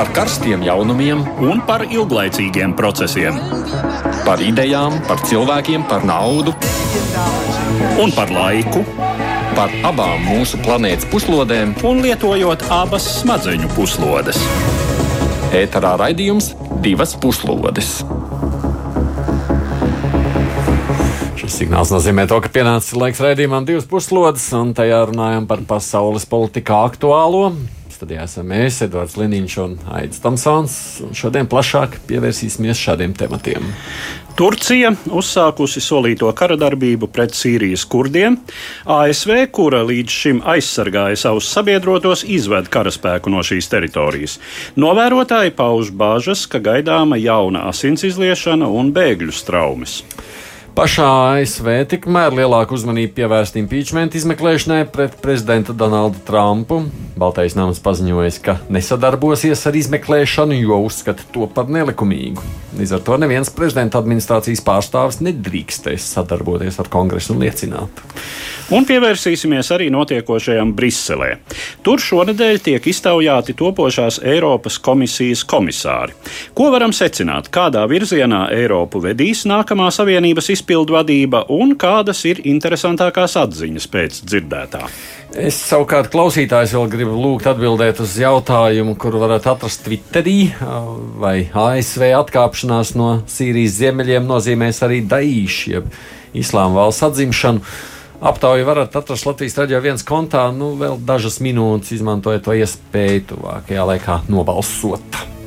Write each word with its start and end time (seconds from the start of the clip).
par 0.00 0.08
karstiem 0.16 0.62
jaunumiem 0.64 1.20
un 1.44 1.58
par 1.68 1.82
ilglaicīgiem 1.84 2.72
procesiem. 2.72 3.36
Par 4.24 4.40
idejām, 4.40 4.94
par 5.04 5.20
cilvēkiem, 5.28 5.82
par 5.90 6.06
naudu 6.08 6.54
un 8.00 8.14
par 8.16 8.30
laiku. 8.32 8.80
Par 9.52 9.74
abām 9.84 10.22
mūsu 10.24 10.56
planētas 10.64 11.04
puslodēm, 11.10 11.74
un 11.84 12.00
lietojot 12.00 12.64
abas 12.72 13.10
smadzeņu 13.18 13.68
puslodes. 13.74 14.38
Ēterā 15.58 15.90
raidījums 16.00 16.54
divas 16.80 17.12
puslodes. 17.20 17.90
Šis 21.42 21.58
signāls 21.58 21.92
nozīmē 21.92 22.24
to, 22.30 22.40
ka 22.40 22.48
pienācis 22.56 22.96
laiks 22.96 23.20
raidījumam 23.20 23.68
divas 23.68 23.84
puslodes, 23.90 24.48
un 24.56 24.72
tajā 24.72 25.02
runājam 25.12 25.50
par 25.50 25.60
pasaules 25.74 26.24
politikā 26.30 26.80
aktuālo. 26.88 27.50
Studijā 28.00 28.22
esam 28.24 28.46
mēs, 28.48 28.78
Edvards 28.80 29.18
Liniņš 29.20 29.54
un 29.60 29.72
Aits 29.92 30.22
Tamsons. 30.24 30.74
Šodien 31.12 31.44
plašāk 31.52 31.98
pievērsīsimies 32.08 32.80
šādiem 32.80 33.12
tematiem. 33.12 33.66
Turcija 34.38 34.94
uzsākusi 35.04 35.82
solīto 35.84 36.30
kara 36.32 36.56
darbību 36.56 37.10
pret 37.12 37.36
Sīrijas 37.36 37.84
kurdiem. 37.92 38.38
ASV, 38.88 39.34
kura 39.52 39.82
līdz 39.84 40.16
šim 40.16 40.40
aizsargāja 40.48 41.20
savus 41.26 41.52
sabiedrotos, 41.52 42.24
izved 42.24 42.72
karaspēku 42.72 43.28
no 43.36 43.44
šīs 43.44 43.68
teritorijas. 43.68 44.40
Novērotāji 44.80 45.52
pauž 45.60 45.92
bāžas, 45.92 46.46
ka 46.48 46.56
gaidāma 46.56 47.20
jauna 47.20 47.66
asins 47.68 48.08
izliešana 48.08 48.72
un 48.80 48.94
bēgļu 48.96 49.36
straumes. 49.42 50.00
Pašā 50.80 51.06
ASV 51.36 51.66
tikmēr 51.92 52.32
lielāku 52.32 52.72
uzmanību 52.72 53.12
pievērst 53.18 53.58
impeachment 53.60 54.14
izmeklēšanai 54.16 54.86
pret 54.88 55.18
prezidentu 55.20 55.74
Donaldu 55.76 56.22
Trumpu. 56.24 56.78
Baltais 57.20 57.52
nams 57.52 57.82
paziņoja, 57.84 58.30
ka 58.40 58.54
nesadarbosies 58.72 59.60
ar 59.68 59.76
izmeklēšanu, 59.76 60.56
jo 60.56 60.78
uzskata 60.86 61.26
to 61.34 61.44
par 61.52 61.68
nelikumīgu. 61.68 62.46
Līdz 62.78 62.94
ar 62.96 63.02
to 63.04 63.18
neviens 63.20 63.52
prezidenta 63.52 64.00
administrācijas 64.00 64.64
pārstāvis 64.64 65.20
nedrīkstēs 65.26 66.06
sadarboties 66.14 66.80
ar 66.80 66.88
kongresu 66.88 67.34
un 67.34 67.44
liecināt. 67.44 68.00
Un 68.70 68.86
pievērsīsimies 68.86 69.68
arī 69.74 69.90
notiekošajam 69.92 70.72
Briselē. 70.78 71.32
Tur 71.84 72.00
šonadēļ 72.00 72.60
tiek 72.64 72.88
iztaujāti 72.88 73.56
topošās 73.58 74.20
Eiropas 74.22 74.78
komisijas 74.80 75.42
komisāri. 75.50 76.14
Ko 76.54 76.70
varam 76.72 76.94
secināt, 76.94 77.50
kādā 77.52 77.82
virzienā 77.90 78.46
Eiropu 78.54 79.02
vedīs 79.04 79.42
nākamā 79.50 79.90
Savienības 79.92 80.52
izpētē? 80.54 80.69
Izpildu 80.70 80.94
vadība 80.94 81.40
un 81.50 81.72
kādas 81.74 82.20
ir 82.30 82.38
interesantākās 82.46 83.34
atziņas 83.40 83.86
pēc 83.90 84.18
dzirdētā. 84.22 84.84
Es 85.34 85.56
savukārt 85.66 86.12
klausītājs 86.12 86.76
vēl 86.76 86.86
gribu 86.92 87.16
lūgt 87.18 87.48
atbildēt 87.50 87.98
uz 88.04 88.14
jautājumu, 88.20 88.94
kuru 88.94 89.18
varat 89.18 89.48
atrast 89.50 89.82
Twitterī, 89.82 90.52
vai 91.18 91.48
ASV 91.50 92.06
atkāpšanās 92.20 92.94
no 92.94 93.16
Sīrijas 93.26 93.80
ziemeļiem 93.80 94.30
nozīmēs 94.30 94.78
arī 94.86 95.00
Daīšu, 95.10 95.74
jeb 95.74 95.90
Islāma 96.38 96.84
valsts 96.84 97.08
atzimšanu. 97.08 97.64
Aptauju 98.30 98.68
varat 98.68 98.94
atrast 99.00 99.26
Latvijas 99.26 99.58
raidījā 99.58 99.82
viens 99.82 100.06
kontā, 100.06 100.46
nu 100.54 100.76
vēl 100.78 101.02
dažas 101.02 101.40
minūtes 101.42 101.96
izmantojot 101.98 102.46
to 102.46 102.54
iespēju 102.62 103.26
tuvākajā 103.34 103.90
laikā 103.90 104.22
nobalsot. 104.30 105.39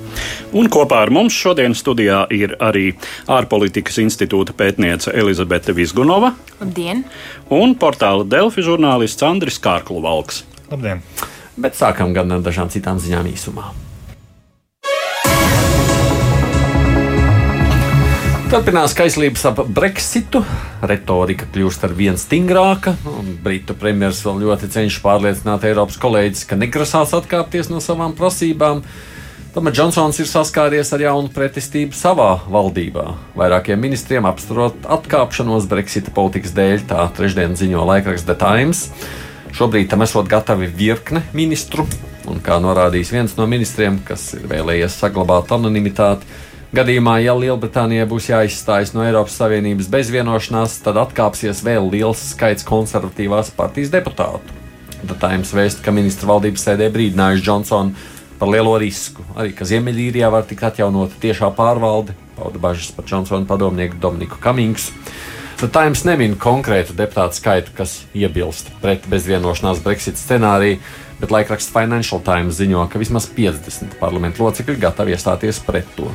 Un 0.54 0.68
kopā 0.70 1.00
ar 1.02 1.09
mums 1.09 1.34
šodien 1.34 1.73
studijā 1.73 2.28
ir 2.30 2.52
arī 2.62 2.92
ārpolitikas 3.26 3.96
institūta 4.04 4.54
pētniece 4.54 5.10
Elizabete 5.18 5.73
Vizgunova. 5.73 6.36
Labdien! 6.60 7.02
Un 7.50 7.73
portāla 7.82 8.22
Delfi 8.30 8.62
žurnālists 8.62 9.26
Andris 9.26 9.58
Kārklu 9.58 10.04
Valks. 10.04 10.44
Labdien! 10.70 11.02
Bet 11.58 11.73
sākam 11.78 12.14
gan 12.14 12.38
ar 12.38 12.44
dažām 12.45 12.70
citām 12.70 13.02
ziņām 13.02 13.32
īsumā. 13.32 13.72
Turpinās 18.54 18.94
kaislības 18.94 19.48
ap 19.50 19.64
Brexitu. 19.73 20.44
Retorika 20.86 21.48
kļūst 21.50 21.88
ar 21.88 21.95
vien 21.98 22.20
stingrāka. 22.22 22.94
Britu 23.42 23.73
premjerministrs 23.73 24.27
vēl 24.27 24.44
ļoti 24.45 24.70
cenšas 24.76 25.02
pārliecināt 25.02 25.66
Eiropas 25.66 25.98
kolēģis, 25.98 26.45
ka 26.45 26.60
negrasās 26.61 27.16
atkāpties 27.17 27.73
no 27.73 27.82
savām 27.82 28.14
prasībām. 28.14 28.83
Tomēr 29.53 29.75
Džonsons 29.77 30.17
ir 30.17 30.25
saskāries 30.25 30.89
ar 30.95 31.02
jaunu 31.03 31.30
pretestību 31.30 31.93
savā 31.93 32.39
valdībā. 32.49 33.03
Vairākiem 33.37 33.77
ministriem 33.77 34.25
apsturot 34.25 34.87
atkāpšanos 34.95 35.67
Brexita 35.69 36.09
politikas 36.15 36.55
dēļ, 36.58 36.87
tā 36.89 37.03
trešdien 37.14 37.53
ziņo 37.59 37.83
laikraksts 37.86 38.25
The 38.25 38.33
Times. 38.41 38.81
Šobrīd 39.53 39.91
tam 39.91 40.02
esot 40.02 40.25
gatavi 40.31 40.71
virkne 40.73 41.21
ministru, 41.37 41.86
un 42.25 42.41
kā 42.41 42.58
norādījis 42.64 43.11
viens 43.14 43.36
no 43.37 43.45
ministriem, 43.52 43.99
kas 44.08 44.23
ir 44.39 44.47
vēlējies 44.49 44.95
saglabāt 45.03 45.53
anonimitāti, 45.53 46.25
gadījumā, 46.73 47.20
ja 47.21 47.37
Lielbritānijai 47.37 48.09
būs 48.09 48.31
jāizstājas 48.31 48.95
no 48.97 49.05
Eiropas 49.05 49.37
Savienības 49.37 49.91
bez 49.93 50.09
vienošanās, 50.17 50.80
tad 50.81 50.97
atkāpsies 51.03 51.61
vēl 51.61 51.93
liels 51.93 52.25
skaits 52.31 52.65
konservatīvās 52.65 53.53
partijas 53.53 53.93
deputātu. 53.93 54.64
The 55.03 55.20
Times 55.21 55.53
vēst, 55.53 55.85
ka 55.85 55.93
ministra 55.93 56.33
valdības 56.33 56.65
sēdē 56.71 56.89
brīdinājuši 56.89 57.45
Džonsonu 57.45 58.09
par 58.43 58.52
lielo 58.52 58.73
risku. 58.76 59.23
Arī, 59.39 59.54
ka 59.55 59.64
Ziemeļīrijā 59.64 60.27
var 60.27 60.43
tikt 60.43 60.65
atjaunota 60.67 61.15
tiešā 61.23 61.48
pārvalde, 61.55 62.11
pauda 62.36 62.59
bažas 62.59 62.89
par 62.92 63.08
Džonsona 63.08 63.48
padomnieku 63.48 63.95
Dominiku 64.04 64.36
Kamingsu. 64.43 64.92
The 65.61 65.70
Times 65.71 66.02
nemin 66.04 66.36
konkrētu 66.36 66.92
deputātu 66.98 67.39
skaitu, 67.39 67.71
kas 67.77 68.02
iebilst 68.11 68.73
pret 68.82 69.08
bezvienošanās 69.08 69.80
Brexit 69.86 70.20
scenāriju, 70.20 70.82
bet 71.21 71.32
laikraksts 71.32 71.71
Financial 71.71 72.20
Times 72.20 72.59
ziņo, 72.59 72.83
ka 72.92 72.99
vismaz 72.99 73.30
50 73.32 73.95
parlamentu 74.02 74.43
locekļi 74.43 74.76
gatavi 74.82 75.15
iestāties 75.15 75.64
pret 75.64 75.87
to. 75.95 76.11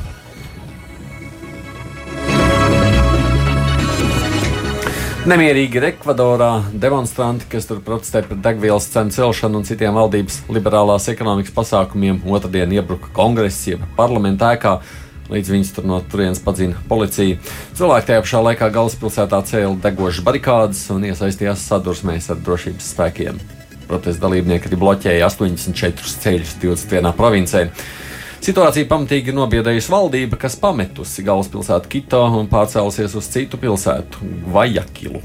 Nemierīgi 5.26 5.80
ir 5.80 5.84
Ekvadorā 5.88 6.62
demonstranti, 6.78 7.48
kas 7.50 7.66
tur 7.66 7.80
protestē 7.82 8.20
pret 8.22 8.38
degvielas 8.44 8.86
cenu 8.92 9.10
celšanu 9.10 9.58
un 9.58 9.66
citiem 9.66 9.96
valdības 9.98 10.36
liberālās 10.46 11.08
ekonomikas 11.10 11.56
pasākumiem. 11.56 12.20
Otradien 12.30 12.70
iebruka 12.76 13.10
kongresa, 13.16 13.72
jeb 13.72 13.82
parlamenta 13.98 14.52
ēkā. 14.54 14.76
Līdz 15.28 15.50
viņus 15.52 15.74
tur 15.74 15.88
no 15.90 15.98
turienes 16.06 16.38
padzina 16.40 16.78
policija. 16.88 17.36
Cilvēki 17.76 18.12
tajā 18.12 18.22
pašā 18.24 18.44
laikā 18.46 18.70
galvaspilsētā 18.78 19.42
cēla 19.50 19.74
degošas 19.88 20.24
barikādas 20.24 20.86
un 20.94 21.08
iesaistījās 21.10 21.66
sadursmēs 21.66 22.30
ar 22.32 22.38
drošības 22.46 22.92
spēkiem. 22.94 23.42
Protesta 23.90 24.22
dalībnieki 24.22 24.70
arī 24.70 24.78
bloķēja 24.80 25.32
84 25.32 26.14
ceļus 26.22 26.54
21 26.62 27.12
provincē. 27.18 27.66
Situācija 28.38 28.86
pamatīgi 28.86 29.34
nobiedējusi 29.34 29.90
valdība, 29.90 30.38
kas 30.40 30.56
pametusi 30.60 31.24
galvaspilsētu 31.26 31.90
Kito 31.90 32.20
un 32.38 32.46
pārcēlusies 32.50 33.16
uz 33.18 33.26
citu 33.32 33.58
pilsētu, 33.60 34.22
Vajakilu. 34.54 35.20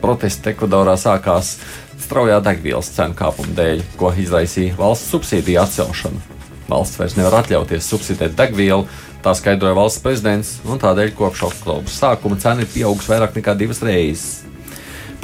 Protesti 0.00 0.52
Ekvadorā 0.52 0.94
sākās 1.00 1.56
straujā 2.04 2.38
degvielas 2.44 2.92
cenu 2.94 3.16
kāpuma 3.18 3.56
dēļ, 3.58 3.82
ko 3.98 4.12
izraisīja 4.22 4.78
valsts 4.78 5.10
subsīdiju 5.10 5.60
atcelšana. 5.64 6.22
Valsts 6.68 7.00
vairs 7.00 7.18
nevar 7.18 7.40
atļauties 7.42 7.90
subsidēt 7.90 8.38
degvielu, 8.38 8.86
tā 9.24 9.34
skaidroja 9.36 9.76
valsts 9.76 10.04
prezidents, 10.04 10.56
un 10.68 10.80
tādēļ 10.80 11.12
kopš 11.18 11.46
oktobra 11.50 11.90
sākuma 11.90 12.38
cena 12.40 12.64
ir 12.64 12.70
pieaugusi 12.72 13.10
vairāk 13.10 13.36
nekā 13.40 13.58
divas 13.58 13.82
reizes. 13.84 14.44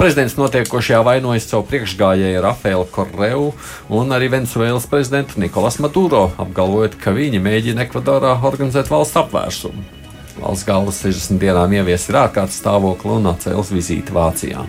Prezidents 0.01 0.33
notiekošajā 0.33 0.97
vainojas 1.05 1.43
savu 1.45 1.67
priekšgājēju 1.69 2.39
Rafaelu 2.41 2.87
Korreju 2.89 3.51
un 3.93 4.15
arī 4.15 4.31
Venecuēlas 4.33 4.87
prezidentu 4.89 5.37
Nikolas 5.37 5.77
Maduro, 5.77 6.23
apgalvojot, 6.41 6.95
ka 6.97 7.13
viņi 7.13 7.37
mēģina 7.37 7.83
Ekvadorā 7.85 8.31
organizēt 8.49 8.89
valsts 8.89 9.19
apvērsumu. 9.21 9.83
Valsts 10.39 10.65
galvas 10.65 11.03
60 11.05 11.37
dienām 11.43 11.75
ievies 11.77 12.07
ir 12.09 12.17
ārkārtas 12.17 12.57
stāvokli 12.63 13.13
un 13.13 13.29
atcēlis 13.29 13.69
vizīti 13.75 14.15
Vācijā. 14.17 14.65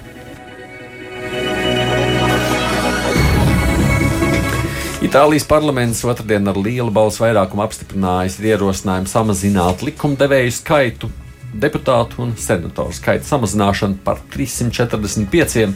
Itālijas 5.00 5.48
parlaments 5.48 6.04
otrdien 6.04 6.52
ar 6.52 6.60
lielu 6.60 6.92
balsu 6.92 7.24
vairākumu 7.24 7.64
apstiprinājis 7.64 8.36
ierosinājumu 8.52 9.08
samazināt 9.08 9.88
likumdevēju 9.88 10.56
skaitu 10.60 11.08
deputātu 11.52 12.22
un 12.24 12.36
senatoru 12.40 12.94
skaita 12.96 13.26
samazināšana 13.28 14.00
par 14.04 14.20
345 14.32 15.72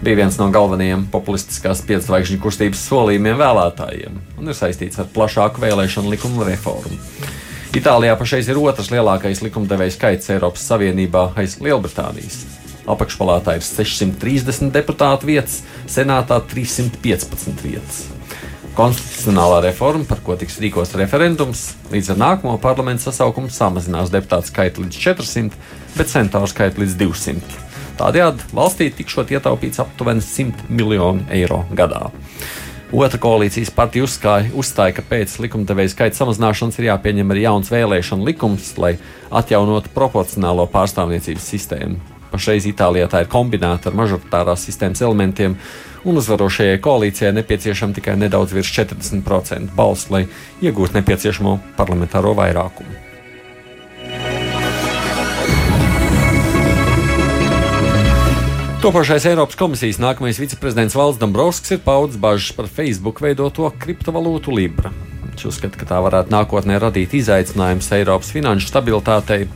bija 0.00 0.16
viens 0.20 0.38
no 0.38 0.46
galvenajiem 0.54 1.08
populistiskās 1.12 1.82
piedzvaigžņu 1.88 2.38
kustības 2.42 2.84
solījumiem 2.88 3.38
vēlētājiem 3.40 4.20
un 4.38 4.52
ir 4.52 4.56
saistīts 4.56 5.00
ar 5.02 5.10
plašāku 5.14 5.62
vēlēšanu 5.64 6.12
likumu 6.14 6.46
reformu. 6.48 7.00
Itālijā 7.76 8.14
pašreiz 8.16 8.48
ir 8.48 8.60
otrs 8.62 8.92
lielākais 8.94 9.42
likumdevēja 9.44 9.96
skaits 9.98 10.30
Eiropas 10.32 10.64
Savienībā 10.70 11.32
aiz 11.36 11.58
Lielbritānijas. 11.60 12.46
Apakšpalātā 12.88 13.58
ir 13.58 13.66
630 13.66 14.72
deputātu 14.72 15.28
vietas, 15.28 15.60
senātā 15.90 16.40
315 16.48 17.66
vietas 17.66 18.06
konstitucionālā 18.78 19.62
reforma, 19.66 20.06
par 20.06 20.20
ko 20.22 20.36
tiks 20.38 20.60
rīkots 20.62 20.94
referendums, 21.00 21.64
līdz 21.90 22.12
ar 22.14 22.20
nākamo 22.22 22.54
parlamentu 22.62 23.08
sasaukumu 23.08 23.50
samazinās 23.50 24.12
deputātu 24.14 24.52
skaitu 24.52 24.84
līdz 24.84 25.00
400, 25.02 25.58
bet 25.96 26.12
centāru 26.12 26.50
skaitu 26.50 26.84
līdz 26.84 26.94
200. 27.00 27.64
Tādējādi 27.98 28.46
valstī 28.54 28.86
tikšot 28.94 29.32
ietaupīts 29.34 29.82
aptuveni 29.82 30.22
100 30.22 30.68
miljonu 30.70 31.26
eiro 31.34 31.64
gadā. 31.74 32.06
Otra 32.94 33.18
koalīcijas 33.20 33.72
partija 33.74 34.06
uzskāja, 34.06 34.52
uzstāja, 34.56 34.94
ka 34.96 35.02
pēc 35.10 35.34
likumdevēja 35.44 35.92
skaita 35.92 36.22
samazināšanas 36.22 36.78
ir 36.78 36.86
jāpieņem 36.88 37.34
arī 37.34 37.42
jauns 37.44 37.72
vēlēšanu 37.74 38.30
likums, 38.30 38.70
lai 38.80 38.94
atjaunotu 39.28 39.92
proporcionālo 39.92 40.64
pārstāvniecības 40.72 41.50
sistēmu. 41.52 42.17
Pašreiz 42.32 42.68
Itālijā 42.68 43.08
tā 43.10 43.24
ir 43.24 43.32
kombinēta 43.32 43.90
ar 43.90 43.98
mažoritārās 43.98 44.64
sistēmas 44.68 45.02
elementiem, 45.04 45.56
un 46.04 46.20
uzvarošajai 46.20 46.78
koalīcijai 46.84 47.34
nepieciešama 47.40 47.96
tikai 47.98 48.16
nedaudz 48.20 48.54
virs 48.56 48.70
40% 48.76 49.74
balsu, 49.76 50.14
lai 50.14 50.24
iegūtu 50.62 50.98
nepieciešamo 51.00 51.58
parlamentāro 51.78 52.36
vairākumu. 52.38 53.08
Topošais 58.78 59.24
Eiropas 59.26 59.58
komisijas 59.58 59.96
nākamais 59.98 60.38
viceprezidents 60.38 60.94
Valds 60.94 61.18
Dombrovskis 61.18 61.72
ir 61.74 61.80
paudzis 61.82 62.20
bažas 62.22 62.52
par 62.54 62.68
Facebook 62.70 63.18
veidoto 63.18 63.66
kriptovalūtu 63.74 64.54
Libra. 64.54 64.92
Viņš 65.24 65.48
uzskata, 65.50 65.80
ka 65.80 65.88
tā 65.90 65.98
varētu 66.04 66.30
nākotnē 66.30 66.78
radīt 66.78 67.16
izaicinājumus 67.18 67.90
Eiropas 67.96 68.30
finanšu 68.30 68.70
stabilitātei, 68.70 69.48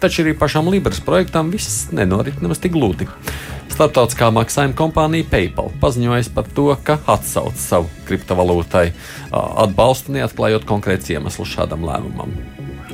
taču 0.00 0.24
arī 0.24 0.34
pašam 0.38 0.68
Libras 0.72 1.00
projektam 1.04 1.52
viss 1.54 1.88
nenorit 1.94 2.42
nemaz 2.42 2.60
tik 2.62 2.74
gludi. 2.76 3.08
Startautiskā 3.72 4.30
maksājuma 4.34 4.74
kompānija 4.78 5.26
PayPal 5.30 5.70
paziņoja 5.82 6.32
par 6.34 6.48
to, 6.54 6.70
ka 6.82 6.98
atsauc 7.06 7.58
savu 7.60 7.90
kriptovalūtai 8.08 8.88
atbalstu, 9.30 10.16
neatklājot 10.16 10.66
konkrēts 10.66 11.12
iemesls 11.14 11.52
šādam 11.52 11.86
lēmumam. 11.86 12.32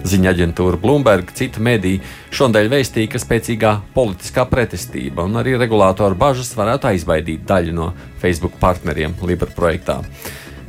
Ziņa 0.05 0.35
aģentūra 0.35 0.77
Bloomberg, 0.83 1.31
cita 1.33 1.63
medija 1.65 2.03
šodien 2.35 2.69
vēstīja, 2.69 3.15
ka 3.15 3.21
spēcīgā 3.23 3.71
politiskā 3.95 4.45
pretestība 4.51 5.25
un 5.25 5.41
arī 5.41 5.55
regulātoru 5.57 6.19
bažas 6.21 6.53
varētu 6.59 6.91
aizbaidīt 6.91 7.47
daļu 7.49 7.73
no 7.73 7.93
Facebook 8.21 8.59
partneriem 8.61 9.17
Libra 9.25 9.49
projektā. 9.49 10.03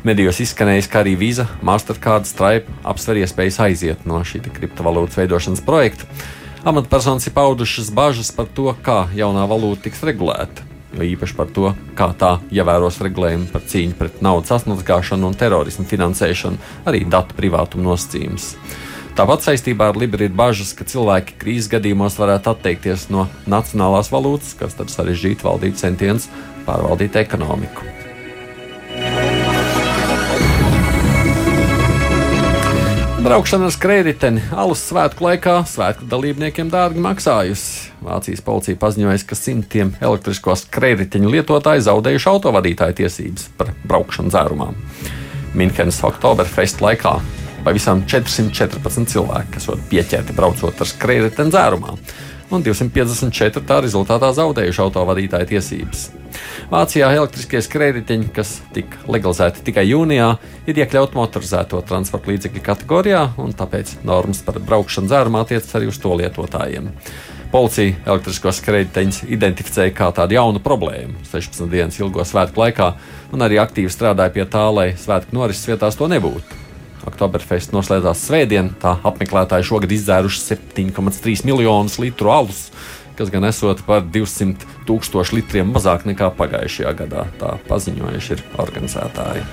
Medijos 0.05 0.37
izskanējis, 0.43 0.85
ka 0.85 0.99
arī 1.01 1.15
Visa, 1.17 1.47
Mastercard, 1.65 2.27
Stripe 2.29 2.69
apsver 2.85 3.23
iespējas 3.23 3.55
aiziet 3.65 4.03
no 4.05 4.19
šī 4.21 4.43
kriptovalūtas 4.53 5.17
veidošanas 5.17 5.63
projekta. 5.65 6.05
Amatpersonas 6.61 7.25
ir 7.25 7.33
paudušas 7.33 7.89
bažas 7.89 8.29
par 8.35 8.45
to, 8.53 8.67
kā 8.85 9.07
jaunā 9.17 9.47
valūta 9.49 9.87
tiks 9.87 10.03
regulēta, 10.05 10.61
jo 10.93 11.09
īpaši 11.09 11.37
par 11.39 11.49
to, 11.57 11.73
kā 11.97 12.11
tā 12.21 12.35
ievēros 12.53 13.01
regulējumu 13.01 13.49
par 13.49 13.65
cīņu 13.65 13.97
pret 13.97 14.21
naudas 14.21 14.53
atmazgāšanu 14.59 15.31
un 15.31 15.41
terorismu 15.41 15.87
finansēšanu, 15.89 16.61
arī 16.85 17.01
datu 17.09 17.33
privātuma 17.41 17.89
nosacījumus. 17.89 18.51
Tāpat 19.17 19.49
saistībā 19.49 19.89
ar 19.89 19.97
Libru 19.97 20.27
ir 20.27 20.37
bažas, 20.37 20.77
ka 20.77 20.85
cilvēki 20.85 21.39
krīzes 21.41 21.73
gadījumos 21.73 22.21
varētu 22.21 22.53
atteikties 22.53 23.09
no 23.09 23.25
nacionālās 23.49 24.13
valūtas, 24.13 24.53
kas 24.61 24.77
tad 24.77 24.93
sarežģītu 24.93 25.49
valdību 25.49 25.81
centienus 25.81 26.29
pārvaldīt 26.69 27.17
ekonomiku. 27.25 28.04
Braukšana 33.25 33.65
ar 33.65 33.73
skrējēju 33.73 34.41
alus 34.53 34.83
svētku 34.85 35.25
laikā 35.25 35.55
svētku 35.65 36.05
dalībniekiem 36.11 36.67
dārgi 36.69 37.01
maksājusi. 37.01 37.87
Vācijas 38.05 38.43
policija 38.45 38.77
paziņoja, 38.77 39.23
ka 39.25 39.37
simtiem 39.39 39.95
elektrisko 39.97 40.53
skrējēju 40.61 41.31
lietotāju 41.33 41.81
zaudējuši 41.87 42.29
autovadītāju 42.29 42.97
tiesības 42.99 43.47
par 43.57 43.71
braukšanu 43.89 44.29
dzērumā. 44.29 44.67
Minhenes 45.57 45.97
Oktoberfest 46.05 46.83
laikā 46.85 47.15
pavisam 47.65 48.03
414 48.05 49.09
cilvēki, 49.15 49.55
kas 49.57 49.65
ir 49.73 49.81
pieķerti 49.89 50.37
braucot 50.37 50.85
ar 50.85 50.91
skrējēju 50.91 51.49
dzērumā, 51.49 51.97
un 52.53 52.67
254 52.69 53.65
tā 53.65 53.81
rezultātā 53.87 54.29
zaudējuši 54.37 54.85
autovadītāju 54.85 55.49
tiesības. 55.55 56.05
Vācijā 56.71 57.11
elektriskie 57.13 57.61
skrējēji, 57.61 58.31
kas 58.33 58.55
tika 58.73 58.97
legalizēti 59.11 59.63
tikai 59.67 59.85
jūnijā, 59.89 60.31
ir 60.65 60.81
iekļauti 60.81 61.17
motorizēto 61.19 61.81
transporta 61.85 62.31
līdzekļu 62.31 62.63
kategorijā, 62.65 63.21
un 63.41 63.53
tāpēc 63.57 63.99
normas 64.07 64.41
par 64.45 64.59
braukšanu 64.63 65.11
dzērumā 65.11 65.45
attiecas 65.45 65.77
arī 65.77 65.91
uz 65.91 66.01
to 66.01 66.15
lietotājiem. 66.17 66.89
Policija 67.53 68.01
elektriskos 68.09 68.57
skrejteņus 68.59 69.21
identificēja 69.31 69.93
kā 69.95 70.09
tādu 70.17 70.35
jaunu 70.35 70.59
problēmu 70.63 71.21
16 71.29 71.69
dienas 71.71 72.01
ilgo 72.01 72.25
svētku 72.25 72.59
laikā, 72.59 72.91
un 73.31 73.45
arī 73.45 73.61
aktīvi 73.61 73.93
strādāja 73.93 74.33
pie 74.33 74.43
tā, 74.49 74.65
lai 74.73 74.89
svētku 74.99 75.37
norises 75.37 75.69
vietās 75.69 75.95
to 75.95 76.09
nebūtu. 76.11 76.65
Oktoberfest 77.05 77.73
noslēdzās 77.75 78.23
svētdien. 78.25 78.71
Tā 78.81 78.95
apmeklētāji 79.05 79.67
šogad 79.69 79.93
izdzēruši 79.93 80.41
7,3 80.49 81.45
miljonus 81.45 81.99
litru 82.01 82.33
alus, 82.33 82.65
kas 83.17 83.31
gan 83.33 83.47
esot 83.47 83.81
par 83.87 84.03
200 84.05 84.67
tūkstošu 84.87 85.39
litriem 85.39 85.71
mazāk 85.75 86.05
nekā 86.09 86.31
pagājušajā 86.37 86.93
gadā. 87.01 87.25
Tā 87.41 87.55
paziņojuši 87.69 88.35
ir 88.37 88.45
organizētāji. 88.61 89.45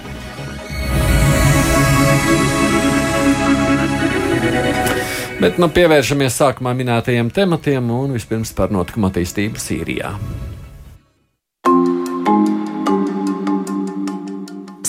Bet 5.42 5.58
nu, 5.58 5.66
pievēršamies 5.74 6.36
sākumā 6.38 6.70
minētajiem 6.78 7.32
tematiem 7.34 7.90
un 7.90 8.14
vispirms 8.14 8.54
par 8.54 8.70
notikumu 8.74 9.08
attīstību 9.10 9.58
Sīrijā. 9.58 10.14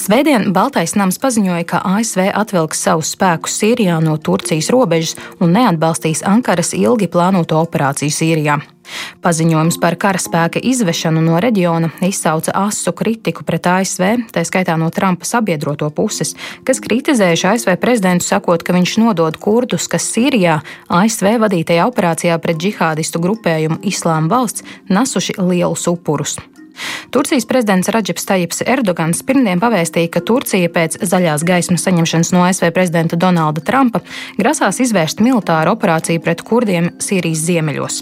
Svētdien 0.04 0.50
Baltais 0.52 0.98
nams 1.00 1.16
paziņoja, 1.22 1.64
ka 1.64 1.80
ASV 1.88 2.26
atvilks 2.36 2.82
savus 2.84 3.14
spēkus 3.14 3.54
Sīrijā 3.62 4.02
no 4.04 4.18
Turcijas 4.20 4.68
robežas 4.74 5.16
un 5.40 5.54
neatbalstīs 5.56 6.26
Ankaras 6.28 6.74
ilgi 6.76 7.08
plānoto 7.08 7.62
operāciju 7.62 8.12
Sīrijā. 8.12 8.58
Paziņojums 9.24 9.80
par 9.80 9.96
karaspēka 9.96 10.60
izvešanu 10.60 11.24
no 11.24 11.40
reģiona 11.40 11.94
izsauca 12.04 12.52
asu 12.66 12.92
kritiku 12.92 13.48
pret 13.48 13.70
ASV, 13.78 14.28
tā 14.36 14.44
skaitā 14.44 14.76
no 14.76 14.92
Trumpa 14.92 15.24
sabiedroto 15.30 15.88
puses, 15.96 16.36
kas 16.68 16.84
kritizējuši 16.84 17.52
ASV 17.54 17.78
prezidentu, 17.80 18.28
sakot, 18.28 18.60
ka 18.60 18.76
viņš 18.76 19.00
nodod 19.00 19.40
kurdus, 19.40 19.88
kas 19.88 20.10
Sīrijā 20.12 20.60
ASV 20.92 21.38
vadītajā 21.46 21.88
operācijā 21.88 22.42
pret 22.44 22.60
džihādistu 22.60 23.24
grupējumu 23.24 23.80
Islāma 23.88 24.36
valsts 24.36 24.68
nesuši 24.92 25.40
lielus 25.40 25.88
upurus. 25.88 26.42
Turcijas 27.14 27.46
prezidents 27.46 27.90
Radžips 27.94 28.26
Tajips 28.26 28.64
Erdogans 28.66 29.20
pirmdien 29.22 29.60
pavēstīja, 29.62 30.10
ka 30.16 30.22
Turcija 30.26 30.70
pēc 30.74 30.96
zaļās 31.06 31.44
gaismas 31.46 31.84
saņemšanas 31.86 32.32
no 32.34 32.42
ASV 32.48 32.72
prezidenta 32.74 33.20
Donalda 33.22 33.62
Trumpa 33.62 34.02
grasās 34.40 34.80
izvērst 34.82 35.22
militāru 35.22 35.76
operāciju 35.76 36.24
pret 36.26 36.42
kurdiem 36.42 36.90
Sīrijas 36.98 37.44
ziemeļos. 37.46 38.00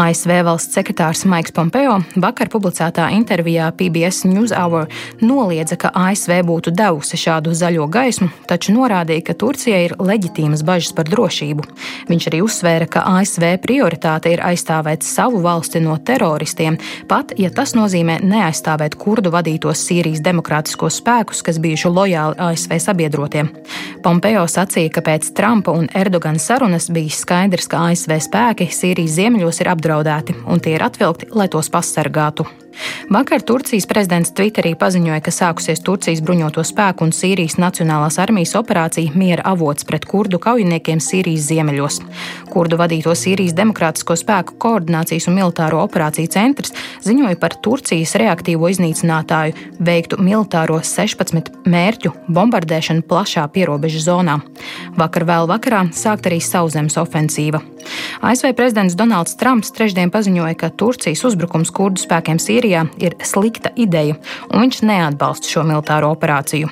ASV 0.00 0.32
valsts 0.46 0.78
sekretārs 0.78 1.26
Maiks 1.28 1.52
Pompeo 1.52 1.98
vakar 2.16 2.48
publicētā 2.48 3.10
intervijā 3.18 3.68
PBS 3.76 4.24
NewsHour 4.30 4.88
noliedza, 5.20 5.76
ka 5.76 5.92
ASV 5.92 6.40
būtu 6.48 6.72
devusi 6.72 7.20
šādu 7.20 7.52
zaļo 7.52 7.84
gaismu, 7.92 8.30
taču 8.48 8.72
norādīja, 8.78 9.26
ka 9.28 9.36
Turcijai 9.44 9.82
ir 9.90 9.96
leģitīmas 10.00 10.64
bažas 10.64 10.96
par 10.96 11.10
drošību. 11.12 11.68
Viņš 12.08 12.30
arī 12.32 12.42
uzsvēra, 12.46 12.88
ka 12.88 13.04
ASV 13.18 13.58
prioritāte 13.60 14.32
ir 14.32 14.44
aizstāvēt 14.48 15.04
savu 15.04 15.44
valsti 15.44 15.84
no 15.84 16.00
teroristiem, 16.00 16.80
pat 17.12 17.36
ja 17.36 17.52
tas 17.52 17.76
nozīmē 17.76 17.97
neaizstāvēt 18.04 18.94
kurdu 19.00 19.32
vadītos 19.34 19.82
Sīrijas 19.88 20.22
demokrātiskos 20.24 21.00
spēkus, 21.02 21.42
kas 21.46 21.58
bijuši 21.62 21.90
lojāli 21.90 22.38
ASV 22.38 22.76
sabiedrotiem. 22.84 23.50
Pompeo 24.04 24.44
sacīja, 24.50 24.92
ka 24.94 25.04
pēc 25.08 25.32
Trumpa 25.34 25.74
un 25.74 25.90
Erdogana 25.96 26.38
sarunas 26.42 26.90
bija 26.92 27.16
skaidrs, 27.16 27.66
ka 27.70 27.88
ASV 27.88 28.18
spēki 28.28 28.70
Sīrijas 28.70 29.18
ziemeļos 29.18 29.62
ir 29.64 29.72
apdraudēti 29.74 30.38
un 30.46 30.62
tie 30.62 30.76
ir 30.76 30.86
atvilkti, 30.86 31.32
lai 31.34 31.50
tos 31.52 31.72
pasargātu. 31.72 32.46
Vakar 33.10 33.42
Turcijas 33.42 33.86
prezidents 33.88 34.32
Twitterī 34.36 34.74
paziņoja, 34.78 35.22
ka 35.24 35.32
sākusies 35.32 35.80
Turcijas 35.84 36.20
bruņoto 36.24 36.62
spēku 36.66 37.06
un 37.06 37.12
Sīrijas 37.16 37.56
Nacionālās 37.60 38.18
armijas 38.20 38.52
operācija 38.58 39.14
Miera 39.16 39.46
avots 39.48 39.86
pret 39.88 40.04
kurdu 40.08 40.40
kaujiniekiem 40.42 41.00
Sīrijas 41.02 41.46
ziemeļos. 41.48 42.00
Kurdu 42.52 42.78
vadīto 42.80 43.14
Sīrijas 43.16 43.56
Demokrātisko 43.56 44.16
spēku 44.18 44.58
koordinācijas 44.60 45.28
un 45.30 45.38
militāro 45.38 45.80
operāciju 45.86 46.30
centrs 46.34 46.74
ziņoja 47.06 47.38
par 47.40 47.56
Turcijas 47.64 48.14
reaktīvo 48.20 48.68
iznīcinātāju 48.74 49.56
veiktu 49.80 50.20
militāro 50.20 50.78
16 50.84 51.64
mērķu 51.64 52.12
bombardēšanu 52.28 53.06
plašā 53.08 53.46
pierobežu 53.54 54.04
zonā. 54.04 54.38
Vakar 55.00 55.24
vēl 55.28 55.48
vakarā 55.48 55.86
sākt 55.96 56.28
arī 56.28 56.42
sauszemes 56.44 57.00
ofensīva. 57.00 57.62
ASV 58.20 58.52
prezidents 58.52 58.96
Donalds 58.98 59.36
Trumps 59.40 59.70
trešdien 59.72 60.10
paziņoja, 60.12 60.56
ka 60.58 60.68
Turcijas 60.76 61.22
uzbrukums 61.24 61.70
kurdu 61.72 62.02
spēkiem 62.02 62.40
Sīrijā 62.42 62.67
ir 63.00 63.16
slikta 63.24 63.72
ideja, 63.76 64.16
un 64.52 64.64
viņš 64.64 64.80
neatbalsta 64.88 65.50
šo 65.50 65.64
militāro 65.68 66.12
operāciju. 66.14 66.70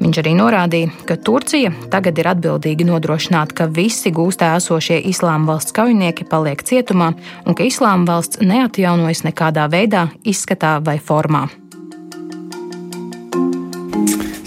Viņš 0.00 0.22
arī 0.22 0.32
norādīja, 0.38 0.92
ka 1.08 1.18
Turcija 1.18 1.72
tagad 1.92 2.18
ir 2.20 2.30
atbildīga 2.32 2.86
nodrošināt, 2.88 3.54
ka 3.56 3.68
visi 3.70 4.12
gūstā 4.14 4.54
esošie 4.60 5.00
Islāma 5.10 5.52
valsts 5.52 5.74
kaujinieki 5.76 6.28
paliek 6.30 6.62
cietumā 6.66 7.12
un 7.46 7.58
ka 7.58 7.66
Islāma 7.66 8.08
valsts 8.08 8.42
neatjaunojas 8.42 9.24
nekādā 9.26 9.68
veidā, 9.72 10.08
izskatā 10.24 10.78
vai 10.84 10.98
formā. 11.02 11.46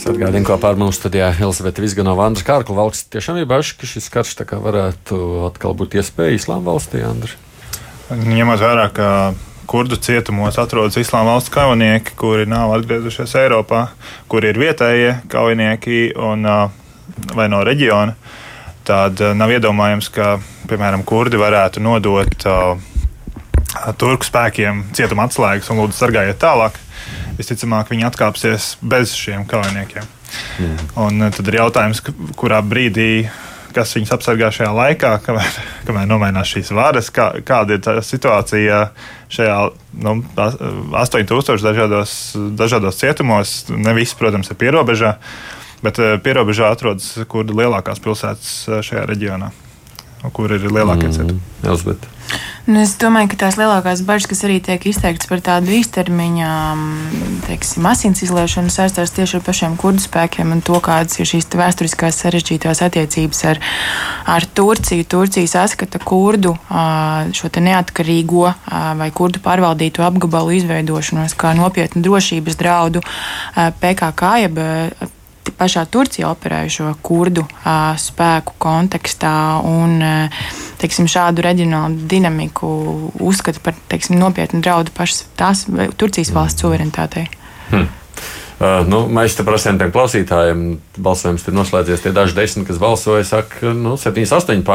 Atgādinu, 0.09 0.41
ko 0.41 0.55
pār 0.57 0.73
mums 0.79 0.97
studijā 0.97 1.27
Elizabete 1.37 1.83
Vizganova, 1.83 2.25
Andra 2.25 2.41
Kārkla 2.47 2.73
valsts. 2.79 3.11
Tiešām 3.13 3.37
ir 3.37 3.45
bažas, 3.45 3.75
ka 3.77 3.85
šis 3.85 4.07
karš 4.09 4.31
varētu 4.49 5.19
atkal 5.45 5.75
būt 5.77 5.99
iespēja 5.99 6.33
Islāma 6.33 6.71
valstī, 6.71 7.03
Andra. 7.05 7.35
Ņemot 8.09 8.57
vērā, 8.57 8.87
ka 8.89 9.09
kurdu 9.69 9.99
cietumos 10.01 10.57
atrodas 10.57 10.97
islāma 10.97 11.35
valsts 11.35 11.53
kaujinieki, 11.53 12.15
kuri 12.17 12.47
nav 12.49 12.73
atgriezušies 12.79 13.35
Eiropā, 13.43 13.85
kuri 14.31 14.49
ir 14.49 14.57
vietējie 14.57 15.11
kaujinieki 15.29 15.99
un, 16.17 16.47
vai 17.37 17.49
no 17.53 17.61
reģiona. 17.67 18.15
Tad 18.89 19.21
nav 19.37 19.53
iedomājams, 19.53 20.09
ka, 20.09 20.39
piemēram, 20.69 21.03
kurdi 21.05 21.37
varētu 21.37 21.83
nodot 21.85 22.47
turku 24.01 24.25
spēkiem 24.25 24.87
cietuma 24.97 25.27
atslēgas 25.29 25.69
un 25.69 25.83
lūdzu 25.83 25.99
sargājiet 25.99 26.41
tālāk. 26.41 26.79
Visticamāk, 27.37 27.91
viņi 27.93 28.07
atkāpsies 28.09 28.71
bez 28.81 29.13
šiem 29.15 29.45
kaujiniekiem. 29.49 30.07
Mm. 30.59 30.89
Un 31.05 31.29
tad 31.29 31.45
ir 31.49 31.59
jautājums, 31.61 32.01
kurā 32.37 32.59
brīdī 32.65 33.29
kas 33.75 33.93
viņus 33.95 34.13
apsargā 34.15 34.49
šajā 34.53 34.69
laikā, 34.75 35.13
kamēr, 35.25 35.59
kamēr 35.87 36.09
nomainās 36.09 36.51
šīs 36.53 36.73
varas, 36.75 37.11
kā, 37.13 37.31
kāda 37.45 37.77
ir 37.77 37.83
tā 37.85 37.95
situācija 38.05 38.81
šajā 39.29 39.57
nu, 40.05 40.15
8000 40.35 41.65
dažādos, 41.65 42.13
dažādos 42.59 43.01
cietumos. 43.01 43.55
Ne 43.69 43.93
visi, 43.97 44.17
protams, 44.19 44.51
ir 44.51 44.59
pierobežā, 44.59 45.15
bet 45.85 46.01
eh, 46.01 46.15
pierobežā 46.23 46.71
atrodas 46.73 47.11
kurdi 47.29 47.57
lielākās 47.61 48.01
pilsētas 48.03 48.53
eh, 48.67 48.81
šajā 48.85 49.05
reģionā, 49.09 49.51
kur 50.33 50.55
ir 50.55 50.65
lielākie 50.69 51.11
mm, 51.11 51.17
cietumi. 51.19 51.43
Nu, 52.69 52.83
es 52.85 52.91
domāju, 53.01 53.31
ka 53.31 53.37
tās 53.47 53.55
lielākās 53.57 54.03
bažas, 54.05 54.27
kas 54.29 54.43
arī 54.45 54.59
tiek 54.61 54.83
izteiktas 54.91 55.25
par 55.25 55.39
tādu 55.41 55.71
īstermiņa 55.73 56.49
teiksim, 57.47 57.87
asins 57.89 58.21
izliešanu, 58.21 58.69
saistās 58.69 59.09
tieši 59.15 59.39
ar 59.39 59.43
pašiem 59.47 59.77
kurdu 59.79 60.03
spēkiem 60.03 60.53
un 60.53 60.61
to, 60.61 60.77
kādas 60.85 61.17
ir 61.17 61.25
šīs 61.31 61.49
vēsturiskās 61.49 62.21
sarežģītās 62.21 62.83
attiecības 62.85 63.41
ar, 63.49 63.63
ar 64.35 64.45
Turciju. 64.45 65.07
Turcija 65.09 65.49
saskata 65.49 65.97
kurdu 65.97 66.53
šo 66.69 67.49
neatkarīgo 67.57 68.45
vai 69.01 69.09
kurdu 69.17 69.41
pārvaldīto 69.41 70.05
apgabalu 70.05 70.59
izveidošanos 70.61 71.33
kā 71.41 71.57
nopietnu 71.57 72.05
drošības 72.05 72.61
draudu 72.61 73.01
PKK, 73.81 74.35
jeb 74.45 74.61
pašā 75.55 75.85
Turcijā 75.91 76.29
operējušo 76.31 76.93
kurdu 77.05 77.45
uh, 77.45 77.93
spēku 77.99 78.55
kontekstā 78.61 79.33
un 79.65 79.95
uh, 80.01 80.41
teiksim, 80.81 81.09
šādu 81.11 81.45
reģionālu 81.45 82.07
dinamiku 82.09 82.69
uzskata 83.19 83.61
par 83.63 83.77
teiksim, 83.91 84.19
nopietnu 84.21 84.61
draudu 84.65 84.93
pašas 84.95 85.25
tās 85.39 85.65
Turcijas 85.99 86.33
valsts 86.35 86.65
suverenitātei. 86.65 87.27
Hmm. 87.69 87.89
Uh, 88.59 88.81
nu, 88.83 89.05
mēs 89.07 89.37
te 89.37 89.45
prasām 89.47 89.77
tiem 89.79 89.91
klausītājiem, 89.95 90.63
balsojums 90.99 91.45
ir 91.47 91.55
noslēdzies. 91.55 92.01
Tie 92.03 92.11
daži 92.11 92.35
desmit, 92.35 92.67
kas 92.67 92.81
balsoja, 92.81 93.23
saka, 93.23 93.71
nu, 93.71 93.93
78%, 93.95 94.65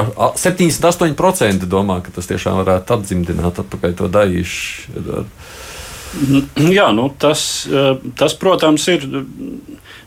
78% 0.41 1.69
domā, 1.69 1.99
ka 2.01 2.15
tas 2.17 2.31
tiešām 2.31 2.63
varētu 2.63 2.97
atdzimdināt 2.97 3.61
atpakaļ 3.61 3.99
to 3.99 4.09
daļīšu. 4.15 4.95
Jā, 6.71 6.89
nu, 6.95 7.09
tas, 7.19 7.43
tas, 8.19 8.37
protams, 8.39 8.87
ir 8.93 9.05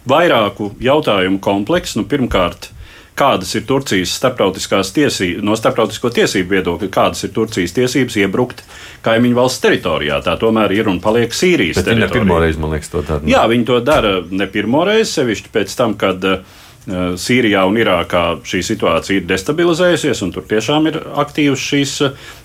vairāku 0.07 0.71
jautājumu 0.83 1.39
komplekss. 1.43 1.97
Nu, 1.99 2.05
pirmkārt, 2.07 2.69
kādas 3.17 3.53
ir 3.57 3.65
Turcijas 3.67 4.13
starptautiskās 4.19 4.91
tiesības, 4.95 5.43
no 5.45 5.57
starptautisko 5.57 6.11
tiesību 6.13 6.57
viedokļa, 6.57 6.89
kādas 6.93 7.25
ir 7.25 7.33
Turcijas 7.35 7.73
tiesības 7.75 8.19
iebrukt 8.21 8.63
kaimiņu 9.05 9.39
valsts 9.39 9.63
teritorijā. 9.65 10.21
Tā 10.25 10.37
tomēr 10.41 10.75
ir 10.77 10.91
un 10.91 11.01
paliek 11.03 11.33
Sīrijas 11.33 11.81
Bet 11.81 11.89
teritorija. 11.89 12.07
Viņi 12.07 12.13
ne 12.13 12.19
pirmo 12.19 12.39
reizi, 12.43 12.61
man 12.63 12.75
liekas, 12.75 12.93
to 12.93 13.03
dara. 13.07 13.27
Jā, 13.27 13.43
viņi 13.49 13.67
to 13.67 13.81
dara 13.85 14.13
ne 14.29 14.49
pirmo 14.53 14.85
reizi, 14.87 15.11
sevišķi 15.17 15.53
pēc 15.55 15.75
tam, 15.79 15.97
kad 15.99 16.29
uh, 16.29 16.57
Sīrijā 16.87 17.65
un 17.67 17.75
Irākā 17.81 18.23
šī 18.47 18.61
situācija 18.63 19.19
ir 19.19 19.25
destabilizējusies, 19.27 20.21
un 20.23 20.31
tur 20.31 20.45
tiešām 20.47 20.87
ir 20.87 21.01
aktīvas 21.19 21.59
šīs 21.59 21.95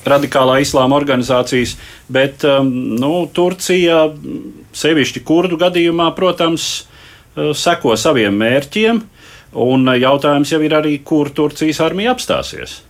radikālā 0.09 0.57
islāma 0.65 0.99
organizācijas. 0.99 1.77
Bet 2.11 2.43
um, 2.49 2.73
nu, 2.99 3.13
Turcija, 3.31 4.09
sevišķi 4.75 5.23
kurdu 5.29 5.61
gadījumā, 5.63 6.11
protams, 6.19 6.73
Eh, 7.33 7.53
seko 7.57 7.95
saviem 7.97 8.35
mērķiem, 8.37 8.99
un 9.65 9.89
jautājums 9.97 10.51
jau 10.53 10.59
ir 10.61 10.75
arī, 10.77 10.99
kur 11.01 11.31
Turcijas 11.33 11.81
armija 11.81 12.13
apstāsies. 12.13 12.83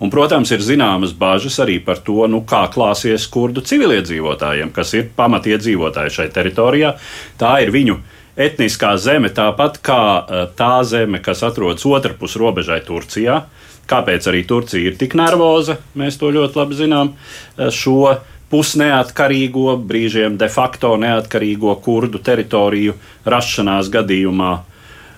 Un, 0.00 0.08
protams, 0.08 0.48
ir 0.56 0.62
zināmas 0.64 1.12
bažas 1.12 1.58
arī 1.60 1.76
par 1.84 1.98
to, 2.00 2.24
nu, 2.32 2.40
kā 2.48 2.62
klāsies 2.72 3.26
kurdu 3.28 3.60
civiliedzīvotājiem, 3.60 4.70
kas 4.72 4.94
ir 4.96 5.10
pamatiedzīvotāji 5.18 6.14
šai 6.14 6.26
teritorijā. 6.32 6.94
Tā 7.36 7.58
ir 7.60 7.74
viņu 7.74 7.98
etniskā 8.38 8.94
zeme, 9.00 9.30
tāpat 9.34 9.80
kā 9.84 10.02
eh, 10.20 10.44
tā 10.56 10.80
zeme, 10.86 11.20
kas 11.22 11.42
atrodas 11.46 11.86
otrpus 11.86 12.36
robežai 12.40 12.80
Turcijā. 12.86 13.42
Kāpēc 13.90 14.28
arī 14.30 14.44
Turcija 14.46 14.92
ir 14.92 14.98
tik 14.98 15.16
nervoza? 15.18 15.80
Mēs 15.98 16.18
to 16.20 16.30
ļoti 16.34 16.60
labi 16.60 16.78
zinām. 16.78 17.14
Eh, 17.58 17.70
šo 17.74 18.16
pusneatkarīgo, 18.50 19.76
brīžiem 19.86 20.36
de 20.38 20.48
facto 20.50 20.96
neatkarīgo 20.98 21.76
kurdu 21.84 22.18
teritoriju 22.18 22.96
rašanās 23.22 23.90
gadījumā. 23.94 24.50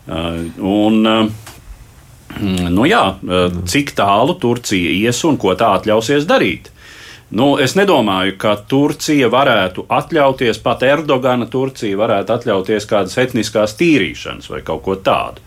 Uh, 0.03 0.37
un, 0.67 0.99
nu 2.75 2.85
jā, 2.91 3.01
cik 3.73 3.95
tālu 3.97 4.35
Turcija 4.43 4.93
ies 4.99 5.23
un 5.25 5.39
ko 5.41 5.55
tā 5.57 5.71
atļausies 5.79 6.27
darīt? 6.29 6.69
Nu, 7.33 7.55
es 7.57 7.73
nedomāju, 7.79 8.35
ka 8.41 8.57
Turcija 8.69 9.31
varētu 9.33 9.87
atļauties, 9.89 10.59
pat 10.61 10.83
Erdogana 10.85 11.47
Turcija 11.49 11.97
varētu 11.97 12.35
atļauties 12.35 12.89
kādas 12.91 13.17
etniskās 13.23 13.73
tīrīšanas 13.79 14.51
vai 14.53 14.61
kaut 14.67 14.83
ko 14.85 14.99
tādu. 15.01 15.41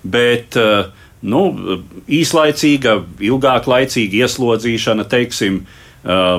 Bet 0.00 0.56
nu, 1.26 1.42
īslaicīga, 2.08 2.96
ilgāk 3.28 3.68
laicīga 3.72 4.24
ieslodzīšana, 4.24 5.10
teiksim, 5.12 5.66
Uh, 6.06 6.36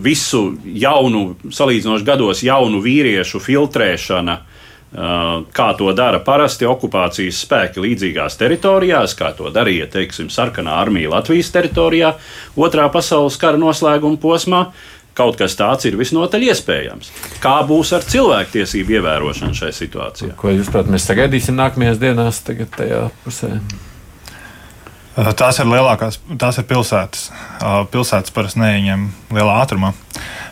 visu 0.00 0.54
jaunu, 0.64 1.34
salīdzinoši 1.52 2.06
gados 2.06 2.38
jaunu 2.40 2.78
vīriešu 2.80 3.36
filtrēšana, 3.44 4.36
uh, 4.38 4.53
kā 4.94 5.68
to 5.78 5.92
dara 5.96 6.20
parasti 6.22 6.68
okupācijas 6.70 7.40
spēki 7.44 7.82
līdzīgās 7.82 8.38
teritorijās, 8.38 9.16
kā 9.18 9.32
to 9.36 9.50
darīja, 9.54 9.88
teiksim, 9.90 10.30
sarkanā 10.30 10.76
armija 10.78 11.10
Latvijas 11.16 11.50
teritorijā, 11.54 12.14
otrā 12.56 12.86
pasaules 12.94 13.38
kara 13.40 13.60
noslēguma 13.60 14.20
posmā. 14.22 14.66
Kaut 15.14 15.38
kas 15.38 15.54
tāds 15.54 15.86
ir 15.86 15.94
visnotaļ 15.94 16.48
iespējams. 16.48 17.10
Kā 17.42 17.60
būs 17.66 17.92
ar 17.94 18.02
cilvēktiesību 18.02 18.96
ievērošanu 18.98 19.54
šajā 19.54 19.76
situācijā? 19.76 20.34
Ko 20.38 20.50
jūs, 20.50 20.70
protams, 20.74 20.96
mēs 20.96 21.06
sagaidīsim 21.06 21.54
nākamajās 21.58 22.02
dienās, 22.02 22.42
tagad 22.46 22.74
tajā 22.74 23.04
pusē? 23.22 23.52
Eh, 25.14 25.28
tās 25.38 25.60
ir 25.62 25.68
lielākās, 25.70 26.18
tās 26.42 26.56
ir 26.58 26.66
pilsētas. 26.66 27.28
Eh, 27.30 27.74
pilsētas 27.92 28.34
parasti 28.34 28.58
neieņem 28.58 29.04
lielā 29.36 29.60
ātrumā. 29.62 29.92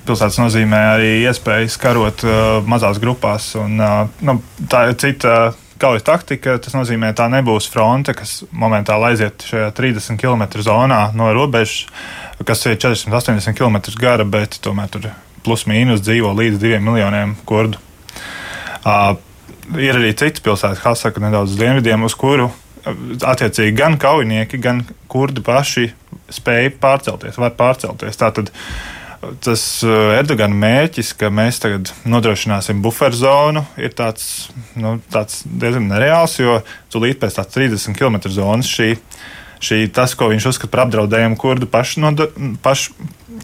Pilsētas 0.07 0.39
nozīmē 0.39 0.83
arī 0.93 1.11
iespējas 1.25 1.79
karot 1.83 2.23
eh, 2.23 2.37
mazās 2.71 3.01
grupās. 3.03 3.49
Un, 3.59 3.83
nu, 4.23 4.37
tā 4.71 4.85
ir 4.91 4.95
cita 5.03 5.41
kaujas 5.83 6.07
taktika. 6.07 6.61
Tas 6.63 6.79
nozīmē, 6.79 7.11
ka 7.11 7.25
tā 7.25 7.29
nebūs 7.35 7.67
fronte, 7.75 8.15
kas 8.15 8.45
momentāli 8.55 9.11
aiziet 9.11 9.43
šajā 9.51 9.73
30 9.75 10.23
km 10.23 10.47
zonā 10.63 11.03
no 11.19 11.33
robežas, 11.35 11.89
kas 12.47 12.63
ir 12.71 12.79
480 12.79 13.59
km 13.59 13.83
gara, 13.99 14.23
bet 14.23 14.61
tomēr 14.63 14.95
tur 14.95 15.11
plus 15.43 15.67
mīnus 15.67 16.07
dzīvo 16.07 16.31
līdz 16.39 16.63
2 16.63 16.79
miljoniem 16.87 17.35
kurdu. 17.51 17.83
Uh, 18.83 19.17
ir 19.79 19.99
arī 19.99 20.15
citas 20.15 20.43
pilsētas, 20.43 20.83
kas 20.83 21.03
saka, 21.03 21.23
nedaudz 21.23 21.55
uz 21.55 21.59
dienvidiem, 21.59 22.07
uz 22.07 22.15
kuru 22.19 22.51
attiecīgi 22.85 23.77
gan 23.79 23.99
kaujinieki, 24.01 24.59
gan 24.63 24.83
kurdi 25.11 25.45
paši 25.45 25.91
spēja 26.33 26.73
pārcelties, 26.83 27.39
var 27.41 27.55
pārcelties. 27.59 28.19
Tātad 28.19 28.51
tas 29.43 29.63
uh, 29.87 30.17
Erdogana 30.17 30.57
mērķis, 30.59 31.13
ka 31.19 31.31
mēs 31.31 31.61
tagad 31.63 31.93
nodrošināsim 32.11 32.83
buferzonu, 32.83 33.63
ir 33.79 33.95
tāds, 33.99 34.49
nu, 34.75 34.97
tāds 35.15 35.45
diezgan 35.47 35.87
nereāls, 35.93 36.41
jo 36.41 36.59
tūlīt 36.93 37.21
pēc 37.23 37.39
tās 37.39 37.53
30 37.55 37.99
km 37.99 38.19
zonas 38.35 38.71
šī, 38.71 38.97
šī 39.63 39.85
tas, 39.95 40.17
ko 40.19 40.33
viņš 40.33 40.49
uzskata 40.51 40.73
par 40.73 40.85
apdraudējumu 40.89 41.39
kurdu 41.39 41.71
pašu, 41.71 42.03
paš, 42.65 42.89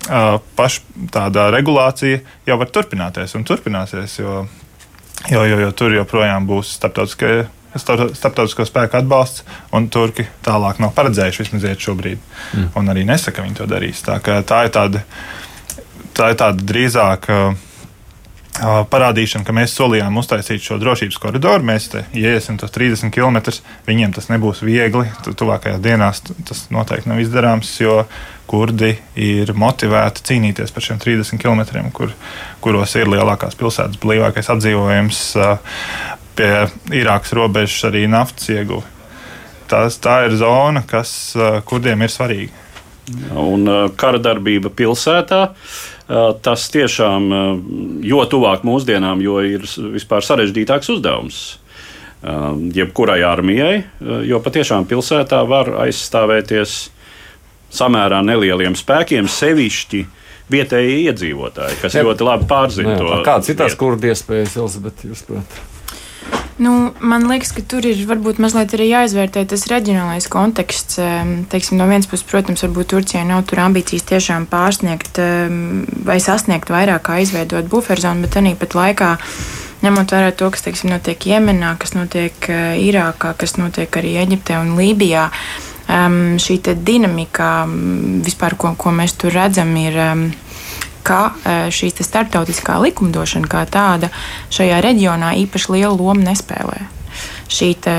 uh, 0.08 0.40
paš 0.58 0.80
tāda 1.14 1.46
regulācija 1.54 2.24
jau 2.48 2.58
var 2.58 2.74
turpināties 2.74 3.38
un 3.38 3.46
turpināsies, 3.46 4.18
jo, 4.18 4.40
jo, 5.30 5.46
jo, 5.46 5.62
jo 5.62 5.70
tur 5.78 5.94
joprojām 5.94 6.50
būs 6.50 6.74
starptautiskie 6.80 7.46
starptautisko 7.76 8.66
spēku 8.68 9.00
atbalsts, 9.00 9.44
un 9.76 9.90
turki 9.92 10.26
tālāk 10.46 10.80
nav 10.82 10.94
paredzējuši 10.96 11.44
vismaz 11.44 11.68
iet 11.68 11.84
šobrīd. 11.84 12.20
Mm. 12.54 12.68
Un 12.80 12.92
arī 12.94 13.04
nesaka, 13.08 13.40
ka 13.40 13.46
viņi 13.46 13.58
to 13.60 13.68
darīs. 13.70 14.02
Tā, 14.06 14.18
tā 14.22 14.64
ir 14.66 14.74
tāda, 14.74 15.04
tā 16.16 16.32
ir 16.32 16.38
tāda 16.40 16.70
drīzāk. 16.72 17.32
Uh, 17.32 17.64
parādīšana, 18.58 19.46
ka 19.46 19.54
mēs 19.54 19.74
solījām 19.76 20.16
uztaisīt 20.18 20.62
šo 20.64 20.78
drošības 20.82 21.18
koridoru. 21.22 21.64
Mēs 21.64 21.88
te 21.92 22.04
iesim 22.16 22.58
tos 22.58 22.72
30 22.74 23.12
km. 23.14 23.38
Viņiem 23.86 24.14
tas 24.16 24.28
nebūs 24.32 24.64
viegli. 24.66 25.06
Tuvākajās 25.28 25.80
dienās 25.84 26.22
tas 26.48 26.66
noteikti 26.74 27.10
nav 27.10 27.22
izdarāms, 27.22 27.70
jo 27.80 28.02
kurdi 28.48 28.94
ir 29.20 29.52
motivēti 29.58 30.24
cīnīties 30.30 30.72
par 30.72 30.84
šiem 30.84 31.00
30 31.02 31.40
km, 31.42 31.90
kur, 31.92 32.14
kuros 32.64 32.96
ir 32.96 33.10
lielākās 33.12 33.58
pilsētas, 33.60 34.00
blīvākais 34.00 34.48
apdzīvojums, 34.54 35.20
pie 36.38 36.52
Irākas 36.94 37.34
robežas 37.36 37.90
arī 37.90 38.06
naftas 38.10 38.48
ieguve. 38.54 38.86
Tas, 39.68 39.98
tā 40.00 40.22
ir 40.28 40.38
zona, 40.40 40.80
kas 40.88 41.10
kurdiem 41.68 42.06
ir 42.06 42.12
svarīga. 42.12 42.64
Un 43.36 43.68
kara 44.00 44.20
darbība 44.20 44.70
pilsētā 44.72 45.42
tas 46.44 46.66
tiešām 46.72 47.28
jo 48.04 48.24
tuvāk 48.32 48.64
mūsdienām, 48.64 49.20
jo 49.24 49.38
ir 49.44 49.64
vispār 49.92 50.24
sarežģītāks 50.24 50.92
uzdevums. 50.96 51.40
Jebkurai 52.74 53.20
armijai, 53.22 53.74
jo 54.26 54.40
patiešām 54.42 54.88
pilsētā 54.90 55.42
var 55.48 55.70
aizstāvēties 55.84 56.78
samērā 57.78 58.22
nelieliem 58.24 58.74
spēkiem, 58.78 59.28
sevišķi 59.30 60.04
vietējie 60.50 60.96
iedzīvotāji, 61.10 61.78
kas 61.82 61.94
ne, 61.94 62.06
ļoti 62.08 62.26
labi 62.26 62.48
pārzina 62.48 62.94
ne, 62.94 63.00
to. 63.00 63.18
Kādas 63.26 63.52
ir 63.52 63.58
tās 63.60 63.76
kurdi 63.78 64.10
iespējas, 64.10 64.56
Elizabete, 64.58 65.12
jūs 65.12 65.26
prāt? 65.28 65.60
Nu, 66.58 66.90
man 66.98 67.28
liekas, 67.30 67.52
ka 67.54 67.62
tur 67.62 67.86
ir 67.86 68.00
varbūt 68.08 68.40
mazliet 68.42 68.72
arī 68.74 68.88
jāizvērtē 68.90 69.44
tas 69.46 69.68
reģionālais 69.70 70.26
konteksts. 70.32 70.98
Teiksim, 71.52 71.78
no 71.78 71.86
vienas 71.86 72.10
puses, 72.10 72.26
protams, 72.26 72.64
varbūt 72.66 72.90
Turcijai 72.90 73.22
nav 73.28 73.44
tur 73.46 73.62
ambīcijas 73.62 74.08
tiešām 74.08 74.48
pārsniegt 74.50 75.20
vai 76.08 76.18
sasniegt 76.18 76.72
vairāk, 76.74 77.04
kā 77.06 77.20
izveidot 77.22 77.70
buferzonu, 77.70 78.26
bet 78.26 78.40
arī 78.40 78.56
pat 78.58 78.74
laikā. 78.74 79.12
Ņemot 79.86 80.10
vērā 80.10 80.32
to, 80.34 80.50
kas 80.50 80.66
teiksim, 80.66 80.90
notiek 80.90 81.28
Jemenā, 81.30 81.76
kas 81.78 81.94
notiek 81.94 82.50
Irākā, 82.82 83.36
kas 83.38 83.54
notiek 83.60 83.94
arī 84.00 84.16
Eģiptē 84.24 84.58
un 84.58 84.74
Lībijā, 84.74 85.28
šī 86.42 86.58
dinamika, 86.82 87.52
vispār, 88.26 88.58
ko, 88.58 88.74
ko 88.74 88.90
mēs 88.98 89.14
tur 89.14 89.30
redzam, 89.38 89.70
ir 89.78 89.94
ka 91.08 91.22
e, 91.32 91.56
šī 91.72 91.90
starptautiskā 92.04 92.76
likumdošana 92.84 93.48
kā 93.50 93.64
tāda 93.70 94.12
šajā 94.54 94.82
reģionā 94.84 95.34
īpaši 95.44 95.74
lielu 95.78 95.96
lomu 95.96 96.24
nespēlē. 96.26 96.84
Šī 97.48 97.72
te, 97.80 97.96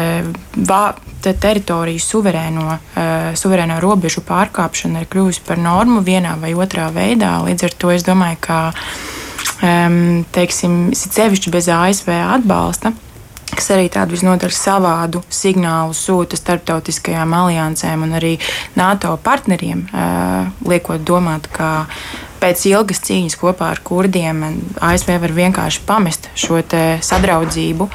vā, 0.69 0.83
te 1.25 1.33
teritoriju 1.33 1.99
suverēno, 1.99 2.65
uh, 2.69 3.31
suverēno 3.35 3.79
robežu 3.81 4.21
pārkāpšana 4.27 5.01
ir 5.01 5.09
kļuvusi 5.09 5.41
par 5.47 5.59
normu 5.59 6.03
vienā 6.05 6.35
vai 6.39 6.53
otrā 6.53 6.87
veidā. 6.93 7.33
Līdz 7.47 7.65
ar 7.67 7.75
to 7.81 7.91
es 7.91 8.05
domāju, 8.07 8.37
ka 8.45 8.59
um, 9.65 10.21
teiksim, 10.37 10.93
sevišķi 10.95 11.55
bez 11.57 11.71
ASV 11.73 12.13
atbalsta 12.37 12.93
kas 13.49 13.71
arī 13.73 13.89
tādu 13.91 14.15
visnotaļ 14.15 14.53
savādu 14.55 15.23
signālu 15.33 15.95
sūta 15.97 16.37
starptautiskajām 16.39 17.33
aliansēm 17.33 18.05
un 18.05 18.13
arī 18.19 18.35
NATO 18.79 19.15
partneriem, 19.23 19.81
liekot 20.69 21.03
domāt, 21.03 21.49
ka 21.51 21.87
pēc 22.39 22.65
ilgas 22.71 23.01
cīņas 23.05 23.37
kopā 23.39 23.69
ar 23.73 23.81
kurdiem 23.85 24.41
ASV 24.85 25.13
var 25.21 25.33
vienkārši 25.35 25.83
pamest 25.87 26.29
šo 26.39 26.61
sadraudzību 27.05 27.87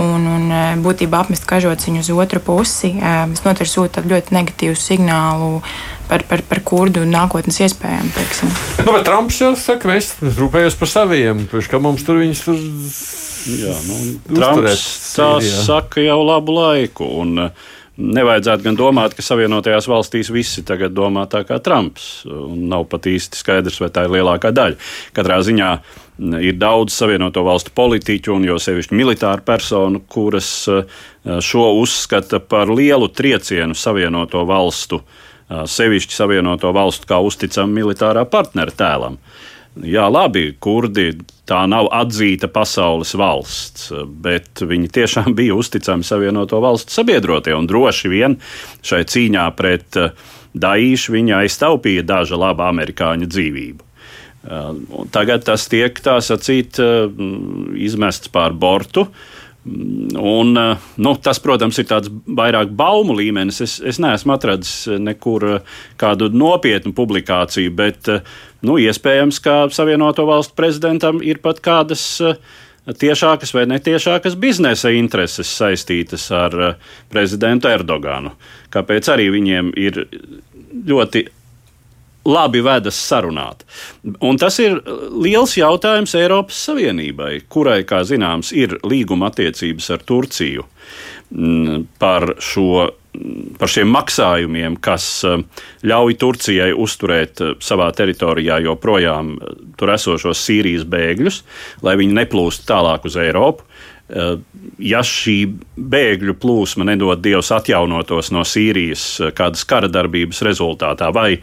un, 0.00 0.28
un 0.28 0.54
būtībā 0.84 1.24
apmest 1.24 1.46
kažociņu 1.48 2.02
uz 2.04 2.10
otru 2.14 2.42
pusi. 2.44 2.94
Tas 3.00 3.44
noteikti 3.46 3.72
sūta 3.72 4.04
ļoti 4.06 4.34
negatīvu 4.36 4.78
signālu 4.78 5.60
par, 6.08 6.26
par, 6.28 6.44
par 6.48 6.62
kurdu 6.66 7.04
nākotnes 7.08 7.60
iespējām. 7.64 8.10
Nu, 8.84 8.90
bet 8.90 9.06
Trumps 9.06 9.40
jau 9.42 9.54
saka, 9.58 9.90
mēs 9.92 10.14
rūpējamies 10.22 10.80
par 10.80 10.90
saviem, 10.90 11.46
ka 11.70 11.82
mums 11.82 12.06
tur 12.06 12.22
viņus 12.22 12.48
tur 12.48 12.64
Jā, 13.44 13.74
nu, 13.84 13.96
Trumps 14.30 14.84
tā 15.12 15.28
saka 15.44 16.00
jau 16.00 16.22
labu 16.24 16.54
laiku. 16.56 17.04
Un, 17.20 17.48
uh, 17.50 17.72
Nevajadzētu 17.94 18.64
gan 18.66 18.74
domāt, 18.74 19.12
ka 19.14 19.22
Savienotajās 19.22 19.86
valstīs 19.86 20.30
visi 20.34 20.64
tagad 20.66 20.96
domā 20.96 21.28
tā 21.30 21.44
kā 21.46 21.60
Trumps. 21.62 22.24
Nav 22.26 22.88
pat 22.90 23.06
īsti 23.06 23.38
skaidrs, 23.38 23.78
vai 23.78 23.88
tā 23.94 24.08
ir 24.08 24.16
lielākā 24.16 24.50
daļa. 24.50 24.80
Katrā 25.14 25.36
ziņā 25.46 25.68
mm, 25.78 26.40
ir 26.42 26.58
daudz 26.58 26.96
Savienoto 26.96 27.44
valstu 27.46 27.70
politiķu 27.78 28.34
un 28.34 28.48
jo 28.48 28.58
sevišķi 28.58 28.98
militāru 28.98 29.46
personu, 29.46 30.02
kuras 30.10 30.48
uh, 30.72 30.82
šo 31.38 31.68
uzskata 31.84 32.42
par 32.42 32.72
lielu 32.74 33.06
triecienu 33.14 33.78
Savienoto 33.78 34.42
valstu, 34.48 34.98
uh, 34.98 35.62
sevišķi 35.62 36.18
Savienoto 36.18 36.74
valstu 36.74 37.12
kā 37.14 37.22
uzticamu 37.22 37.78
militārā 37.78 38.26
partnera 38.26 38.74
tēlam. 38.74 39.20
Jā, 39.82 40.04
labi, 40.06 40.52
kurdi 40.62 41.08
tā 41.48 41.64
nav 41.66 41.88
atzīta 41.90 42.46
pasaules 42.52 43.10
valsts, 43.18 43.90
bet 44.22 44.62
viņi 44.62 44.90
tiešām 44.94 45.34
bija 45.38 45.56
uzticami 45.58 46.06
Savienoto 46.06 46.60
Valstu 46.62 46.94
sabiedrotie 46.94 47.56
un 47.56 47.66
droši 47.70 48.12
vien 48.12 48.38
šai 48.86 49.02
cīņā 49.10 49.48
pret 49.58 50.00
eh, 50.00 50.14
Daīšu 50.54 51.16
viņa 51.16 51.40
aiztaupīja 51.42 52.04
daža 52.06 52.38
laba 52.38 52.68
amerikāņu 52.70 53.26
dzīvību. 53.26 53.86
Eh, 54.46 54.68
tagad 55.10 55.46
tas 55.48 55.66
tiek 55.66 55.98
tā 55.98 56.20
sacīt 56.22 56.78
eh, 56.78 57.08
izmests 57.74 58.30
pār 58.30 58.54
bortu. 58.54 59.08
Un, 59.64 60.50
nu, 61.00 61.12
tas, 61.24 61.38
protams, 61.40 61.78
ir 61.80 61.86
tāds 61.88 62.10
vairāk 62.12 62.74
baumu 62.76 63.14
līmenis. 63.16 63.62
Es, 63.64 63.78
es 63.80 63.96
neesmu 63.96 64.34
atradzis 64.34 65.00
nekur 65.00 65.62
kādu 65.96 66.28
nopietnu 66.28 66.92
publikāciju, 66.92 67.72
bet 67.72 68.10
nu, 68.64 68.78
iespējams, 68.80 69.40
ka 69.44 69.56
Savienoto 69.74 70.26
Valstu 70.28 70.56
prezidentam 70.58 71.20
ir 71.24 71.40
pat 71.44 71.60
kādas 71.64 72.04
tiešākas 72.84 73.54
vai 73.56 73.64
netiešākas 73.70 74.36
biznesa 74.40 74.92
intereses 74.92 75.48
saistītas 75.56 76.26
ar 76.34 76.76
prezidentu 77.12 77.70
Erdoganu. 77.72 78.34
Kāpēc 78.74 79.08
arī 79.14 79.30
viņiem 79.32 79.72
ir 79.80 80.04
ļoti 80.84 81.24
labi 82.24 82.60
vedas 82.64 82.96
sarunāt. 82.96 83.64
Un 84.24 84.38
tas 84.40 84.56
ir 84.62 84.78
liels 85.12 85.56
jautājums 85.58 86.14
Eiropas 86.16 86.60
Savienībai, 86.68 87.44
kurai, 87.52 87.82
kā 87.88 88.00
zināms, 88.08 88.52
ir 88.56 88.78
līguma 88.84 89.28
attiecības 89.32 89.90
ar 89.94 90.04
Turciju 90.08 90.64
mm, 91.30 91.84
par, 92.00 92.34
šo, 92.40 92.88
par 93.58 93.70
šiem 93.70 93.90
maksājumiem, 93.94 94.78
kas 94.82 95.06
eh, 95.28 95.42
ļauj 95.86 96.16
Turcijai 96.20 96.70
uzturēt 96.76 97.42
eh, 97.42 97.54
savā 97.62 97.90
teritorijā 97.96 98.60
joprojām 98.64 99.34
eh, 99.36 99.58
tur 99.78 99.94
esošos 99.94 100.42
Sīrijas 100.46 100.86
bēgļus, 100.90 101.42
lai 101.86 101.96
viņi 102.00 102.18
neplūst 102.20 102.66
tālāk 102.68 103.08
uz 103.08 103.18
Eiropu. 103.20 103.68
Ja 104.84 104.98
šī 105.00 105.46
bēgļu 105.80 106.34
plūsma 106.36 106.84
nedod 106.84 107.22
Dievs 107.24 107.48
atjaunotos 107.56 108.28
no 108.36 108.42
Sīrijas 108.44 109.32
kādas 109.32 109.62
kara 109.64 109.88
darbības 109.88 110.42
rezultātā, 110.44 111.08
vai 111.16 111.38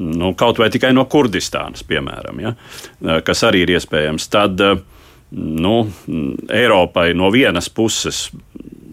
nu, 0.00 0.30
kaut 0.32 0.56
vai 0.56 0.70
tikai 0.72 0.94
no 0.96 1.04
Kurdistānas, 1.04 1.84
piemēram, 1.84 2.40
ja, 2.40 2.54
kas 3.20 3.44
arī 3.44 3.66
ir 3.66 3.74
iespējams, 3.76 4.30
tad 4.32 4.56
nu, 5.36 5.74
Eiropai 6.48 7.12
no 7.12 7.28
vienas 7.34 7.68
puses 7.68 8.30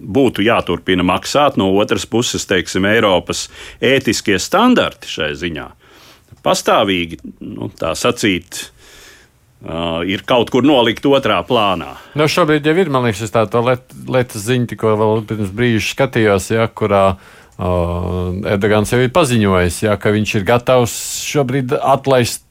būtu 0.06 0.46
jāturpina 0.46 1.06
maksāt, 1.08 1.58
no 1.58 1.72
otras 1.80 2.06
puses, 2.06 2.46
teiksim, 2.50 2.86
Eiropas 2.90 3.48
ētiskie 3.82 4.38
standarti 4.42 5.10
šai 5.10 5.34
ziņā 5.42 5.72
pastāvīgi, 6.46 7.22
nu, 7.56 7.72
tā 7.74 7.96
sacīt, 7.98 8.70
Uh, 9.66 10.04
ir 10.06 10.22
kaut 10.30 10.52
kur 10.54 10.62
nolikt 10.62 11.08
otrā 11.10 11.40
plānā. 11.48 11.96
Nu, 12.14 12.28
šobrīd 12.30 12.68
jau 12.70 12.74
ir, 12.78 12.90
man 12.94 13.08
liekas, 13.08 13.32
tāda 13.34 13.64
lietas 13.66 14.44
ziņa, 14.46 14.68
tikko 14.70 14.92
vēl 15.00 15.24
pirms 15.26 15.54
brīža 15.58 15.88
skatījos, 15.88 16.50
ja, 16.54 16.68
kurā 16.70 17.00
uh, 17.16 18.44
Erdogans 18.52 18.94
jau 18.94 19.00
ir 19.02 19.10
paziņojis, 19.16 19.80
ja, 19.88 19.96
ka 19.98 20.14
viņš 20.14 20.36
ir 20.38 20.46
gatavs 20.46 20.94
šobrīd 21.32 21.74
atlaist, 21.80 22.46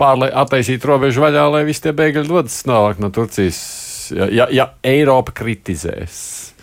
pārlai, 0.00 0.30
attaisīt 0.32 0.88
robežu 0.88 1.26
vaļā, 1.26 1.44
lai 1.52 1.66
visi 1.68 1.84
tie 1.84 1.92
bēgļi 2.00 2.24
dodas 2.30 2.56
tālāk 2.64 3.02
no 3.02 3.12
Turcijas, 3.12 3.60
ja, 4.14 4.30
ja, 4.32 4.48
ja 4.62 4.68
Eiropa 4.94 5.36
kritizēs. 5.42 6.53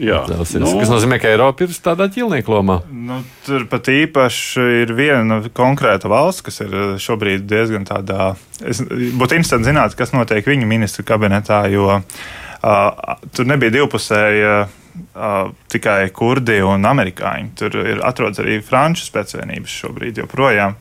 Jā, 0.00 0.22
Zelsies, 0.30 0.62
nu, 0.62 0.72
kas 0.80 0.92
nozīmē, 0.92 1.18
ka 1.22 1.30
Eiropa 1.32 1.66
ir 1.66 1.74
tādā 1.84 2.08
ķīlnieku 2.12 2.54
lomā. 2.54 2.78
Nu, 2.90 3.20
tur 3.46 3.66
pat 3.70 3.90
īpaši 3.92 4.66
ir 4.84 4.94
viena 4.96 5.42
konkrēta 5.56 6.10
valsts, 6.12 6.44
kas 6.46 6.62
ir 6.64 6.74
šobrīd 7.02 7.46
diezgan 7.50 7.86
tādā. 7.88 8.32
Es, 8.62 8.80
būtu 8.82 9.38
interesanti 9.38 9.70
zināt, 9.70 9.98
kas 9.98 10.14
notiek 10.16 10.46
viņu 10.46 10.68
ministru 10.70 11.06
kabinetā, 11.06 11.64
jo 11.72 11.88
uh, 11.92 13.22
tur 13.34 13.48
nebija 13.48 13.80
divpusēja. 13.80 14.58
Uh, 14.64 14.82
uh, 15.14 15.50
tikai 15.72 16.08
kurdi 16.14 16.60
un 16.64 16.86
amerikāņi. 16.88 17.52
Tur 17.58 17.76
ir 17.82 18.02
atrodas 18.06 18.40
arī 18.42 18.60
franču 18.64 19.06
spēcvienības 19.06 19.76
šobrīd 19.82 20.22
joprojām. 20.22 20.76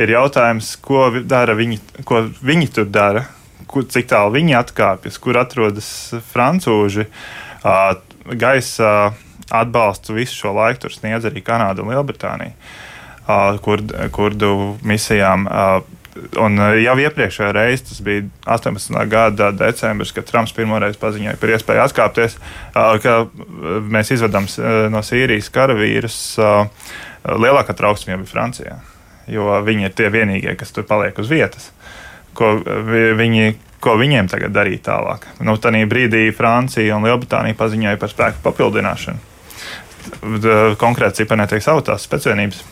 Ir 0.00 0.10
jautājums, 0.16 0.74
ko, 0.82 1.06
viņi, 1.14 1.78
ko 2.08 2.24
viņi 2.42 2.70
tur 2.74 2.88
dara, 2.90 3.24
kur, 3.70 3.86
cik 3.86 4.10
tālu 4.10 4.34
viņi 4.34 4.56
atkāpjas, 4.58 5.20
kur 5.22 5.38
atrodas 5.38 5.88
francūži. 6.32 7.06
Uh, 7.64 7.94
gaisa 8.32 9.12
atbalstu 9.50 10.16
visu 10.16 10.40
šo 10.40 10.54
laiku 10.56 10.86
tur 10.86 10.94
sniedz 10.94 11.26
arī 11.28 11.42
Kanāda 11.44 11.84
un 11.84 11.92
Lielbritānija. 11.92 12.56
Kur, 13.64 13.80
kurdu 14.12 14.76
misijām. 14.84 15.46
Un 16.38 16.60
jau 16.78 16.94
iepriekšējā 17.00 17.54
reizē, 17.56 17.86
tas 17.88 18.02
bija 18.04 18.26
18. 18.52 18.98
gada 19.08 19.48
decembris, 19.56 20.12
kad 20.12 20.28
Trumps 20.28 20.52
pirmoreiz 20.52 20.98
paziņoja 21.00 21.40
par 21.40 21.54
iespēju 21.56 21.82
atkāpties, 21.86 22.36
ka 22.74 23.14
mēs 23.96 24.12
izvedam 24.14 24.44
no 24.92 25.00
Sīrijas 25.02 25.48
karavīrus. 25.56 26.18
Lielākā 27.24 27.72
trauksme 27.74 28.12
jau 28.12 28.20
bija 28.20 28.30
Francijā, 28.34 28.76
jo 29.32 29.48
viņi 29.64 29.88
ir 29.88 29.96
tie 29.96 30.12
vienīgie, 30.12 30.52
kas 30.60 30.76
tur 30.76 30.84
paliek 30.86 31.16
uz 31.18 31.32
vietas. 31.32 31.72
Ko, 32.36 32.58
viņi, 33.24 33.54
ko 33.84 33.98
viņiem 34.00 34.28
tagad 34.32 34.54
darīt 34.56 34.86
tālāk? 34.88 35.26
Nu, 35.44 35.56
Tanī 35.60 35.84
brīdī 35.90 36.26
Francija 36.36 36.96
un 36.96 37.04
Lielbritānija 37.04 37.58
paziņoja 37.58 38.00
par 38.00 38.12
spēku 38.12 38.44
papildināšanu. 38.44 39.32
Konkrēti 40.80 41.22
cipari 41.22 41.40
netiek 41.40 41.64
sautās 41.64 42.04
spēcvienības 42.08 42.64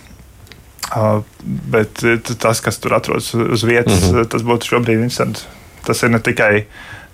Bet 1.42 2.02
tas, 2.38 2.60
kas 2.60 2.78
tur 2.82 2.92
atrodas 2.98 3.30
uz 3.34 3.64
vietas, 3.64 4.02
mm 4.02 4.16
-hmm. 4.16 4.28
tas 4.28 4.42
būtu 4.42 4.68
šobrīd 4.68 5.00
interesanti. 5.00 5.40
Tas 5.86 6.02
ir 6.02 6.10
ne 6.10 6.20
tikai 6.20 6.66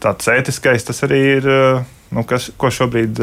tāds 0.03 0.29
ētiskais, 0.29 0.85
tas 0.85 1.03
arī 1.03 1.21
ir, 1.37 1.47
nu, 2.11 2.25
kas, 2.25 2.51
ko 2.57 2.71
šobrīd 2.71 3.21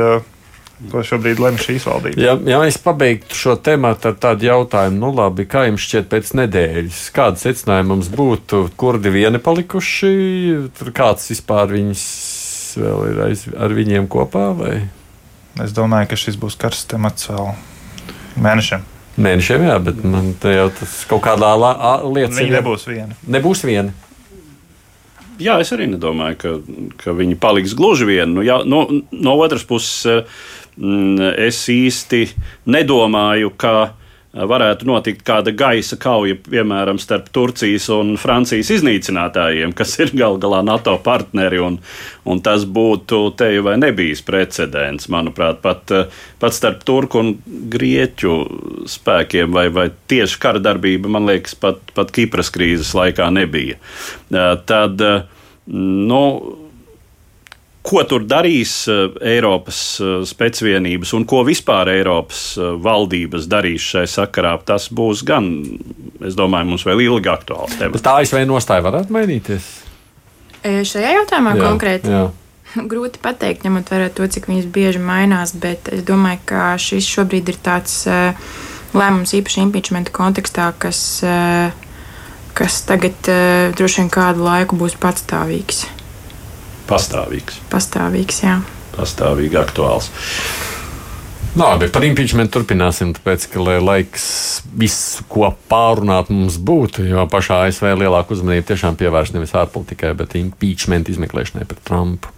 ko 0.91 1.03
šobrīd 1.05 1.39
lemj 1.39 1.61
šīs 1.63 1.85
valdības. 1.88 2.19
Ja, 2.21 2.35
ja 2.49 2.59
mēs 2.61 2.77
pabeigtu 2.83 3.38
šo 3.38 3.55
tematu 3.63 4.11
ar 4.11 4.17
tādu 4.21 4.47
jautājumu, 4.49 4.99
nu 4.99 5.11
labi, 5.15 5.47
kā 5.49 5.65
jums 5.69 5.85
šķiet 5.85 6.09
pēc 6.11 6.31
nedēļas, 6.41 7.01
kāda 7.15 7.41
secinājuma 7.41 7.93
mums 7.93 8.09
būtu, 8.13 8.65
kurdi 8.79 9.13
vieni 9.13 9.39
palikuši, 9.43 10.11
tur 10.75 10.91
kāds 10.95 11.29
vispār 11.31 11.71
viņus 11.77 12.05
vēl 12.81 13.05
ir 13.11 13.21
aiz, 13.29 13.45
ar 13.55 13.75
viņiem 13.75 14.09
kopā? 14.11 14.49
Vai? 14.59 14.75
Es 15.63 15.71
domāju, 15.75 16.11
ka 16.11 16.19
šis 16.19 16.39
būs 16.39 16.59
karsts 16.59 16.89
temats 16.91 17.29
vēl 17.31 17.53
mēnešiem. 18.43 18.83
Mēnešiem, 19.15 19.69
jā, 19.69 19.77
bet 19.79 20.01
man 20.03 20.33
te 20.43 20.51
jau 20.57 20.67
tas 20.75 20.97
kaut 21.07 21.23
kādā 21.23 21.53
lietā. 21.55 22.35
Viņi 22.35 22.57
nebūs 22.57 22.89
vieni. 22.89 23.15
Nebūs 23.31 23.63
vieni. 23.63 23.95
Jā, 25.39 25.57
es 25.59 25.71
arī 25.75 25.88
nedomāju, 25.91 26.35
ka, 26.39 26.51
ka 26.99 27.13
viņi 27.15 27.35
paliks 27.39 27.73
gluži 27.75 28.07
vieni. 28.07 28.38
Nu, 28.38 28.43
jā, 28.43 28.61
no, 28.67 28.85
no 29.11 29.33
otras 29.43 29.63
puses, 29.67 30.03
Mm, 30.07 30.64
es 30.77 31.61
īsti 31.71 32.25
nedomāju, 32.69 33.53
ka 33.57 33.75
varētu 34.35 34.88
notikt 34.88 35.23
kāda 35.25 35.53
gaisa 35.55 35.95
kauja, 35.99 36.35
piemēram, 36.49 36.97
starp 36.99 37.29
Turcijas 37.35 37.88
un 37.93 38.15
Francijas 38.19 38.71
iznīcinātājiem, 38.75 39.71
kas 39.75 39.95
ir 40.03 40.11
gal 40.17 40.35
galā 40.43 40.59
NATO 40.65 40.97
partneri. 41.03 41.61
Un, 41.63 41.77
un 42.27 42.41
tas 42.43 42.65
būtu 42.67 43.21
te 43.39 43.47
jau 43.53 43.63
vai 43.69 43.77
nebijis 43.79 44.25
precedents, 44.27 45.07
manuprāt, 45.11 45.61
pat, 45.63 45.93
pat 46.41 46.57
starp 46.57 46.83
Turku 46.88 47.21
un 47.23 47.31
Grieķu 47.71 48.35
spēkiem, 48.91 49.55
vai, 49.55 49.69
vai 49.71 49.88
tieši 50.11 50.41
kara 50.43 50.63
darbība, 50.63 51.11
man 51.15 51.31
liekas, 51.31 51.55
pat, 51.59 51.79
pat 51.95 52.11
Kipras 52.15 52.51
krīzes 52.51 52.91
laikā 52.97 53.29
nebija. 53.31 53.79
Tad, 54.67 54.99
nu, 55.71 56.21
ko 57.85 58.03
tur 58.09 58.25
darīs 58.27 58.73
eh, 58.91 59.07
Eiropas 59.35 59.79
eh, 60.01 60.13
spēcvienības 60.27 61.13
un 61.17 61.25
ko 61.29 61.43
vispār 61.47 61.91
Eiropas 61.93 62.43
eh, 62.57 62.71
valdības 62.81 63.49
darīs 63.51 63.85
šai 63.93 64.05
sakarā, 64.09 64.55
tas 64.65 64.87
būs 64.93 65.23
gan, 65.27 65.49
es 66.25 66.37
domāju, 66.37 66.71
mums 66.71 66.85
vēl 66.87 67.05
ilgi 67.05 67.31
aktuāls 67.31 67.77
temats. 67.79 68.05
Tā 68.05 68.17
ASV 68.21 68.41
nostāja 68.49 68.85
varētu 68.85 69.15
mainīties? 69.15 69.69
Šajā 70.65 71.11
jautājumā 71.19 71.53
jā, 71.53 71.61
konkrēti. 71.61 72.13
Jā. 72.13 72.25
Grūti 72.91 73.21
pateikt, 73.23 73.67
ņemot 73.67 73.91
vērā 73.93 74.09
to, 74.17 74.25
cik 74.33 74.49
viņas 74.49 74.69
bieži 74.73 75.01
mainās, 75.01 75.53
bet 75.61 75.91
es 75.93 76.01
domāju, 76.07 76.41
ka 76.49 76.71
šis 76.81 77.05
šobrīd 77.07 77.53
ir 77.53 77.59
tāds 77.63 78.01
lēmums 78.95 79.35
īpaši 79.37 79.61
impeachment 79.61 80.09
kontekstā, 80.15 80.71
kas, 80.81 80.99
kas 82.57 82.79
tagad 82.89 83.29
droši 83.77 84.01
vien 84.01 84.11
kādu 84.11 84.47
laiku 84.47 84.79
būs 84.79 84.97
patstāvīgs. 84.99 85.85
Pastāvīgs. 86.89 87.59
Pastāvīgs, 87.71 88.43
jā. 88.45 88.59
Pastāvīgi 88.95 89.59
aktuāls. 89.59 90.11
Labi, 91.55 91.87
par 91.87 92.03
impeachment 92.03 92.51
turpināsim, 92.51 93.13
tāpēc, 93.15 93.45
ka 93.53 93.63
lai 93.63 93.77
laiks 93.79 94.25
visu, 94.75 95.23
ko 95.31 95.47
pārunāt 95.71 96.27
mums 96.33 96.57
būtu, 96.59 97.05
jo 97.07 97.23
pašā 97.31 97.61
ASV 97.69 97.93
lielāku 97.95 98.35
uzmanību 98.35 98.67
tiešām 98.73 98.99
pievērš 98.99 99.31
nevis 99.37 99.55
ārpolitikai, 99.55 100.11
bet 100.19 100.35
impeachment 100.35 101.11
izmeklēšanai 101.13 101.67
pret 101.69 101.79
Trumpu. 101.87 102.34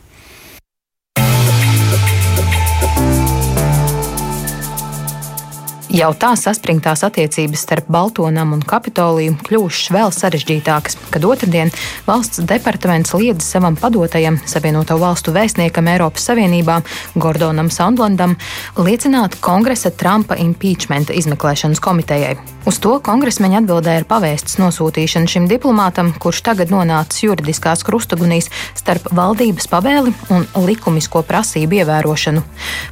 Jau 5.98 6.12
tā 6.14 6.36
saspringtās 6.38 7.02
attiecības 7.08 7.64
starp 7.66 7.88
Baltonam 7.90 8.52
un 8.54 8.60
Kapitoliju 8.62 9.34
kļuvušas 9.48 9.88
vēl 9.96 10.12
sarežģītākas, 10.14 10.94
kad 11.10 11.24
otrdien 11.26 11.72
valsts 12.06 12.44
departaments 12.46 13.16
liedz 13.18 13.48
savam 13.48 13.74
padotajam 13.80 14.38
Savienoto 14.46 15.00
valstu 15.02 15.34
vēstniekam 15.34 15.90
Eiropas 15.90 16.28
Savienībā 16.30 16.76
Gordonam 17.18 17.72
Sandlandam 17.74 18.36
liecināt 18.78 19.40
kongresa 19.42 19.90
Trumpa 19.90 20.38
impeachmenta 20.38 21.18
izmeklēšanas 21.18 21.82
komitejai. 21.82 22.36
Uz 22.68 22.82
to 22.84 22.98
kongresmeņa 23.00 23.62
atbildēja 23.62 24.02
ar 24.02 24.06
pavēstas 24.10 24.58
nosūtīšanu 24.60 25.32
šim 25.32 25.46
diplomātam, 25.50 26.12
kurš 26.20 26.42
tagad 26.50 26.70
nonācis 26.74 27.24
juridiskās 27.24 27.82
krustagunīs 27.88 28.52
starp 28.76 29.08
valdības 29.16 29.70
pavēli 29.72 30.12
un 30.36 30.46
likumisko 30.68 31.24
prasību 31.26 31.80
ievērošanu. 31.80 32.44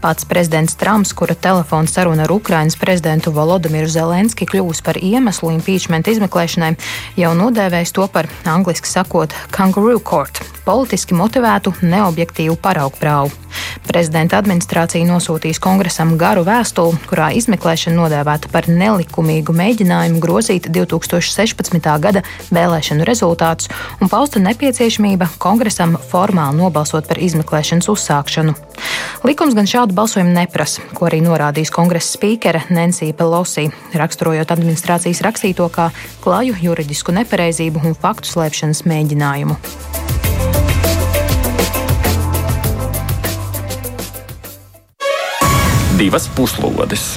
Pats 0.01 0.29
prezidents 0.31 0.79
Trumps, 0.79 1.11
kura 1.11 1.35
telefona 1.35 1.91
saruna 1.91 2.23
ar 2.23 2.31
Ukrainas 2.31 2.79
prezidentu 2.79 2.94
Volodimiru 3.36 3.88
Zelenski 3.88 4.45
kļuvusi 4.45 4.84
par 4.86 4.99
iemeslu 5.01 5.51
impeachment 5.55 6.08
izmeklēšanai, 6.08 6.75
jau 7.19 7.34
nodēvējis 7.36 7.95
to 7.95 8.08
par, 8.08 8.29
angliski 8.45 8.88
sakot, 8.88 9.34
kangaroo 9.51 9.99
court- 9.99 10.41
politiski 10.69 11.13
motivētu, 11.13 11.73
neobjektīvu 11.81 12.58
paraugprāvu. 12.58 13.31
Prezidenta 13.88 14.39
administrācija 14.41 15.05
nosūtīs 15.08 15.60
kongresam 15.62 16.15
garu 16.17 16.43
vēstuli, 16.43 16.97
kurā 17.10 17.29
izmeklēšana 17.38 17.95
nodēvēta 17.99 18.49
par 18.51 18.67
nelikumīgu 18.67 19.53
mēģinājumu 19.55 20.19
grozīt 20.19 20.69
2016. 20.73 21.99
gada 21.99 22.23
vēlēšanu 22.51 23.05
rezultātus 23.05 23.69
un 24.01 24.10
pausta 24.10 24.39
nepieciešamība 24.39 25.29
kongresam 25.38 25.97
formāli 26.12 26.58
nobalsot 26.58 27.08
par 27.08 27.21
izmeklēšanas 27.21 27.89
uzsākšanu. 27.93 28.55
Likums 29.25 29.55
gan 29.58 29.69
šādu 29.69 29.95
balsojumu 29.97 30.34
neprasa, 30.34 30.84
ko 30.93 31.08
arī 31.10 31.21
norādījis 31.25 31.71
kongresa 31.73 32.17
spīkere 32.17 32.65
Nancy 32.86 33.10
Pelosi, 33.17 33.65
raksturojot 33.98 34.52
administrācijas 34.54 35.24
rakstīto 35.26 35.65
kā 35.74 35.88
klaju 36.21 36.54
juridisku 36.62 37.15
nepareizību 37.17 37.82
un 37.82 37.98
faktu 37.98 38.30
slēpšanas 38.36 38.86
mēģinājumu. 38.86 39.58
divas 45.95 46.26
puslodes. 46.36 47.15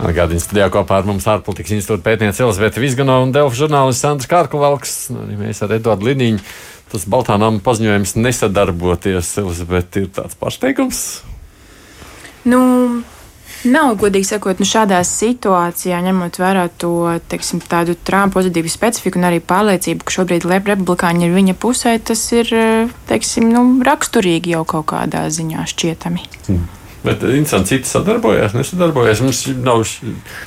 Atgādījums 0.00 0.46
studijā 0.48 0.70
kopā 0.72 0.96
ar 0.98 1.06
mums 1.06 1.26
ārpolitikas 1.28 1.74
institūta 1.76 2.02
pētniece 2.06 2.42
Elizabete 2.42 2.80
Vizganova 2.80 3.26
un 3.26 3.34
Delfa 3.34 3.58
žurnālists 3.58 4.02
Sandrs 4.02 4.30
Kārkovalks. 4.30 4.94
Arī 5.12 5.36
mēs 5.38 5.60
ar 5.62 5.76
Eduardu 5.76 6.08
Liniņu. 6.08 6.40
Tas 6.90 7.04
Baltānām 7.12 7.60
paziņojums 7.62 8.16
nesadarboties, 8.18 9.36
Elizabete, 9.44 10.06
ir 10.06 10.10
tāds 10.16 10.40
pārsteigums. 10.40 11.04
Nu, 12.48 12.58
Nav 13.62 13.94
godīgi 14.00 14.26
sakot, 14.26 14.58
nu 14.58 14.66
šādā 14.66 14.98
situācijā, 15.06 16.00
ņemot 16.02 16.38
vērā 16.42 16.66
to 16.82 16.92
teiksim, 17.30 17.60
tādu 17.62 17.94
Trumpa 17.94 18.40
pozitīvu 18.40 18.70
specifiku 18.72 19.20
un 19.20 19.28
arī 19.28 19.38
pārliecību, 19.38 20.02
ka 20.02 20.16
šobrīd 20.16 20.46
republikāņi 20.50 21.28
ir 21.28 21.34
viņa 21.36 21.54
pusē, 21.62 21.94
tas 22.02 22.24
ir 22.34 22.50
teiksim, 23.10 23.52
nu, 23.54 23.64
raksturīgi 23.86 24.56
jau 24.56 24.64
kaut 24.66 24.88
kādā 24.94 25.28
ziņā 25.30 25.66
šķietami. 25.70 26.26
Mm. 26.48 26.70
Bet 27.02 27.22
interesanti, 27.26 27.74
citi 27.74 27.90
sadarbojās, 27.90 28.52
nesadarbojās. 28.54 29.22
Mums 29.24 29.40
nav, 29.58 29.82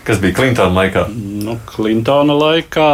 kas 0.07 0.21
bija 0.23 0.35
Klintona 0.37 0.71
laikā. 0.71 1.07
Nu, 1.43 1.57
Klintona 1.67 2.35
laikā 2.39 2.89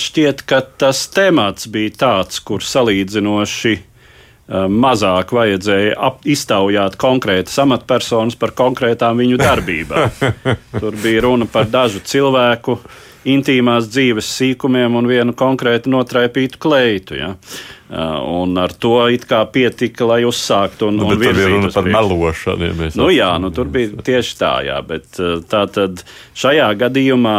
šķiet, 0.00 0.44
ka 0.48 0.62
tas 0.80 1.02
temats 1.12 1.68
bija 1.68 1.92
tāds, 2.04 2.40
kur 2.40 2.64
salīdzinoši 2.64 3.74
mazāk 4.48 5.32
vajadzēja 5.32 6.10
iztaujāt 6.28 6.98
konkrētas 7.00 7.56
amatpersonas 7.64 8.36
par 8.36 8.52
konkrētām 8.56 9.22
viņu 9.22 9.40
darbībām. 9.40 10.20
Tur 10.82 11.00
bija 11.00 11.24
runa 11.24 11.48
par 11.50 11.70
dažu 11.72 12.04
cilvēku 12.04 12.78
intīmās 13.24 13.88
dzīves 13.88 14.28
sīkumiem 14.36 14.98
un 14.98 15.08
vienu 15.08 15.32
konkrētu 15.36 15.88
notraipītu 15.92 16.60
kleitu. 16.60 17.16
Ja? 17.16 17.30
Un 18.28 18.52
ar 18.60 18.72
to 18.76 18.98
pietika, 19.52 20.04
lai 20.08 20.20
uzsāktu 20.28 20.90
un, 20.90 20.98
nu, 21.00 21.08
un 21.08 21.16
virzītu. 21.16 21.32
Tur 21.32 21.40
bija 21.40 21.50
runa 21.54 21.72
par 21.72 21.90
melošanu. 21.96 22.68
Ja 22.68 22.92
nu, 23.00 23.08
jā, 23.14 23.32
nu, 23.40 23.52
tur 23.54 23.72
bija 23.72 24.04
tieši 24.04 24.38
tā, 24.40 24.54
jā, 24.68 24.78
bet 24.84 25.20
tā 25.48 25.64
tad 25.72 26.04
šajā 26.36 26.68
gadījumā 26.84 27.38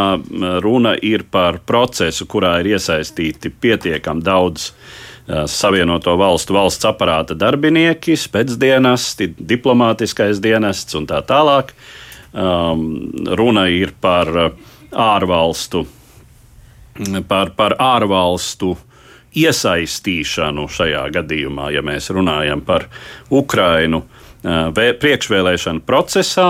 runa 0.64 0.96
ir 0.98 1.26
par 1.30 1.60
procesu, 1.62 2.26
kurā 2.30 2.56
ir 2.64 2.74
iesaistīti 2.74 3.52
pietiekami 3.54 4.26
daudz 4.26 4.72
Savienoto 5.26 6.14
valstu 6.20 6.54
valsts 6.54 6.86
aparāta 6.86 7.34
darbinieki, 7.34 8.14
spēcdienesti, 8.14 9.32
diplomātiskais 9.34 10.38
dienests 10.42 10.94
un 10.94 11.08
tā 11.10 11.18
tālāk. 11.26 11.72
Um, 12.36 13.10
runa 13.34 13.64
ir 13.72 13.90
par 14.00 14.30
ārvalstu, 14.92 15.82
par, 17.26 17.50
par 17.58 17.74
ārvalstu 17.82 18.76
iesaistīšanu 19.36 20.68
šajā 20.72 21.02
gadījumā, 21.18 21.70
ja 21.74 21.82
mēs 21.84 22.08
runājam 22.14 22.62
par 22.64 22.86
Ukrainu 23.30 24.04
priekšvēlēšanu 24.46 25.82
procesā. 25.86 26.48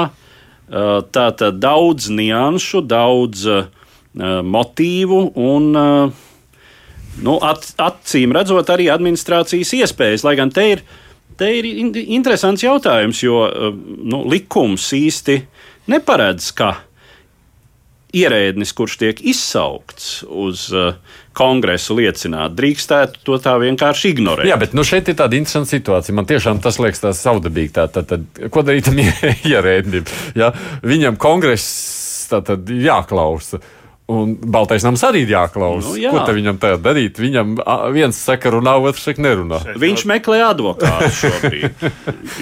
Tā 0.67 1.27
tad 1.39 1.59
daudz 1.63 2.11
nianšu, 2.11 2.83
daudz 2.85 3.47
motīvu 4.17 5.21
un 5.39 5.71
nu, 7.25 7.39
at, 7.45 7.69
acīm 7.81 8.35
redzot 8.37 8.71
arī 8.73 8.89
administrācijas 8.93 9.75
iespējas. 9.81 10.27
Lai 10.27 10.37
gan 10.39 10.53
te 10.55 10.67
ir, 10.75 10.83
te 11.41 11.53
ir 11.59 11.69
interesants 12.05 12.65
jautājums, 12.65 13.23
jo 13.25 13.45
nu, 13.77 14.25
likums 14.29 14.91
īsti 14.97 15.41
neparedz, 15.93 16.51
ka 16.57 16.75
ierēdnis, 18.17 18.73
kurš 18.77 18.97
tiek 19.01 19.21
izsaukts 19.29 20.23
uz 20.25 20.67
uh, 20.73 20.95
kongresu 21.37 21.99
liecināt, 21.99 22.55
drīkstētu 22.57 23.23
to 23.27 23.39
tā 23.43 23.57
vienkārši 23.61 24.15
ignorēt. 24.15 24.49
Jā, 24.49 24.59
bet 24.61 24.77
nu, 24.77 24.85
šeit 24.87 25.11
ir 25.11 25.19
tāda 25.19 25.37
interesanta 25.39 25.75
situācija. 25.75 26.17
Man 26.17 26.29
tiešām 26.29 26.63
tas 26.65 26.81
liekas 26.83 27.03
tāds 27.03 27.23
saudabīgi. 27.27 27.75
Tā, 27.77 27.89
tā, 27.93 28.05
tā, 28.09 28.21
ko 28.53 28.65
darīt 28.67 28.89
tam 28.89 29.01
ierēdnim? 29.53 30.07
Ja? 30.39 30.53
Viņam 30.87 31.19
kongress 31.21 32.27
tātad 32.31 32.71
jāklausa. 32.71 33.61
Un 34.07 34.37
Baltais 34.39 34.85
nams 34.87 35.03
arī 35.03 35.25
ir 35.25 35.33
jāklausa. 35.33 35.89
Nu, 35.89 35.97
jā. 35.99 36.13
Ko 36.15 36.35
viņam 36.37 36.61
tagad 36.63 36.85
darīt? 36.85 37.19
Viņam 37.19 37.57
viens 37.91 38.19
saka, 38.23 38.53
runā, 38.55 38.77
otrs 38.79 39.03
saka, 39.09 39.23
nerunā. 39.25 39.59
Šeit 39.65 39.81
Viņš 39.83 40.05
vēl... 40.05 40.11
meklē 40.13 40.37
advokātu 40.47 41.09
šobrīd. 41.25 41.83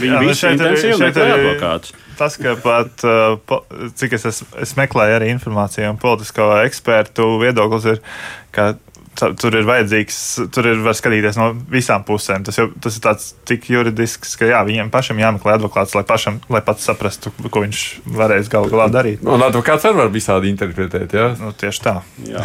Viņi 0.03 0.20
visi 0.27 0.50
intensīvi 0.50 0.98
meklē 1.00 1.29
advokātu. 1.38 1.94
Tas, 2.18 2.37
ka 2.38 2.53
pat 2.61 3.07
cik 3.96 4.18
es, 4.18 4.29
es, 4.29 4.42
es 4.61 4.77
meklēju 4.77 5.16
arī 5.16 5.33
informāciju 5.33 5.94
un 5.94 6.00
politisko 6.03 6.50
ekspertu 6.66 7.31
viedoklis 7.40 7.88
ir, 7.94 8.05
ka 8.55 8.74
tur 9.14 9.57
ir 9.57 9.66
vajadzīgs, 9.68 10.18
tur 10.55 10.68
ir 10.68 10.83
var 10.85 10.96
skatīties 10.96 11.38
no 11.38 11.50
visām 11.70 12.05
pusēm. 12.07 12.44
Tas, 12.46 12.59
jau, 12.61 12.68
tas 12.83 12.98
ir 12.98 13.05
tāds 13.05 13.31
tik 13.48 13.68
juridisks, 13.70 14.35
ka 14.40 14.48
jā, 14.50 14.61
viņiem 14.66 14.90
pašam 14.94 15.20
jāmeklē 15.22 15.57
advokāts, 15.59 15.94
lai, 15.96 16.05
pašam, 16.09 16.40
lai 16.53 16.62
pats 16.64 16.87
saprastu, 16.88 17.33
ko 17.46 17.64
viņš 17.64 17.83
varēs 18.18 18.50
galu 18.53 18.72
galā 18.72 18.90
darīt. 18.92 19.24
Un 19.27 19.44
advokāts 19.46 19.87
arī 19.88 20.03
var 20.03 20.14
visādi 20.14 20.53
interpretēt, 20.53 21.16
jā? 21.16 21.33
Nu, 21.40 21.55
tieši 21.57 21.85
tā. 21.85 21.96
Jā. 22.29 22.44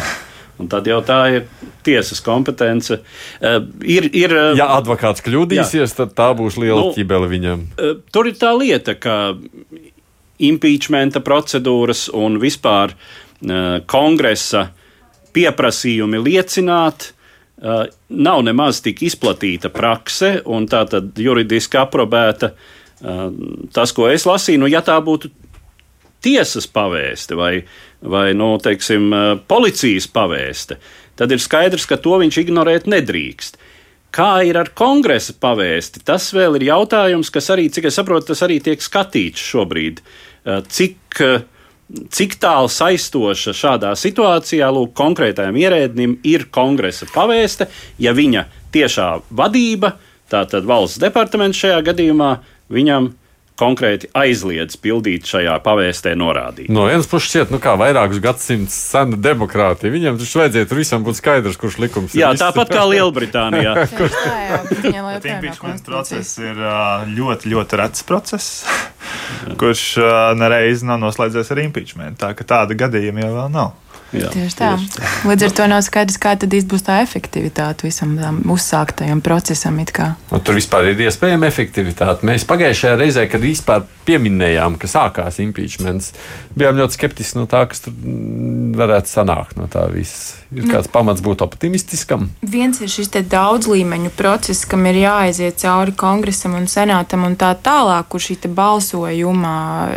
Un 0.60 0.68
tad 0.68 0.88
jau 0.88 0.98
tā 1.04 1.20
ir 1.32 1.46
tiesas 1.86 2.20
kompetence. 2.20 2.98
Uh, 3.40 3.62
ir, 3.80 4.10
ir, 4.12 4.34
uh, 4.36 4.50
ja 4.58 4.68
advokāts 4.76 5.24
kļūdīsies, 5.24 5.94
jā. 5.94 6.02
tad 6.02 6.12
tā 6.18 6.28
būs 6.36 6.58
liela 6.60 6.90
nu, 6.90 6.90
ķibele 6.96 7.30
viņam. 7.30 7.62
Uh, 7.78 7.94
tur 8.12 8.28
ir 8.28 8.36
tā 8.40 8.52
lieta, 8.58 8.94
ka 9.00 9.38
impeachmenta 10.40 11.24
procedūras 11.24 12.10
un 12.16 12.36
vispār 12.42 12.92
uh, 12.92 13.80
kongresa 13.88 14.66
uh, 14.66 14.76
pieprasījumi 15.34 16.20
liecināt. 16.22 17.10
Uh, 17.60 17.84
nav 18.08 18.40
nemaz 18.46 18.78
tik 18.80 19.02
izplatīta 19.04 19.68
prakse, 19.72 20.38
un 20.48 20.64
tā 20.70 20.86
tad 20.88 21.18
juridiski 21.20 21.76
aprobēta. 21.76 22.54
Uh, 23.00 23.26
tas, 23.74 23.92
ko 23.96 24.08
es 24.08 24.24
lasīju, 24.28 24.62
nu, 24.62 24.70
ja 24.70 24.80
tā 24.84 24.96
būtu 25.04 25.28
tiesas 26.24 26.64
pavēste 26.72 27.36
vai, 27.36 27.52
vai 28.00 28.30
nu, 28.36 28.54
teiksim, 28.64 29.10
uh, 29.12 29.34
policijas 29.48 30.08
pavēste, 30.08 30.78
tad 31.20 31.36
ir 31.36 31.44
skaidrs, 31.44 31.84
ka 31.88 32.00
to 32.00 32.16
viņš 32.22 32.40
ignorēt 32.46 32.88
nedrīkst. 32.88 33.60
Kā 34.10 34.40
ir 34.42 34.56
ar 34.58 34.72
kongresa 34.74 35.36
pavēsti? 35.38 36.00
Tas 36.08 36.32
vēl 36.34 36.56
ir 36.58 36.70
jautājums, 36.72 37.28
kas 37.30 37.52
arī, 37.52 37.68
cik 37.70 37.92
es 37.92 38.00
saprotu, 38.00 38.32
tas 38.32 38.40
arī 38.42 38.56
tiek 38.64 38.80
skatīts 38.82 39.44
šobrīd. 39.52 40.00
Cik 40.66 41.20
uh, 41.28 41.44
cik 42.10 42.36
tālu 42.42 42.70
saistoša 42.70 43.54
šādā 43.56 43.92
situācijā 43.98 44.68
lūk, 44.74 44.92
konkrētajam 44.98 45.58
ierēdnim 45.60 46.18
ir 46.28 46.46
kongresa 46.54 47.08
pavēste, 47.10 47.68
ja 47.98 48.14
viņa 48.16 48.46
tiešā 48.74 49.08
vadība, 49.34 49.96
tātad 50.30 50.66
valsts 50.68 51.00
departaments 51.02 51.58
šajā 51.58 51.80
gadījumā, 51.90 52.34
viņam 52.70 53.10
konkrēti 53.60 54.08
aizliedz 54.16 54.78
pildīt 54.80 55.28
šajā 55.28 55.58
pavēstē 55.64 56.14
norādīt. 56.18 56.70
No 56.72 56.86
vienas 56.88 57.08
puses, 57.10 57.28
šķiet, 57.30 57.52
nu 57.54 57.60
kā 57.62 57.76
vairākus 57.80 58.22
gadsimtus 58.24 58.76
sena 58.90 59.18
demokrātija. 59.20 59.92
Viņam 59.92 60.20
taču 60.20 60.40
vajadzētu 60.42 60.78
visam 60.78 61.04
būt 61.06 61.20
skaidrs, 61.20 61.58
kurš 61.60 61.78
likums 61.82 62.16
ir. 62.16 62.24
Jā, 62.24 62.32
tāpat 62.40 62.72
kā 62.72 62.86
Lielbritānijā. 62.88 63.76
Impeachment 65.34 65.84
process 65.86 66.38
ir 66.40 66.58
ļoti, 67.10 67.52
ļoti 67.52 67.80
rets 67.80 68.06
process, 68.08 68.64
kurš 69.60 69.84
nereiz 70.40 70.84
nav 70.86 71.00
noslēdzies 71.04 71.52
ar 71.52 71.62
impeachment. 71.66 72.20
Tā 72.20 72.32
ka 72.36 72.46
tāda 72.56 72.78
gadījuma 72.78 73.26
jau 73.26 73.36
vēl 73.36 73.54
nav. 73.54 73.76
Jā, 74.16 74.30
tieši 74.34 74.56
tā. 74.58 74.70
Tieši 74.74 74.92
tā. 74.96 75.10
Līdz 75.30 75.46
ar 75.46 75.54
to 75.58 75.68
nav 75.70 75.84
skaidrs, 75.86 76.18
kā 76.22 76.34
tad 76.40 76.54
būs 76.72 76.84
tā 76.86 76.98
efektivitāte 77.04 77.86
visam 77.86 78.16
tam 78.18 78.40
uzsāktajam 78.50 79.22
procesam. 79.22 79.78
Nu, 79.80 80.40
tur 80.42 80.58
vispār 80.58 80.90
ir 80.90 81.04
iespējama 81.06 81.46
efektivitāte. 81.46 82.26
Mēs 82.26 82.44
pagājušajā 82.48 82.98
reizē, 82.98 83.26
kad 83.30 83.44
vispār 83.44 83.86
pieminējām, 84.08 84.80
ka 84.80 84.90
sākās 84.90 85.38
impeachments, 85.44 86.10
bijām 86.58 86.80
ļoti 86.80 86.98
skeptiski 86.98 87.38
no 87.38 87.46
tā, 87.50 87.62
kas 87.70 87.86
tur 87.86 87.94
varētu 88.80 89.14
sanākt 89.14 89.60
no 89.60 89.70
tā 89.70 89.86
viss. 89.94 90.39
Ir 90.50 90.66
kāds 90.66 90.88
pamats 90.90 91.22
būt 91.22 91.44
optimistiskam? 91.44 92.24
Viens 92.42 92.80
ir 92.82 92.90
šis 92.90 93.12
daudz 93.30 93.68
līmeņu 93.70 94.10
process, 94.18 94.64
kam 94.66 94.82
ir 94.90 94.96
jāaiziet 94.98 95.60
cauri 95.62 95.92
kongresam 95.94 96.56
un 96.58 96.66
senātam 96.66 97.22
un 97.22 97.36
tā 97.38 97.52
tālāk, 97.54 98.08
kur 98.10 98.22
šī 98.24 98.50
balsojuma 98.50 99.52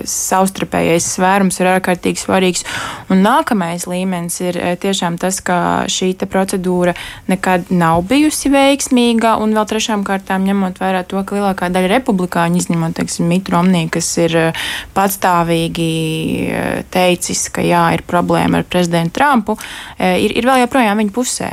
savstarpējais 0.05 1.07
svērums 1.15 1.57
ir 1.57 1.71
ārkārtīgi 1.71 2.21
svarīgs. 2.21 2.65
Un 3.09 3.23
nākamais 3.25 3.87
līmenis 3.89 4.37
ir 4.43 4.59
eh, 4.61 4.75
tiešām 4.77 5.17
tas, 5.21 5.39
ka 5.41 5.57
šī 5.89 6.11
procedūra 6.29 6.93
nekad 7.31 7.73
nav 7.73 8.03
bijusi 8.09 8.53
veiksmīga, 8.53 9.33
un 9.41 9.57
vēl 9.57 9.65
trešām 9.73 10.05
kārtām 10.05 10.45
ņemot 10.45 10.77
vērā 10.83 11.01
to, 11.09 11.17
ka 11.25 11.39
lielākā 11.39 11.71
daļa 11.73 11.95
republikāņu, 11.95 12.61
izņemot, 12.61 12.93
teiksim, 12.99 13.25
Mitu 13.31 13.55
Romnī, 13.55 13.87
kas 13.89 14.11
ir 14.21 14.37
eh, 14.37 14.63
patstāvīgi 14.93 15.89
eh, 16.45 16.79
teicis, 16.93 17.47
ka 17.49 17.65
jā, 17.65 17.87
ir 17.97 18.05
problēma 18.05 18.61
ar 18.61 18.69
prezidentu 18.69 19.17
Trumpu, 19.17 19.53
ir, 19.99 20.31
ir 20.39 20.42
ir 20.43 20.51
vēl 20.51 20.63
joprojām 20.65 20.99
viņa 21.01 21.15
pusē. 21.15 21.51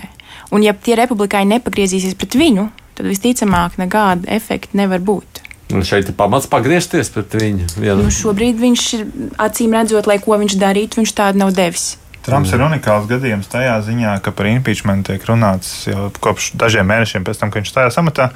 Un 0.51 0.67
ja 0.67 0.75
tie 0.75 0.97
republikāņi 0.99 1.57
nepagriezīsies 1.57 2.19
pret 2.19 2.35
viņu, 2.39 2.67
tad 2.99 3.09
visticamāk 3.09 3.79
nekāda 3.81 4.29
efekta 4.35 4.79
nevar 4.83 5.03
būt. 5.05 5.45
Un 5.71 5.87
šeit 5.87 6.09
ir 6.11 6.17
pamats 6.19 6.51
pagriezties 6.51 7.13
pret 7.15 7.35
viņu. 7.39 7.71
Ja. 7.87 7.95
Nu, 7.99 8.11
šobrīd 8.11 8.59
viņš 8.59 8.87
ir 8.99 9.09
acīm 9.39 9.75
redzot, 9.79 10.11
lai 10.11 10.19
ko 10.23 10.39
viņš 10.41 10.59
darītu, 10.59 11.01
viņš 11.01 11.13
tādu 11.15 11.45
nav 11.45 11.55
devis. 11.55 11.93
Trumps 12.21 12.51
ir 12.53 12.61
unikāls 12.61 13.07
gadījums 13.09 13.49
tajā 13.49 13.79
ziņā, 13.87 14.19
ka 14.21 14.33
par 14.37 14.51
impeachment 14.51 15.07
tiek 15.09 15.23
runāts 15.25 15.87
jau 15.89 16.11
kopš 16.21 16.51
dažiem 16.61 16.85
mēnešiem 16.91 17.25
pēc 17.25 17.41
tam, 17.41 17.53
kad 17.53 17.63
viņš 17.63 17.73
stājās 17.73 17.97
amatā. 18.03 18.27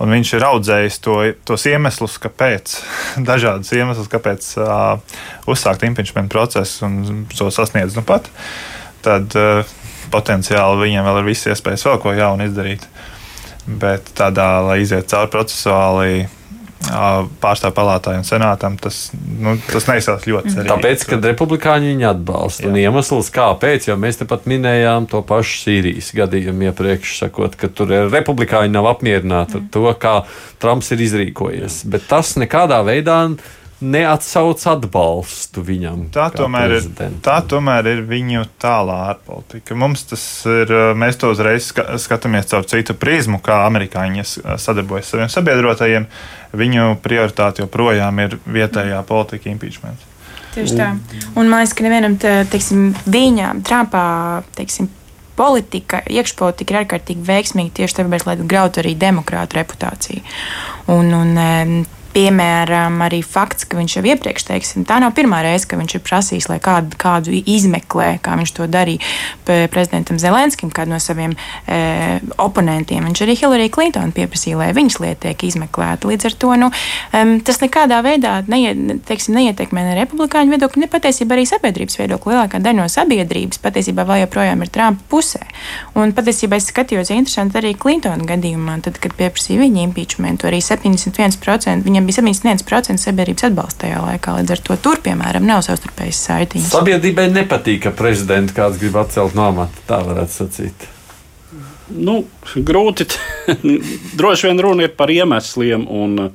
Viņš 0.00 0.32
ir 0.34 0.46
audzējis 0.48 0.98
to, 1.04 1.14
tos 1.46 1.66
iemeslus, 1.70 2.16
kāpēc, 2.24 2.74
dažādus 3.30 3.70
iemeslus, 3.76 4.10
kāpēc 4.10 4.50
uh, 4.58 5.20
uzsākt 5.46 5.86
impeachment 5.86 6.32
procesu 6.32 6.88
un 6.88 7.26
to 7.30 7.52
sasniedz 7.54 7.94
nu 7.98 8.02
pat. 8.08 8.26
Tad 9.06 9.38
uh, 9.38 9.62
potenciāli 10.12 10.82
viņiem 10.84 11.06
vēl 11.06 11.22
ir 11.22 11.30
visas 11.30 11.54
iespējas 11.54 11.86
vēl 11.88 12.02
ko 12.02 12.16
jaunu 12.16 12.48
izdarīt. 12.48 12.88
Bet 13.68 14.14
tādā, 14.16 14.48
lai 14.64 14.80
iziet 14.80 15.10
cauri 15.10 15.32
procesuāli, 15.32 16.26
pārstāvju 17.42 17.74
palātai 17.74 18.14
un 18.20 18.24
senātam, 18.26 18.76
tas, 18.80 19.10
nu, 19.12 19.56
tas 19.68 19.88
neizsās 19.90 20.24
ļoti 20.28 20.52
cerīgi. 20.54 20.70
Tāpēc, 20.70 21.04
ka 21.10 21.18
republikāņi 21.20 21.90
viņu 21.92 22.06
atbalsta. 22.12 22.64
Jā. 22.64 22.70
Un 22.70 22.78
iemesls, 22.80 23.30
kāpēc, 23.34 23.90
jo 23.90 23.96
mēs 24.00 24.20
tepat 24.20 24.46
minējām 24.48 25.08
to 25.10 25.20
pašu 25.26 25.58
Sīrijas 25.64 26.12
gadījumu 26.16 26.70
iepriekš, 26.70 27.18
sakot, 27.24 27.58
ka 27.58 27.68
tur 27.68 27.92
republikāņi 28.08 28.72
nav 28.72 28.88
apmierināti 28.94 29.58
ar 29.58 29.66
to, 29.74 29.84
kā 30.00 30.14
Trumps 30.62 30.92
ir 30.94 31.04
izrīkojies. 31.08 31.82
Bet 31.90 32.08
tas 32.10 32.36
nekādā 32.40 32.80
veidā 32.86 33.20
neatsauc 33.80 34.62
atbalstu 34.66 35.62
viņam. 35.62 36.08
Tā 36.14 36.28
tomēr, 36.34 36.78
ir, 36.80 36.88
tā 37.22 37.38
tomēr 37.46 37.86
ir 37.92 38.02
viņu 38.08 38.42
tālā 38.60 38.96
ārpolitika. 39.12 39.76
Mums 39.78 40.02
tas 40.10 40.24
ir, 40.50 40.72
mēs 40.98 41.20
to 41.20 41.30
uzreiz 41.34 41.70
skatāmies 42.02 42.50
caur 42.50 42.66
citu 42.68 42.96
prizmu, 42.98 43.38
kā 43.44 43.60
amerikāņi 43.68 44.26
sadarbojas 44.58 45.06
ar 45.06 45.12
saviem 45.12 45.32
sabiedrotajiem. 45.36 46.08
Viņu 46.58 46.92
prioritāte 47.04 47.62
joprojām 47.62 48.22
ir 48.24 48.38
vietējā 48.46 49.02
politika 49.06 49.52
impeachment. 49.52 50.06
Tieši 50.54 50.78
tā. 50.78 50.92
Un 51.36 51.46
man 51.46 51.60
liekas, 51.60 51.74
ka 51.76 51.84
nevienam, 51.84 52.16
teiksim, 52.50 52.88
viņa, 53.06 53.52
Trumpā, 53.68 54.06
teiksim, 54.56 54.88
politika, 55.38 56.00
iekšpolitika 56.10 56.74
ir 56.74 56.80
ārkārtīgi 56.80 57.22
veiksmīga 57.28 57.76
tieši 57.76 58.00
tāpēc, 58.00 58.24
lai 58.26 58.34
grautu 58.40 58.82
arī 58.82 58.96
demokrātu 58.98 59.60
reputāciju. 59.60 60.24
Un, 60.90 61.12
un 61.14 61.86
Piemēram, 62.14 62.96
arī 63.04 63.20
fakts, 63.26 63.66
ka 63.68 63.76
viņš 63.78 63.98
jau 63.98 64.04
iepriekš, 64.08 64.46
teiksim, 64.48 64.84
tā 64.88 64.96
nav 65.02 65.12
pirmā 65.16 65.42
reize, 65.44 65.66
ka 65.68 65.76
viņš 65.78 65.98
ir 65.98 66.02
prasījis, 66.06 66.48
lai 66.48 66.58
kādu, 66.62 66.96
kādu 66.98 67.34
izmeklē, 67.36 68.14
kā 68.24 68.38
viņš 68.40 68.54
to 68.56 68.68
darīja 68.70 69.04
prezidentam 69.44 70.18
Zelenskim, 70.20 70.72
kādu 70.74 70.94
no 70.94 71.00
saviem 71.02 71.34
e, 71.68 71.78
oponentiem. 72.40 73.04
Viņš 73.08 73.22
arī 73.24 73.36
Hillary 73.38 73.68
Clinton 73.72 74.12
pieprasīja, 74.16 74.58
lai 74.60 74.70
viņas 74.76 74.98
lieta 75.04 75.28
tiek 75.28 75.44
izmeklēta. 75.50 76.08
Līdz 76.08 76.28
ar 76.30 76.36
to 76.40 76.54
nu, 76.60 76.70
um, 77.16 77.34
tas 77.44 77.60
nekādā 77.62 78.00
veidā 78.04 78.38
neie, 78.48 78.72
teiksim, 79.08 79.36
neietekmē 79.38 79.84
ne 79.86 79.96
republikāņu 80.00 80.54
viedokli, 80.54 80.84
ne 80.84 80.90
patiesībā 80.90 81.36
arī 81.36 81.46
sabiedrības 81.48 82.00
viedokli. 82.00 82.34
Lielākā 82.34 82.60
daļa 82.64 82.80
no 82.82 82.88
sabiedrības 82.92 83.60
patiesībā 83.64 84.04
vēl 84.08 84.24
joprojām 84.24 84.64
ir 84.64 84.72
Trumpa 84.74 85.04
pusē. 85.12 85.42
Un 85.98 86.12
patiesībā 86.16 86.58
es 86.58 86.68
skatījos, 86.72 87.12
interesanti 87.14 87.60
arī 87.60 87.74
Clintona 87.78 88.26
gadījumā, 88.28 88.78
tad, 88.84 89.00
kad 89.02 89.16
pieprasīja 89.18 89.62
viņa 89.64 89.86
impeachmentu, 89.88 90.48
arī 90.50 90.60
71% 90.64 91.86
viņa 91.86 91.97
viņam 91.98 92.06
bija 92.06 92.20
71% 92.62 93.02
sabiedrības 93.02 93.48
atbalsta 93.48 93.86
tajā 93.86 94.02
laikā. 94.04 94.36
Līdz 94.38 94.54
ar 94.54 94.62
to 94.68 94.76
tur, 94.82 95.00
piemēram, 95.02 95.46
nav 95.48 95.64
savstarpējas 95.66 96.20
saitiņas. 96.28 96.70
Sabiedrībai 96.74 97.26
nepatīk, 97.32 97.82
ka 97.86 97.94
prezidents 97.96 98.54
kāds 98.56 98.78
grib 98.80 98.96
atcelt 99.00 99.34
no 99.38 99.48
amata. 99.50 99.82
Tā 99.88 99.98
varētu 100.06 100.36
sacīt. 100.36 100.86
Nu, 101.88 102.20
grūti. 102.54 103.08
Droši 104.18 104.50
vien 104.50 104.62
runa 104.62 104.86
ir 104.86 104.94
par 104.96 105.10
iemesliem 105.10 105.88
un 105.88 106.30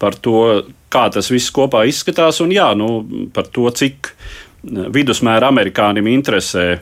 par 0.00 0.16
to, 0.20 0.44
kā 0.92 1.08
tas 1.12 1.30
viss 1.30 1.52
kopā 1.54 1.84
izskatās, 1.88 2.40
un 2.44 2.52
jā, 2.52 2.70
nu, 2.76 3.02
par 3.34 3.48
to, 3.52 3.68
cik 3.70 4.14
vidusmēra 4.64 5.48
amerikānim 5.48 6.08
interesē 6.10 6.80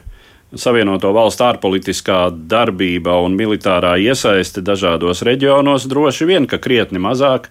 Savienoto 0.57 1.11
valstu 1.13 1.45
ārpolitiskā 1.45 2.31
darbība 2.49 3.19
un 3.21 3.35
militārā 3.37 3.99
iesaiste 4.01 4.63
dažādos 4.65 5.21
reģionos, 5.27 5.85
droši 5.91 6.25
vien, 6.25 6.47
ka 6.49 6.57
krietni 6.57 7.03
mazāk 7.05 7.51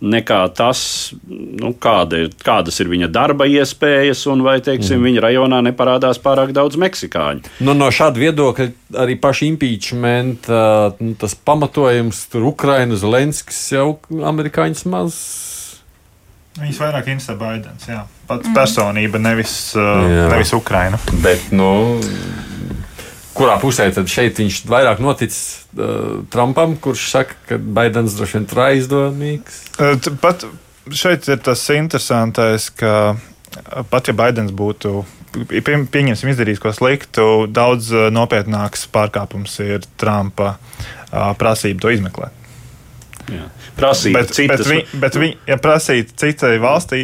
nekā 0.00 0.42
tas, 0.56 0.80
nu, 1.26 1.70
kāda 1.80 2.18
ir, 2.24 2.34
kādas 2.44 2.76
ir 2.82 2.90
viņa 2.92 3.08
darba 3.12 3.46
iespējas, 3.48 4.26
un 4.28 4.44
vai 4.44 4.58
teiksim, 4.60 4.98
mm. 4.98 5.06
viņa 5.08 5.24
rajonā 5.24 5.62
neparādās 5.70 6.20
pārāk 6.22 6.52
daudz 6.56 6.76
meksikāņu. 6.80 7.56
Nu, 7.64 7.72
no 7.78 7.88
šāda 7.88 8.20
viedokļa 8.20 8.68
arī 9.06 9.16
paši 9.20 9.48
impeachment, 9.54 10.50
nu, 11.00 11.16
tas 11.20 11.36
pamatojums, 11.48 12.26
tur 12.32 12.50
Ukraina, 12.52 12.98
Zelenskis 13.00 13.62
jau 13.72 13.88
amerikāņus 14.32 14.86
maz 14.92 15.20
Viņas 16.56 16.78
vairāk 16.80 17.08
interesē 17.12 17.34
Baidens. 17.36 17.84
Jā. 17.84 18.06
Pats 18.26 18.48
mm. 18.48 18.56
personība, 18.56 19.20
nevis, 19.20 19.52
uh, 19.76 20.06
nevis 20.32 20.54
Ukraina. 20.56 20.96
Bet, 21.20 21.50
nu, 21.52 21.68
kurā 23.36 23.56
pusē 23.62 23.88
tad 23.94 24.10
šeit 24.10 24.40
viņš 24.40 24.62
vairāk 24.70 25.02
noticis 25.04 25.66
uh, 25.76 26.22
Trumpam, 26.32 26.76
kurš 26.82 27.08
saka, 27.12 27.38
ka 27.48 27.58
Baidens 27.58 28.16
droši 28.18 28.38
vien 28.38 28.48
ir 28.48 28.62
aizdomīgs? 28.66 29.60
Uh, 29.76 29.96
pat 30.22 30.46
šeit 30.90 31.28
ir 31.30 31.42
tas 31.44 31.64
interesantais, 31.74 32.70
ka 32.74 32.94
uh, 33.14 33.84
pat 33.90 34.10
ja 34.10 34.16
Baidens 34.16 34.54
būtu. 34.56 35.04
Pie, 35.36 35.60
pieņemsim, 35.92 36.30
izdarījis 36.32 36.62
ko 36.62 36.72
sliktu, 36.72 37.26
daudz 37.52 37.90
nopietnāks 38.14 38.86
pārkāpums 38.88 39.58
ir 39.60 39.84
Trumpa 40.00 40.54
prasība 41.36 41.82
to 41.82 41.92
izmeklēt. 41.92 42.44
Jā 43.28 43.44
prasīt 43.76 44.16
bet, 44.16 44.32
citas. 44.34 44.64
Bet, 44.64 44.70
vi, 44.70 45.00
bet 45.02 45.18
vi, 45.20 45.30
ja 45.48 45.58
prasīt 45.60 46.14
citai 46.20 46.56
valstī, 46.62 47.02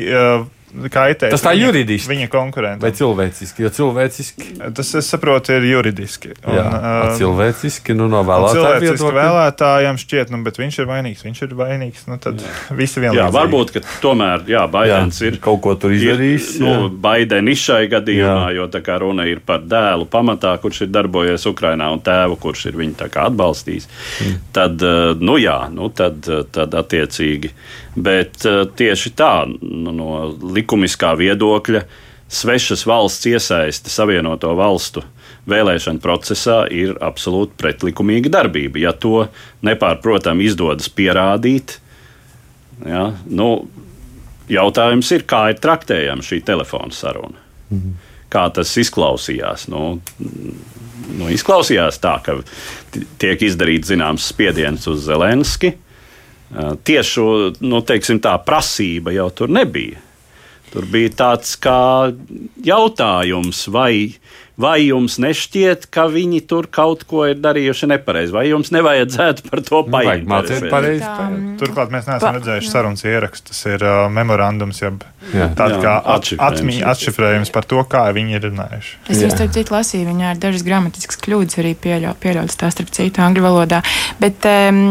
kaitēt. 0.93 1.31
Tas 1.35 1.45
tā 1.45 1.53
viņa, 1.55 1.67
juridiski. 1.67 2.11
Viņa 2.13 2.29
konkurence. 2.33 2.83
Vai 2.83 2.93
cilvēciski? 2.97 3.65
Jo 3.65 3.71
cilvēciski. 3.77 4.49
Tas, 4.77 4.93
es 4.99 5.11
saprotu, 5.13 5.55
ir 5.57 5.67
juridiski. 5.69 6.33
Un, 6.47 6.57
jā, 6.57 6.65
uh, 6.65 7.09
cilvēciski, 7.21 7.97
nu, 7.99 8.09
no 8.13 8.23
vēlētājiem. 8.27 8.81
Cilvēciski 8.81 9.13
vēlētājiem 9.19 10.01
šķiet, 10.03 10.33
nu, 10.33 10.41
bet 10.47 10.61
viņš 10.61 10.79
ir 10.83 10.89
vainīgs. 10.91 11.25
Viņš 11.27 11.43
ir 11.47 11.55
vainīgs. 11.59 12.07
Nu, 12.11 12.19
tad 12.23 12.41
jā. 12.41 12.53
visi 12.79 13.03
vienlīdzīgi. 13.03 13.21
Jā, 13.21 13.29
varbūt, 13.37 13.75
ka 13.77 13.85
tomēr, 14.05 14.47
jā, 14.51 14.65
Baidens 14.73 15.21
jā, 15.21 15.33
ir 15.33 15.39
kaut 15.45 15.63
ko 15.67 15.77
tur 15.77 15.95
izdarījis. 15.97 16.51
Ir, 16.57 16.67
nu, 16.67 16.91
Baidenis 17.05 17.67
šai 17.67 17.85
gadījumā, 17.93 18.49
jā. 18.49 18.57
jo 18.61 18.69
tā 18.73 18.83
kā 18.85 18.99
runa 19.03 19.29
ir 19.29 19.43
par 19.45 19.65
dēlu 19.67 20.09
pamatā, 20.13 20.55
kurš 20.63 20.87
ir 20.87 20.93
darbojies 20.95 21.47
Ukrainā 21.51 21.93
un 21.93 22.03
tēvu, 22.05 22.41
kurš 22.43 22.69
ir 22.73 22.81
viņu 22.81 23.11
atbalstījis. 23.13 23.89
Mm. 24.25 24.43
Tad, 24.57 24.85
uh, 24.87 25.13
nu 25.21 25.39
jā, 25.41 25.59
nu, 25.73 25.93
tad, 25.95 26.25
uh, 26.31 26.45
tad 26.53 26.75
attiecīgi. 26.79 27.53
Bet 27.93 28.47
uh, 28.49 28.63
tieši 28.77 29.13
tā, 29.19 29.35
nu, 29.61 29.93
no 29.93 30.13
likumiskā 30.57 31.13
viedokļa, 31.19 31.83
svešas 32.33 32.87
valsts 32.89 33.29
iesaiste 33.29 33.93
Savienoto 33.93 34.55
valstu 34.57 35.03
vēlēšanu 35.49 36.03
procesā 36.03 36.63
ir 36.71 36.95
absolūti 37.03 37.57
pretlikumīga 37.61 38.31
darbība. 38.33 38.81
Ja 38.83 38.93
to 38.95 39.27
nepārprotami 39.67 40.47
izdodas 40.47 40.89
pierādīt, 40.93 41.79
ja, 42.87 43.09
nu, 43.27 43.49
jautājums 44.53 45.11
ir, 45.17 45.27
kā 45.29 45.49
ir 45.53 45.61
traktējama 45.63 46.25
šī 46.27 46.43
telefona 46.47 46.95
saruna. 46.95 47.39
Mhm. 47.71 48.01
Kā 48.33 48.47
tas 48.55 48.71
izklausījās? 48.81 49.67
Nu, 49.69 49.99
nu, 51.19 51.27
izklausījās 51.35 51.99
tā, 52.01 52.15
ka 52.25 52.39
tiek 53.21 53.43
izdarīts 53.45 53.91
zināms 53.93 54.31
spiediens 54.33 54.87
uz 54.89 55.03
Zelenski. 55.05 55.75
Tieši 56.53 57.23
nu, 57.65 57.81
teiksim, 57.87 58.21
tā 58.21 58.35
prasība 58.45 59.15
jau 59.15 59.31
tur 59.33 59.53
nebija. 59.53 60.01
Tur 60.73 60.87
bija 60.89 61.13
tāds 61.17 61.55
kā 61.61 62.13
jautājums, 62.65 63.67
vai 63.73 64.17
Vai 64.61 64.83
jums 64.85 65.15
nešķiet, 65.23 65.87
ka 65.89 66.05
viņi 66.13 66.43
tur 66.45 66.67
kaut 66.69 67.07
ko 67.09 67.25
ir 67.31 67.39
darījuši 67.41 67.89
nepareizi, 67.95 68.35
vai 68.35 68.45
jums 68.51 68.69
nevajadzētu 68.75 69.47
par 69.49 69.63
to 69.65 69.81
nu, 69.87 69.95
paieties? 69.95 70.61
Turklāt 71.63 71.95
mēs 71.95 72.05
neesam 72.11 72.27
pa, 72.27 72.33
redzējuši 72.37 72.69
jā. 72.69 72.73
sarunas 72.75 73.05
ierakstu. 73.09 73.49
Tas 73.49 73.63
ir 73.71 73.85
uh, 73.87 74.03
memorandums, 74.13 74.83
jeb 74.85 75.01
tāds 75.57 75.79
kā 75.81 75.95
atmiņa 76.37 76.91
atšifrējums 76.93 77.53
par 77.55 77.65
to, 77.71 77.81
kā 77.89 78.05
viņi 78.13 78.37
ir 78.37 78.45
runājuši. 78.51 78.93
Es 79.15 79.23
jau 79.25 79.31
starp 79.33 79.55
citu 79.57 79.73
lasīju, 79.73 80.11
viņā 80.11 80.35
ir 80.35 80.43
dažas 80.45 80.67
gramatiskas 80.67 81.21
kļūdas 81.25 81.61
arī 81.63 81.73
pieļau, 81.87 82.13
pieļautas 82.21 82.61
tā 82.61 82.69
starp 82.75 82.93
citu 82.93 83.25
angļu 83.25 83.47
valodā. 83.47 83.81
Bet 84.21 84.45
um, 84.51 84.83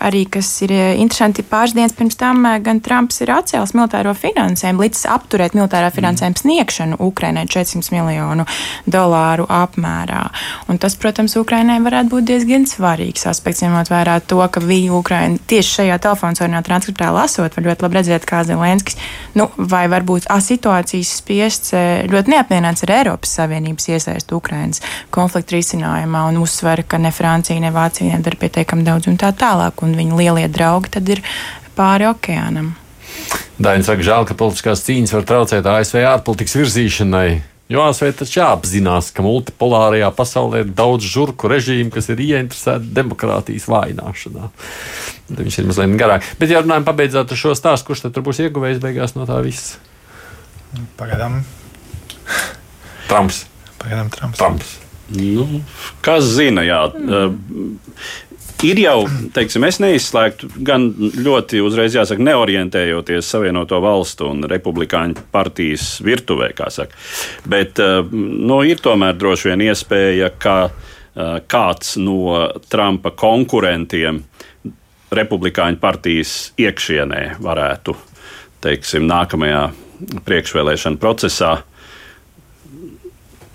arī, 0.00 0.24
kas 0.32 0.54
ir 0.64 0.72
uh, 0.72 0.86
interesanti, 0.96 1.44
pāris 1.44 1.76
dienas 1.76 1.92
pirms 1.98 2.16
tam 2.16 2.46
uh, 2.48 2.56
gan 2.64 2.80
Trumps 2.80 3.20
ir 3.20 3.34
atcēlis 3.36 3.76
militāro 3.76 4.16
finansējumu, 4.16 4.86
līdz 4.86 5.04
apturēt 5.18 5.58
militārā 5.58 5.92
finansējuma 5.92 6.44
sniegšanu 6.46 7.00
Ukrainai 7.04 7.44
400 7.50 7.92
miljonu 7.92 8.48
dolāru 8.86 9.01
dolāru 9.02 9.46
apmērā. 9.50 10.22
Un 10.70 10.78
tas, 10.82 10.96
protams, 10.98 11.34
Ukrainai 11.40 11.78
varētu 11.82 12.12
būt 12.12 12.28
diezgan 12.30 12.66
svarīgs 12.70 13.26
aspekts, 13.30 13.62
ņemot 13.64 13.90
vērā 13.92 14.18
to, 14.26 14.40
ka 14.52 14.62
viņi 14.62 14.92
Ukraina 14.94 15.40
tieši 15.50 15.78
šajā 15.78 15.98
telefonsarunā 16.06 16.62
transkriptā 16.66 17.10
lasot, 17.14 17.56
var 17.56 17.68
ļoti 17.68 17.86
labi 17.86 17.98
redzēt, 17.98 18.26
kā 18.28 18.42
Zelenskis, 18.46 18.98
nu, 19.38 19.48
vai 19.56 19.84
varbūt 19.92 20.28
a, 20.32 20.38
situācijas 20.42 21.14
spiests 21.22 21.74
e, 21.76 21.84
ļoti 22.12 22.34
neapmierināts 22.34 22.86
ar 22.86 22.94
Eiropas 22.98 23.34
Savienības 23.38 23.88
iesaistu 23.92 24.38
Ukrainas 24.40 24.82
konflikta 25.14 25.56
risinājumā 25.56 26.26
un 26.30 26.42
uzsver, 26.42 26.84
ka 26.86 27.00
ne 27.02 27.12
Francija, 27.14 27.60
ne 27.62 27.72
Vācija 27.74 28.12
nedara 28.16 28.38
pietiekami 28.40 28.86
daudz 28.86 29.10
un 29.10 29.18
tā 29.20 29.32
tālāk, 29.36 29.84
un 29.84 29.96
viņu 29.98 30.20
lielie 30.20 30.48
draugi 30.52 30.96
tad 30.98 31.10
ir 31.12 31.24
pāri 31.76 32.08
okeānam. 32.10 32.74
Dainis 33.62 33.86
saka, 33.86 34.04
žēl, 34.04 34.26
ka 34.26 34.36
politiskās 34.38 34.82
cīņas 34.86 35.14
var 35.14 35.26
traucēt 35.28 35.68
ASV 35.68 36.02
ārpolitikas 36.08 36.56
virzīšanai. 36.58 37.28
Jo 37.72 37.86
ASV 37.88 38.10
taču 38.18 38.40
jāapzinās, 38.40 39.08
ka 39.16 39.24
multipolārajā 39.24 40.10
pasaulē 40.16 40.64
ir 40.64 40.72
daudz 40.76 41.06
žurku 41.08 41.48
režīmu, 41.48 41.92
kas 41.94 42.10
ir 42.12 42.20
ieinteresēti 42.20 42.90
demokrātijas 42.98 43.68
vājināšanā. 43.72 44.50
Viņš 45.38 45.58
ir 45.62 45.70
mazliet 45.70 45.96
garāk. 46.00 46.26
Bet, 46.40 46.52
ja 46.52 46.60
runājam, 46.60 46.84
pabeidzot 46.90 47.32
šo 47.38 47.54
stāstu, 47.56 47.90
kurš 47.90 48.04
tad 48.04 48.20
būs 48.26 48.42
ieguvējis 48.44 48.82
beigās 48.82 49.16
no 49.16 49.24
tā 49.28 49.38
visa? 49.46 49.80
Pagaidām. 51.00 51.40
Trumps. 53.08 53.46
Pagaidām 53.80 54.12
Trumps. 54.12 54.42
Trumps. 54.42 54.76
Nu, 55.12 55.62
kas 56.04 56.28
zina, 56.36 56.64
jā. 56.66 56.84
Mm 56.92 58.28
ir 58.66 58.80
jau, 58.82 58.96
teiksim, 59.34 59.64
es 59.66 59.78
neizslēgtu, 59.82 60.48
gan 60.66 60.88
ļoti 60.96 61.62
uzreiz 61.64 61.96
jāsaka, 61.96 62.22
neorientējoties 62.26 63.30
Savienoto 63.34 63.80
valstu 63.82 64.28
un 64.30 64.46
republikāņu 64.50 65.26
partijas 65.34 65.96
virtuvē, 66.04 66.52
kā 66.56 66.70
saka. 66.72 66.98
Bet 67.48 67.82
eh, 67.82 68.00
nu, 68.12 68.62
ir 68.66 68.82
tomēr 68.82 69.18
droši 69.18 69.52
vien 69.52 69.66
iespēja, 69.68 70.32
ka 70.42 70.56
eh, 70.68 71.40
kāds 71.50 71.96
no 72.02 72.46
Trumpa 72.70 73.14
konkurentiem 73.18 74.22
republikāņu 75.12 75.80
partijas 75.82 76.36
iekšienē 76.60 77.22
varētu, 77.42 77.96
teiksim, 78.64 79.04
nākamajā 79.10 79.66
priekšvēlēšana 80.26 80.98
procesā 81.02 81.56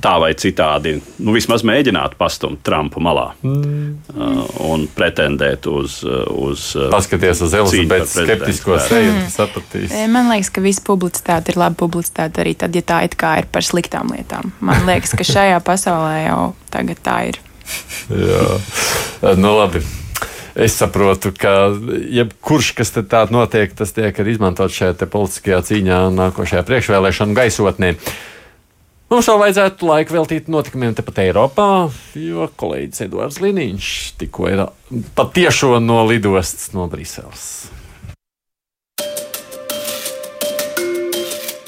tā 0.02 0.14
vai 0.22 0.32
citādi, 0.38 0.98
nu, 1.24 1.34
vismaz 1.36 1.64
mēģināt 1.68 2.18
pastumt 2.20 2.62
Trumpu 2.66 3.02
malā 3.04 3.32
mm. 3.42 3.76
Uh, 4.18 4.44
un 4.70 4.86
pretendēt 4.94 5.68
uz. 5.70 6.00
Uh, 6.06 6.24
uz 6.48 6.70
uh, 6.78 6.88
Paskaties 6.94 7.42
uz 7.46 7.56
Elizabetes 7.58 8.14
skeptisko 8.16 8.78
seju, 8.86 9.12
mm. 9.14 9.28
sapratīs. 9.34 9.94
Man 10.14 10.32
liekas, 10.32 10.52
ka 10.54 10.64
visa 10.64 10.84
publicitāte 10.86 11.54
ir 11.54 11.60
laba 11.60 11.78
publicitāte 11.80 12.44
arī 12.44 12.56
tad, 12.58 12.78
ja 12.78 12.86
tā 12.86 13.04
it 13.08 13.18
kā 13.20 13.38
ir 13.42 13.50
par 13.52 13.66
sliktām 13.66 14.14
lietām. 14.14 14.54
Man 14.62 14.86
liekas, 14.90 15.16
ka 15.18 15.28
šajā 15.28 15.62
pasaulē 15.70 16.18
jau 16.28 16.42
tagad 16.74 17.02
tā 17.06 17.20
ir. 17.34 17.42
Jā, 18.08 19.36
nu 19.36 19.58
labi. 19.58 19.84
Es 20.58 20.74
saprotu, 20.74 21.30
ka 21.38 21.70
jebkurš, 22.10 22.72
kas 22.80 22.90
tāds 22.98 23.30
notiek, 23.30 23.76
tas 23.78 23.92
tiek 23.94 24.16
arī 24.18 24.34
izmantots 24.34 24.74
šajā 24.74 25.06
politiskajā 25.06 25.60
cīņā 25.68 26.00
nākošajā 26.18 26.64
priekšvēlēšanu 26.66 27.38
gaisotnē. 27.38 27.92
Mums 29.08 29.28
vēl 29.32 29.38
vajadzētu 29.39 29.88
laiku 29.88 30.15
veltīt 30.17 30.50
notikumiem 30.52 30.91
tepat 30.98 31.22
Eiropā, 31.24 31.67
jo 32.20 32.50
kolēģis 32.60 33.06
Edvards 33.06 33.38
Liniņš 33.39 33.91
tikko 34.20 34.50
ir 34.52 34.63
patiešo 35.15 35.77
no 35.79 36.02
lidostas 36.10 36.73
no 36.75 36.90
Briseles. 36.92 37.46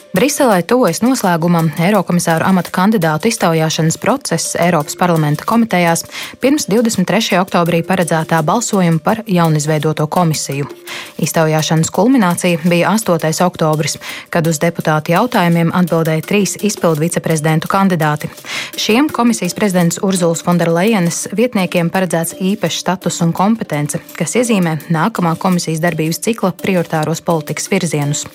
Briselē 0.09 0.63
tuvojas 0.65 1.03
noslēgumam 1.05 1.67
Eirokomisāru 1.85 2.41
amata 2.47 2.71
kandidātu 2.73 3.29
iztaujāšanas 3.29 3.99
process 4.01 4.55
Eiropas 4.57 4.95
parlamenta 4.97 5.45
komitejās 5.45 6.01
pirms 6.41 6.65
23. 6.65 7.37
oktobrī 7.37 7.83
paredzētā 7.85 8.39
balsojuma 8.41 8.97
par 9.05 9.21
jaunizveidoto 9.29 10.07
komisiju. 10.09 10.65
Iztaujāšanas 11.21 11.91
kulminācija 11.93 12.57
bija 12.65 12.95
8. 12.97 13.29
oktobris, 13.45 13.99
kad 14.33 14.49
uz 14.49 14.57
deputātu 14.57 15.13
jautājumiem 15.13 15.69
atbildēja 15.77 16.25
trīs 16.25 16.55
izpildu 16.57 17.05
viceprezidentu 17.05 17.69
kandidāti. 17.69 18.31
Šiem 18.81 19.11
komisijas 19.13 19.53
prezidents 19.53 20.01
Urzuls 20.01 20.41
Fonderlejenes 20.41 21.27
vietniekiem 21.37 21.93
paredzēts 21.93 22.39
īpašs 22.41 22.81
status 22.81 23.21
un 23.21 23.29
kompetence, 23.29 24.01
kas 24.17 24.33
iezīmē 24.41 24.79
nākamā 24.89 25.35
komisijas 25.37 25.85
darbības 25.85 26.23
cikla 26.25 26.55
prioritāros 26.57 27.21
politikas 27.21 27.69
virzienus. 27.69 28.25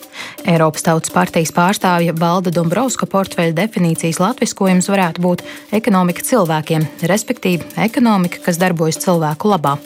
Eiropas 0.46 0.86
Tautas 0.86 1.10
partijas 1.10 1.50
pārstāvjiem 1.50 1.63
pārstāvja 1.64 2.12
Valda 2.18 2.52
Dombrovska 2.52 3.06
portfeļa 3.08 3.54
definīcijas 3.56 4.18
latviskojums 4.20 4.88
varētu 4.90 5.22
būt 5.24 5.42
ekonomika 5.72 6.24
cilvēkiem, 6.26 6.84
respektīvi 7.08 7.64
ekonomika, 7.80 8.42
kas 8.44 8.58
darbojas 8.60 8.98
cilvēku 9.00 9.48
labā. 9.48 9.78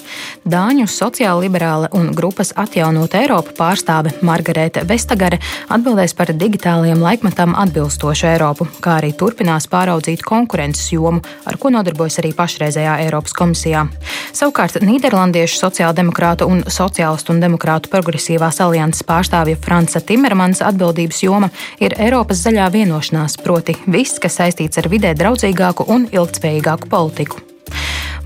Dāņu 0.49 0.89
sociāla 0.91 1.45
liberāla 1.45 1.91
un 1.95 2.11
grupas 2.17 2.51
atjaunot 2.59 3.15
Eiropu 3.15 3.55
pārstāve 3.59 4.17
Margarete 4.27 4.83
Vestagare 4.89 5.39
atbildēs 5.71 6.17
par 6.19 6.33
digitālajiem 6.35 7.05
laikmetam 7.05 7.55
atbilstošu 7.63 8.27
Eiropu, 8.33 8.67
kā 8.83 8.99
arī 8.99 9.13
turpinās 9.15 9.71
pāraudzīt 9.71 10.25
konkurences 10.27 10.91
jomu, 10.91 11.23
ar 11.47 11.61
ko 11.63 11.71
nodarbojas 11.75 12.19
arī 12.25 12.33
pašreizējā 12.35 12.97
Eiropas 13.05 13.37
komisijā. 13.39 13.87
Savukārt 14.35 14.81
Nīderlandiešu 14.83 15.61
sociāldemokrātu 15.63 16.49
un 16.51 16.65
sociālistu 16.67 17.37
un 17.37 17.45
demokrātu 17.45 17.93
progresīvās 17.93 18.59
alianses 18.67 19.07
pārstāvja 19.07 19.61
Franca 19.63 20.03
Timermans 20.03 20.65
atbildības 20.65 21.23
joma 21.23 21.53
ir 21.81 21.97
Eiropas 21.99 22.43
zaļā 22.47 22.71
vienošanās, 22.75 23.39
proti 23.45 23.77
viss, 23.87 24.21
kas 24.23 24.41
saistīts 24.41 24.81
ar 24.81 24.89
vidē 24.93 25.15
draudzīgāku 25.19 25.89
un 25.93 26.09
ilgspējīgāku 26.13 26.91
politiku. 26.93 27.45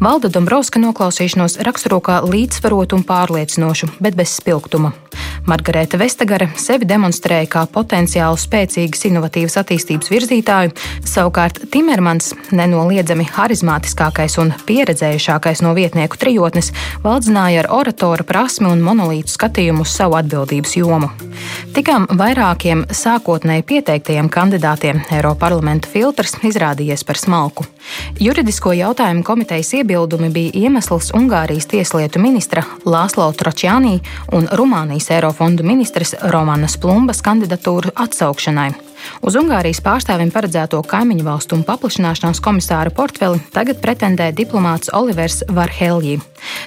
Valda 0.02 0.28
Dombrovska 0.32 0.80
noklausīšanos 0.82 1.60
raksturo 1.62 2.00
kā 2.02 2.20
līdzsvarotu 2.26 2.98
un 2.98 3.04
pārliecinošu, 3.06 3.92
bet 4.02 4.18
bez 4.18 4.34
spilgtuma. 4.40 4.90
Margarita 5.46 5.98
Vestagare 5.98 6.48
sevi 6.58 6.86
demonstrēja 6.86 7.48
kā 7.50 7.62
potenciāli 7.70 8.38
spēcīgas, 8.38 9.00
inovatīvas 9.08 9.58
attīstības 9.58 10.10
virzītāju, 10.12 10.74
savukārt 11.08 11.58
Timermans, 11.72 12.30
nenoliedzami 12.54 13.26
harizmātiskākais 13.26 14.38
un 14.42 14.52
pieredzējušākais 14.68 15.64
no 15.66 15.74
vietnieku 15.74 16.20
trijotnes, 16.22 16.70
valdzināja 17.02 17.64
ar 17.64 17.70
oratora 17.74 18.26
prasmi 18.26 18.70
un 18.70 18.84
monolītu 18.86 19.34
skatījumu 19.34 19.82
uz 19.82 19.96
savu 19.96 20.18
atbildības 20.20 20.76
jomu. 20.78 21.10
Tikām 21.74 22.06
vairākiem 22.18 22.86
sākotnēji 22.94 23.66
pieteiktajiem 23.66 24.30
kandidātiem 24.30 25.02
Eiroparlamenta 25.10 25.90
filtrs 25.90 26.38
izrādījies 26.46 27.02
par 27.08 27.18
smalku. 27.18 27.66
Juridisko 28.20 28.72
jautājumu 28.76 29.24
komitejas 29.26 29.72
iebildumi 29.80 30.30
bija 30.34 30.54
iemesls 30.66 31.10
Ungārijas 31.16 31.68
tieslietu 31.72 32.22
ministra 32.22 32.64
Lāslo 32.84 33.28
Tročjānī 33.32 33.98
un 34.32 34.48
Rumānijas 34.52 35.10
Eirofondu 35.16 35.66
ministres 35.66 36.14
Romanas 36.34 36.78
Plumbas 36.78 37.22
kandidatūru 37.24 37.94
atsaukšanai. 38.06 38.91
Uz 39.22 39.36
Ungārijas 39.38 39.82
pārstāvim 39.84 40.32
paredzēto 40.34 40.80
kaimiņu 40.88 41.24
valstu 41.26 41.56
un 41.58 41.64
paplašināšanās 41.66 42.40
komisāra 42.42 42.92
portfeli 42.94 43.40
tagad 43.54 43.80
pretendē 43.82 44.30
diplomāts 44.36 44.92
Olivers 44.96 45.42
Varhelji. 45.48 46.20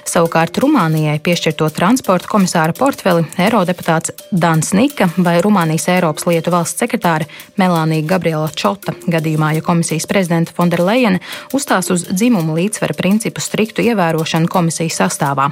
Savukārt 0.08 0.56
Rumānijai 0.62 1.18
piešķirto 1.24 1.68
transporta 1.76 2.30
komisāra 2.30 2.74
portfeli 2.76 3.26
eirodeputāts 3.42 4.14
Dans 4.32 4.72
Nika 4.76 5.10
vai 5.16 5.36
Rumānijas 5.44 5.88
Eiropas 5.92 6.26
lietu 6.28 6.54
valsts 6.54 6.80
sekretāre 6.80 7.28
Melānija 7.60 8.06
Gabriela 8.08 8.48
Čota 8.56 8.94
gadījumā, 9.06 9.52
ja 9.56 9.64
komisijas 9.66 10.08
prezidenta 10.08 10.54
Fonderleina 10.56 11.20
uzstās 11.56 11.90
uz 11.92 12.06
dzimumu 12.08 12.56
līdzsvera 12.56 12.96
principu 12.96 13.44
striktu 13.44 13.84
ievērošanu 13.84 14.48
komisijas 14.52 15.00
sastāvā. 15.02 15.50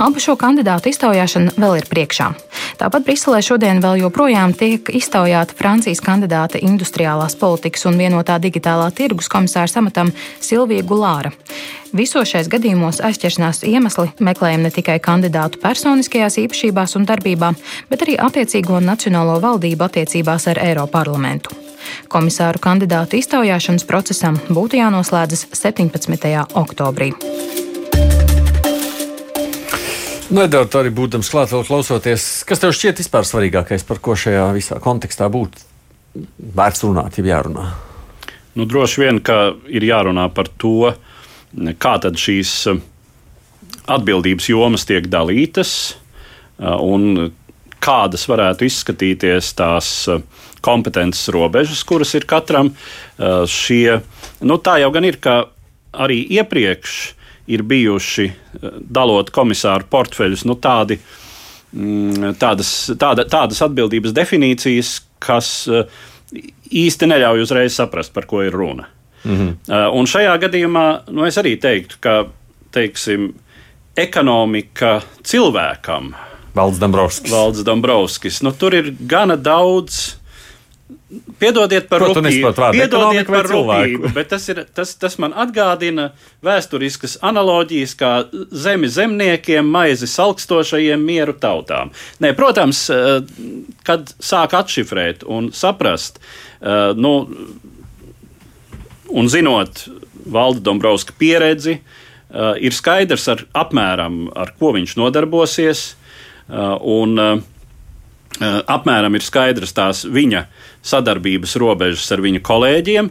Abu 0.00 0.16
šo 0.16 0.32
kandidātu 0.40 0.88
iztaujāšana 0.88 1.58
vēl 1.60 1.74
ir 1.76 1.86
priekšā. 1.90 2.30
Tāpat 2.80 3.04
Briselē 3.04 3.42
šodien 3.44 3.82
vēl 3.84 3.98
joprojām 4.00 4.54
tiek 4.56 4.88
iztaujāta 4.96 5.52
Francijas 5.58 6.00
kandidāte 6.00 6.62
industriālās 6.64 7.36
politikas 7.36 7.84
un 7.90 8.00
vienotā 8.00 8.38
digitālā 8.40 8.86
tirgus 8.96 9.28
komisāra 9.28 9.68
amatam 9.82 10.14
Silvija 10.40 10.86
Gulāra. 10.88 11.34
Visos 11.92 12.32
šais 12.32 12.48
gadījumos 12.48 13.02
aizķeršanās 13.04 13.60
iemesli 13.68 14.08
meklējam 14.24 14.64
ne 14.64 14.72
tikai 14.72 14.96
kandidātu 15.04 15.60
personiskajās 15.60 16.40
īpašībās 16.46 16.96
un 16.96 17.04
darbībā, 17.04 17.52
bet 17.92 18.06
arī 18.06 18.16
attiecīgo 18.16 18.80
nacionālo 18.80 19.36
valdību 19.44 19.84
attiecībās 19.84 20.48
ar 20.48 20.64
Eiroparlamentu. 20.64 21.52
Komisāru 22.08 22.62
kandidātu 22.62 23.20
iztaujāšanas 23.20 23.84
procesam 23.84 24.40
būtu 24.48 24.80
jānoslēdzas 24.80 25.50
17. 25.52 26.38
oktobrī. 26.56 27.12
Edvards, 30.30 30.76
arī 30.78 30.92
būdams 30.94 31.26
klāt, 31.32 31.50
vēl 31.50 31.64
klausoties, 31.66 32.24
kas 32.46 32.60
tev 32.62 32.70
šķiet 32.76 33.00
vispār 33.02 33.26
svarīgākais, 33.26 33.82
par 33.86 33.98
ko 33.98 34.14
šajā 34.14 34.44
visā 34.54 34.76
kontekstā 34.82 35.26
būtu 35.26 35.64
vērts 36.54 36.84
runāt, 36.86 37.18
ja 37.18 37.24
jārunā? 37.32 37.64
Nu, 38.54 38.66
droši 38.66 39.02
vien, 39.02 39.18
ka 39.26 39.56
ir 39.66 39.86
jārunā 39.88 40.28
par 40.34 40.46
to, 40.62 40.92
kā 41.82 41.96
tad 42.02 42.18
šīs 42.22 42.54
uh, 42.70 42.78
atbildības 43.90 44.46
jomas 44.52 44.86
tiek 44.86 45.10
dalītas 45.10 45.74
uh, 45.90 46.78
un 46.78 47.32
kādas 47.82 48.28
varētu 48.30 48.70
izskatīties 48.70 49.50
tās 49.58 49.92
uh, 50.14 50.22
kompetences 50.62 51.26
robežas, 51.34 51.82
kuras 51.88 52.12
ir 52.14 52.26
katram. 52.28 52.74
Šie, 53.48 54.02
nu, 54.44 54.58
tā 54.60 54.74
jau 54.82 54.90
gan 54.92 55.06
ir, 55.08 55.16
ka 55.16 55.46
arī 55.96 56.20
iepriekš 56.36 56.98
ir 57.50 57.64
bijuši, 57.66 58.28
dalot 58.80 59.32
komisāru 59.34 59.88
portfeļus, 59.90 60.46
nu, 60.48 60.56
tādi, 60.62 60.98
mm, 61.72 62.36
tādas, 62.40 62.72
tāda, 63.00 63.26
tādas 63.30 63.62
atbildības 63.66 64.14
definīcijas, 64.16 64.94
kas 65.22 65.68
īsti 66.70 67.10
neļauj 67.10 67.44
uzreiz 67.44 67.76
saprast, 67.76 68.14
par 68.14 68.28
ko 68.30 68.44
ir 68.46 68.54
runa. 68.54 68.86
Mm 69.24 69.36
-hmm. 69.36 69.90
Un 69.98 70.06
šajā 70.06 70.38
gadījumā 70.40 70.86
nu, 71.10 71.26
es 71.26 71.36
arī 71.38 71.58
teiktu, 71.60 71.96
ka 72.00 72.24
teiksim, 72.72 73.34
ekonomika 73.96 75.00
cilvēkam. 75.22 76.14
Valds 76.54 76.78
Dombrovskis. 76.78 77.32
Valds 77.32 77.64
Dombrovskis. 77.64 78.42
Nu, 78.42 78.52
tur 78.52 78.74
ir 78.74 78.94
gana 79.00 79.36
daudz 79.36 80.19
Piedodiet 81.40 81.88
par 81.90 82.02
rupjību, 82.04 82.50
piedodiet 82.70 83.26
par 83.26 83.46
rupjību, 83.50 84.10
bet 84.14 84.28
tas, 84.30 84.44
ir, 84.52 84.60
tas, 84.76 84.92
tas 85.00 85.16
man 85.22 85.32
atgādina 85.34 86.10
vēsturiskas 86.46 87.16
analoģijas 87.26 87.94
kā 87.98 88.10
zemi 88.54 88.90
zemniekiem, 88.92 89.66
maizi 89.66 90.06
salkstošajiem 90.10 91.02
mieru 91.02 91.34
tautām. 91.40 91.90
Nē, 92.22 92.30
protams, 92.38 92.84
eh, 92.94 93.24
kad 93.86 94.14
sāk 94.22 94.54
atšifrēt 94.60 95.26
un 95.26 95.50
saprast, 95.56 96.20
eh, 96.20 96.92
nu, 96.94 97.14
un 99.10 99.28
zinot 99.28 99.86
Valda 100.30 100.62
Dombrovska 100.70 101.16
pieredzi, 101.18 101.80
eh, 101.80 102.52
ir 102.60 102.76
skaidrs 102.76 103.28
ar 103.28 103.46
apmēram, 103.64 104.28
ar 104.36 104.54
ko 104.58 104.74
viņš 104.78 104.94
nodarbosies, 104.96 105.94
un 106.50 107.44
apmēram 108.40 109.14
ir 109.14 109.22
skaidrs 109.22 109.70
tās 109.70 110.00
viņa 110.02 110.40
uh, 110.40 110.69
sadarbības 110.82 111.56
robežas 111.60 112.08
ar 112.14 112.22
viņa 112.24 112.42
kolēģiem. 112.46 113.10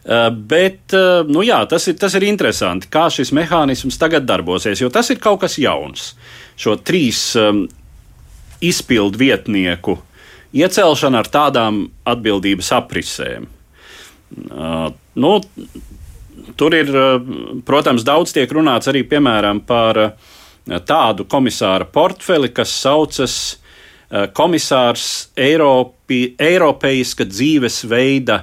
Uh, 0.00 0.30
bet 0.32 0.94
uh, 0.96 1.26
nu 1.28 1.44
jā, 1.44 1.58
tas, 1.68 1.84
ir, 1.90 1.98
tas 2.00 2.14
ir 2.16 2.24
interesanti, 2.24 2.88
kā 2.92 3.10
šis 3.12 3.34
mehānisms 3.36 4.00
tagad 4.00 4.24
darbosies, 4.28 4.80
jo 4.80 4.88
tas 4.92 5.12
ir 5.12 5.20
kaut 5.20 5.42
kas 5.42 5.58
jauns. 5.60 6.14
Šo 6.60 6.78
trīs 6.80 7.20
um, 7.36 7.66
izpildu 8.64 9.20
vietnieku 9.20 9.98
iecelšana 10.56 11.20
ar 11.20 11.28
tādām 11.30 11.84
atbildības 12.08 12.72
aprisēm. 12.74 13.46
Nu, 15.14 15.30
tur 16.58 16.74
ir, 16.74 16.90
protams, 17.66 18.04
daudz 18.06 18.34
tiek 18.34 18.50
runāts 18.52 18.90
arī 18.90 19.04
piemēram 19.06 19.62
par 19.66 20.00
tādu 20.86 21.26
komisāra 21.30 21.86
portfeli, 21.86 22.50
kas 22.54 22.74
saucas 22.82 23.38
Eh, 23.38 23.59
komisārs 24.34 25.04
Eiropi, 25.38 26.34
Eiropeiska 26.40 27.26
dzīvesveida 27.28 28.40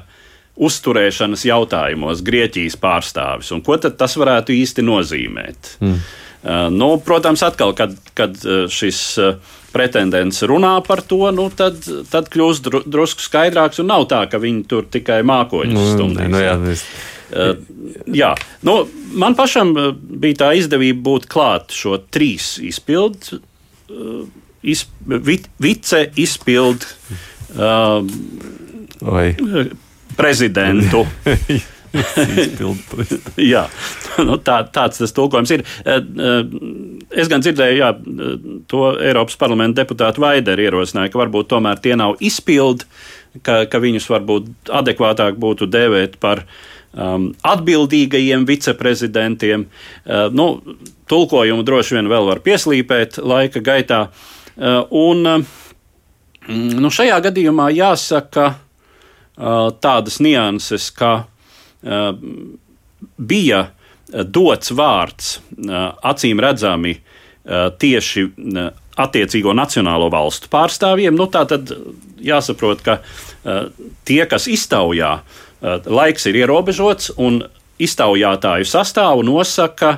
uzturēšanas 0.57 1.43
jautājumos, 1.45 2.23
Grieķijas 2.25 2.77
pārstāvis. 2.81 3.51
Un 3.53 3.61
ko 3.65 3.77
tas 3.77 4.15
varētu 4.17 4.55
īsti 4.55 4.85
nozīmēt? 4.85 5.75
Mm. 5.83 5.99
Uh, 6.37 6.67
nu, 6.71 6.89
protams, 7.03 7.43
atkal, 7.43 7.73
kad, 7.75 7.95
kad 8.15 8.37
eh, 8.45 8.67
šis 8.71 8.99
pretendents 9.73 10.39
runā 10.47 10.77
par 10.85 11.01
to, 11.05 11.19
nu, 11.35 11.49
tad, 11.53 11.81
tad 12.11 12.29
kļūst 12.31 12.69
dru, 12.69 12.81
drusku 12.87 13.25
skaidrāks. 13.25 13.81
Nav 13.85 14.07
tā, 14.11 14.23
ka 14.31 14.39
viņi 14.41 14.63
tur 14.69 14.87
tikai 14.89 15.19
mākoņus 15.27 15.77
nu, 15.77 15.85
stumdīs. 15.91 16.31
Nu, 16.31 16.41
jā, 16.41 16.55
uh, 17.35 17.51
jā. 18.15 18.31
Nu, 18.65 18.79
man 19.17 19.35
pašam 19.37 19.75
bija 19.97 20.43
tā 20.45 20.51
izdevība 20.61 21.03
būt 21.09 21.27
klāt 21.31 21.75
šo 21.75 21.99
trīs 22.13 22.55
izpildu. 22.63 23.41
Uh, 23.91 24.46
izp, 24.61 24.91
vic, 25.05 25.47
vice 25.61 26.07
izpild 26.15 26.85
uh, 27.57 28.05
prezidentu. 30.19 31.05
jā, 33.39 33.63
nu, 34.27 34.37
tā, 34.43 34.59
tāds 34.73 35.01
tas 35.01 35.13
tulkojums 35.15 35.53
ir. 35.55 35.63
Uh, 35.81 35.99
uh, 36.01 37.09
es 37.17 37.29
gan 37.31 37.43
dzirdēju, 37.43 37.77
jā, 37.79 37.91
to 38.69 38.91
Eiropas 39.01 39.37
parlamenta 39.39 39.83
deputātu 39.83 40.23
Vaideri 40.25 40.67
ierosināja, 40.67 41.13
ka 41.13 41.21
varbūt 41.23 41.51
tomēr 41.53 41.81
tie 41.83 41.95
nav 41.99 42.17
izpildi, 42.19 42.87
ka, 43.45 43.63
ka 43.71 43.81
viņus 43.81 44.09
varbūt 44.11 44.73
adekvātāk 44.73 45.37
būtu 45.39 45.69
dēvēt 45.71 46.17
par 46.21 46.43
um, 46.91 47.31
atbildīgajiem 47.47 48.47
viceprezidentiem. 48.49 49.67
Uh, 50.03 50.27
nu, 50.33 50.49
tulkojumu 51.07 51.63
droši 51.63 51.99
vien 51.99 52.09
vēl 52.11 52.27
var 52.33 52.43
pieslīpēt 52.43 53.21
laika 53.23 53.63
gaitā. 53.63 54.07
Uh, 54.07 54.33
un, 54.57 55.25
uh, 55.27 55.57
Mm, 56.47 56.79
nu, 56.79 56.91
šajā 56.93 57.17
gadījumā 57.25 57.67
jāsaka 57.75 58.53
tādas 59.83 60.17
nianses, 60.23 60.87
ka 60.95 61.27
bija 63.17 63.59
dots 64.07 64.71
vārds 64.73 65.33
acīm 66.07 66.41
redzami 66.41 66.95
tieši 67.83 68.23
attiecīgo 68.97 69.53
nacionālo 69.53 70.07
valstu 70.13 70.49
pārstāvjiem. 70.51 71.19
Nu, 71.19 71.27
tā 71.31 71.43
tad 71.51 71.73
jāsaprot, 72.23 72.81
ka 72.81 72.97
tie, 74.07 74.23
kas 74.31 74.47
iztaujā, 74.49 75.11
laiks 75.85 76.29
ir 76.31 76.41
ierobežots 76.41 77.11
un 77.19 77.43
iztaujātāju 77.83 78.65
sastāvu 78.65 79.27
nosaka 79.27 79.97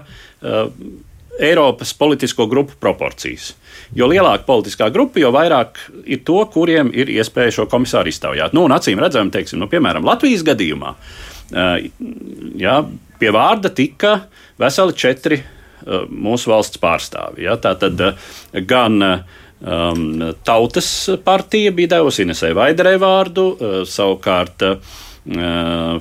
Eiropas 1.39 1.93
politisko 1.97 2.47
grupu 2.51 2.75
proporcijas. 2.79 3.53
Jo 3.95 4.09
lielāka 4.11 4.45
politiskā 4.45 4.89
grupa, 4.93 5.21
jo 5.21 5.31
vairāk 5.33 5.79
ir 6.05 6.21
to, 6.27 6.43
kuriem 6.53 6.91
ir 6.93 7.09
iespēja 7.15 7.59
šo 7.59 7.65
komisāru 7.71 8.11
iztaujāt. 8.11 8.53
Nu, 8.53 8.67
acīm 8.75 9.01
redzam, 9.01 9.31
teiksim, 9.33 9.61
nu, 9.61 9.69
piemēram, 9.71 10.05
Latvijas 10.05 10.45
gadījumā 10.45 10.93
jā, 12.59 12.75
pie 13.19 13.33
vārda 13.33 13.71
tika 13.73 14.15
veseli 14.59 14.95
četri 14.97 15.41
mūsu 16.09 16.51
valsts 16.51 16.81
pārstāvi. 16.81 17.45
Ja? 17.47 17.57
Tā 17.61 17.75
tad 17.79 18.01
gan 18.67 19.01
um, 19.03 20.25
Tautas 20.45 20.89
partija 21.25 21.71
bija 21.75 21.95
devusi 21.95 22.25
Inesai 22.25 22.51
Vaidarei 22.57 22.99
vārdu, 23.01 23.51
savukārt 23.87 24.65
uh, 24.67 24.97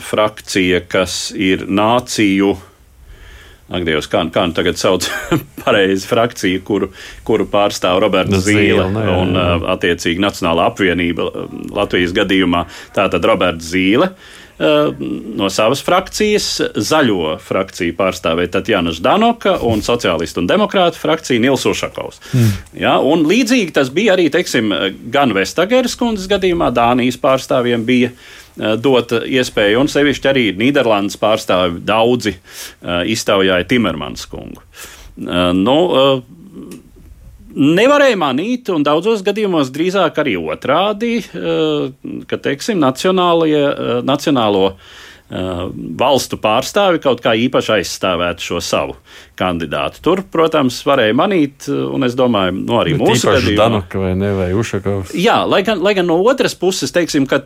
frakcija, 0.02 0.82
kas 0.90 1.28
ir 1.36 1.66
nāciju 1.68 2.56
Ak, 3.68 3.84
Dievs, 3.84 4.08
kā, 4.08 4.22
kā 4.32 4.46
nu 4.48 4.56
tagad 4.56 4.78
sauc 4.80 5.04
pareizi 5.64 6.08
frakciju, 6.08 6.62
kuru, 6.64 6.88
kuru 7.28 7.44
pārstāv 7.52 8.00
Roberts 8.00 8.46
Zīle 8.46 8.86
Zīle, 8.86 8.88
ne, 8.94 9.06
un 9.12 9.36
uh, 9.36 9.68
attiecīgi 9.74 10.24
Nacionālā 10.24 10.70
apvienība 10.70 11.28
Latvijas 11.76 12.16
gadījumā. 12.16 12.64
Tātad 12.96 13.28
Roberts 13.28 13.68
Zīle. 13.74 14.08
Uh, 14.12 14.47
no 14.58 15.50
savas 15.54 15.82
frakcijas, 15.86 16.48
zaļo 16.74 17.36
frakciju 17.44 17.94
pārstāvēja 17.98 18.56
Tatjana 18.56 18.90
Ždanoka 18.96 19.58
un 19.68 19.84
sociālistu 19.86 20.42
un 20.42 20.48
demokrātu 20.50 20.98
frakciju 20.98 21.42
Nils 21.44 21.66
Ušakovs. 21.70 22.18
Mm. 22.32 22.56
Ja, 22.82 22.96
un 22.98 23.22
līdzīgi 23.30 23.76
tas 23.76 23.92
bija 23.94 24.16
arī, 24.16 24.26
teiksim, 24.34 24.74
gan 25.14 25.36
Vestageras 25.36 25.94
kundzes 26.00 26.26
gadījumā, 26.30 26.72
Dānijas 26.74 27.20
pārstāvjiem 27.22 27.86
bija 27.86 28.12
Eh, 28.58 28.74
dot 28.82 29.12
iespēju, 29.14 29.84
un 29.84 29.90
sevišķi 29.90 30.28
arī 30.32 30.44
Nīderlandes 30.58 31.18
pārstāvi 31.20 31.78
daudzi 31.86 32.32
eh, 32.34 33.04
iztaujāja 33.14 33.68
Timermans 33.70 34.26
kungu. 34.30 34.64
Eh, 34.64 35.52
nu, 35.54 35.78
nevarēja 37.58 38.16
manīt, 38.20 38.70
un 38.72 38.86
daudzos 38.86 39.24
gadījumos 39.26 39.72
drīzāk 39.74 40.22
arī 40.22 40.36
otrādi, 40.38 41.18
ka 42.30 42.40
teiksim, 42.44 42.80
nacionālo 42.80 44.64
valstu 45.28 46.38
pārstāvi 46.40 47.02
kaut 47.04 47.20
kā 47.20 47.34
īpaši 47.36 47.74
aizstāvētu 47.74 48.46
šo 48.46 48.62
savu 48.64 48.94
kandidātu. 49.36 50.00
Tur, 50.06 50.22
protams, 50.32 50.78
varēja 50.88 51.16
manīt, 51.18 51.66
un 51.68 52.06
es 52.06 52.16
domāju, 52.16 52.54
nu, 52.62 52.78
arī 52.80 52.94
Bet 52.96 53.04
mūsu 53.04 53.28
gadījumā. 53.34 53.58
Danuka 53.60 54.00
vai 54.00 54.14
ne, 54.16 54.32
vai 54.38 54.48
Ušakovs. 54.56 55.12
Jā, 55.18 55.42
lai 55.44 55.60
gan, 55.66 55.82
lai 55.84 55.92
gan 55.98 56.08
no 56.08 56.16
otras 56.24 56.56
puses, 56.56 56.94
teiksim, 56.96 57.28
ka 57.28 57.42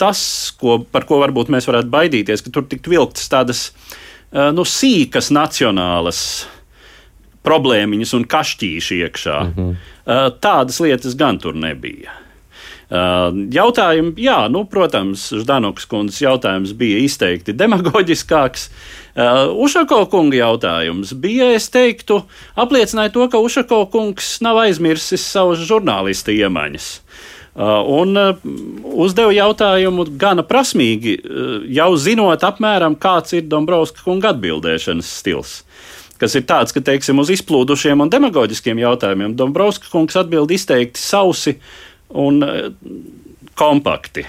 tas, 0.00 0.20
ko, 0.60 0.82
par 0.92 1.08
ko 1.08 1.22
varbūt 1.24 1.48
mēs 1.52 1.68
varētu 1.70 1.88
baidīties, 1.92 2.44
ka 2.44 2.52
tur 2.52 2.68
tiktu 2.68 2.92
vilktas 2.92 3.32
tādas 3.32 3.66
nu, 4.30 4.64
sīkas 4.68 5.32
nacionālas 5.32 6.20
problēmiņas 7.46 8.16
un 8.18 8.24
kašķīši 8.30 9.02
iekšā. 9.06 9.38
Mm 9.44 9.54
-hmm. 9.56 10.34
Tādas 10.40 10.80
lietas 10.80 11.16
gan 11.16 11.38
tur 11.38 11.54
nebija. 11.54 12.20
Jautājumi, 12.90 14.16
jā, 14.18 14.48
nu, 14.50 14.64
protams, 14.66 15.28
Ždanokas 15.30 15.86
kundzes 15.86 16.22
jautājums 16.24 16.72
bija 16.74 16.98
izteikti 16.98 17.54
demagoģiskāks. 17.54 18.64
Ušako 19.54 20.06
kunga 20.10 20.36
jautājums 20.36 21.12
bija, 21.14 21.52
es 21.54 21.68
teiktu, 21.70 22.22
apliecināja 22.58 23.12
to, 23.14 23.28
ka 23.30 23.38
Ušako 23.38 23.84
kungs 23.92 24.40
nav 24.42 24.58
aizmirsis 24.64 25.22
savas 25.22 25.62
žurnālista 25.62 26.34
iemaņas. 26.34 27.00
Un 27.54 28.18
uzdeva 28.82 29.32
jautājumu 29.34 30.06
gana 30.18 30.42
prasmīgi, 30.42 31.16
jau 31.70 31.90
zinot 31.96 32.42
apmēram, 32.46 32.98
kāds 32.98 33.34
ir 33.38 33.46
Dombrovska 33.50 34.02
kunga 34.02 34.34
atbildēšanas 34.34 35.18
stils. 35.20 35.60
Kas 36.20 36.36
ir 36.36 36.44
tāds, 36.48 36.74
ka, 36.76 36.82
teiksim, 36.84 37.20
uz 37.22 37.32
izplūdušiem 37.32 38.04
un 38.04 38.10
demagoģiskiem 38.12 38.82
jautājumiem 38.82 39.36
Dombrovska 39.38 39.88
kungs 39.92 40.18
atbild 40.20 40.52
izteikti 40.52 41.00
sausi 41.00 41.56
un 42.12 42.42
kompakti. 43.56 44.26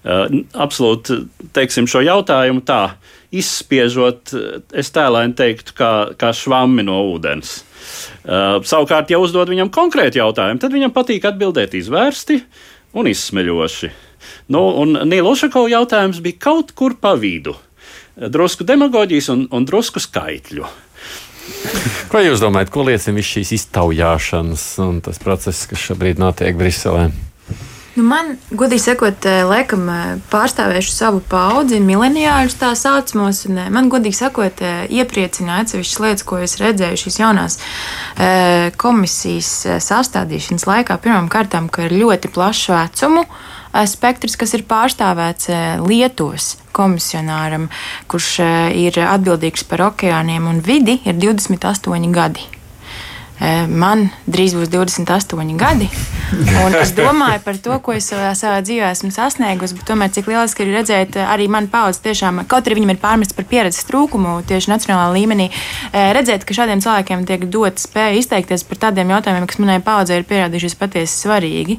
Absolūti, 0.00 1.18
teiksim, 1.52 1.88
šo 1.90 2.00
jautājumu 2.06 2.64
tā 2.64 2.82
izspiežot, 3.36 4.32
es 4.72 4.90
tēlēni 4.94 5.36
teiktu, 5.38 5.74
kā, 5.76 5.92
kā 6.18 6.32
švammi 6.34 6.84
no 6.86 6.98
ūdens. 7.12 7.60
Uh, 8.20 8.58
savukārt, 8.66 9.12
ja 9.12 9.20
uzdod 9.22 9.48
viņam 9.52 9.70
konkrēti 9.72 10.20
jautājumu, 10.20 10.60
tad 10.60 10.74
viņam 10.74 10.92
patīk 10.94 11.24
atbildēt 11.30 11.76
izvērsti 11.78 12.40
un 12.98 13.08
izsmeļoši. 13.10 13.90
Nu, 14.52 14.64
un 14.82 14.98
Nīla 15.08 15.32
Ušakova 15.32 15.70
jautājums 15.70 16.20
bija 16.24 16.40
kaut 16.48 16.74
kur 16.76 16.98
pa 17.00 17.14
vidu. 17.18 17.54
Drusku 18.20 18.66
demagoģijas 18.68 19.30
un, 19.32 19.46
un 19.54 19.64
drusku 19.68 20.02
skaitļu. 20.02 20.66
Ko 22.10 22.22
jūs 22.22 22.42
domājat, 22.42 22.70
ko 22.74 22.84
liecina 22.88 23.16
visas 23.18 23.32
šīs 23.36 23.56
iztaujāšanas 23.60 24.68
un 24.82 25.02
tas 25.04 25.20
process, 25.22 25.68
kas 25.70 25.90
šobrīd 25.90 26.22
notiek 26.22 26.58
Briselē? 26.58 27.10
Nu 27.98 28.04
man, 28.06 28.36
godīgi 28.54 28.84
sakot, 28.84 29.26
eh, 29.26 29.42
laikam 29.44 29.88
eh, 29.90 30.10
pārstāvēšu 30.30 30.92
savu 30.94 31.22
paudzi, 31.26 31.80
mileniāļus 31.82 32.54
tā 32.60 32.70
saucamos. 32.78 33.42
Eh, 33.48 33.66
man, 33.74 33.90
godīgi 33.90 34.16
sakot, 34.20 34.62
iepriecināja 34.88 35.66
atsevišķas 35.66 36.02
lietas, 36.04 36.26
ko 36.26 36.38
es 36.38 36.56
redzēju 36.62 37.00
šīs 37.04 37.18
jaunās 37.20 37.58
komisijas 38.80 39.50
sastādīšanas 39.84 40.66
laikā. 40.68 40.96
Pirmkārt, 41.02 41.56
ka 41.72 41.88
ir 41.88 41.96
ļoti 42.00 42.30
plašs 42.32 42.70
vecumu 42.72 43.24
spektrs, 43.86 44.36
kas 44.40 44.54
ir 44.56 44.66
pārstāvēts 44.68 45.50
Lietuvas 45.86 46.56
komisionāram, 46.76 47.68
kurš 48.10 48.30
ir 48.76 49.02
atbildīgs 49.06 49.66
par 49.70 49.88
okeāniem 49.90 50.48
un 50.50 50.62
vidi, 50.64 51.00
ir 51.04 51.18
28 51.18 52.10
gadi. 52.14 52.59
Man 53.40 54.10
drīz 54.28 54.52
būs 54.52 54.68
28 54.68 55.54
gadi, 55.56 55.86
es 56.76 56.90
domāju 56.92 57.40
par 57.40 57.56
to, 57.64 57.78
ko 57.80 57.94
es 57.96 58.10
savā, 58.12 58.58
dzīvē 58.60 58.90
esmu 58.92 59.08
sasniegusi. 59.14 59.78
Bet 59.78 59.86
tomēr 59.88 60.12
cik 60.12 60.28
lieliski 60.28 60.66
ir 60.66 60.74
redzēt, 60.76 61.16
arī 61.24 61.46
man 61.48 61.70
paudze 61.72 62.02
tiešām, 62.04 62.42
kaut 62.50 62.68
arī 62.68 62.76
viņam 62.76 62.92
ir 62.92 63.00
pārmests 63.00 63.36
par 63.38 63.48
pieredzes 63.48 63.88
trūkumu 63.88 64.42
tieši 64.50 64.74
nacionālā 64.74 65.08
līmenī, 65.16 65.48
redzēt, 65.94 66.44
ka 66.44 66.58
šādiem 66.58 66.84
cilvēkiem 66.84 67.24
tiek 67.30 67.48
dot 67.48 67.80
spēja 67.80 68.20
izteikties 68.20 68.66
par 68.68 68.82
tādiem 68.84 69.14
jautājumiem, 69.14 69.48
kas 69.48 69.62
manai 69.62 69.78
paudzei 69.88 70.20
ir 70.20 70.28
pierādījušies 70.28 70.76
patiesi 70.76 71.24
svarīgi. 71.24 71.78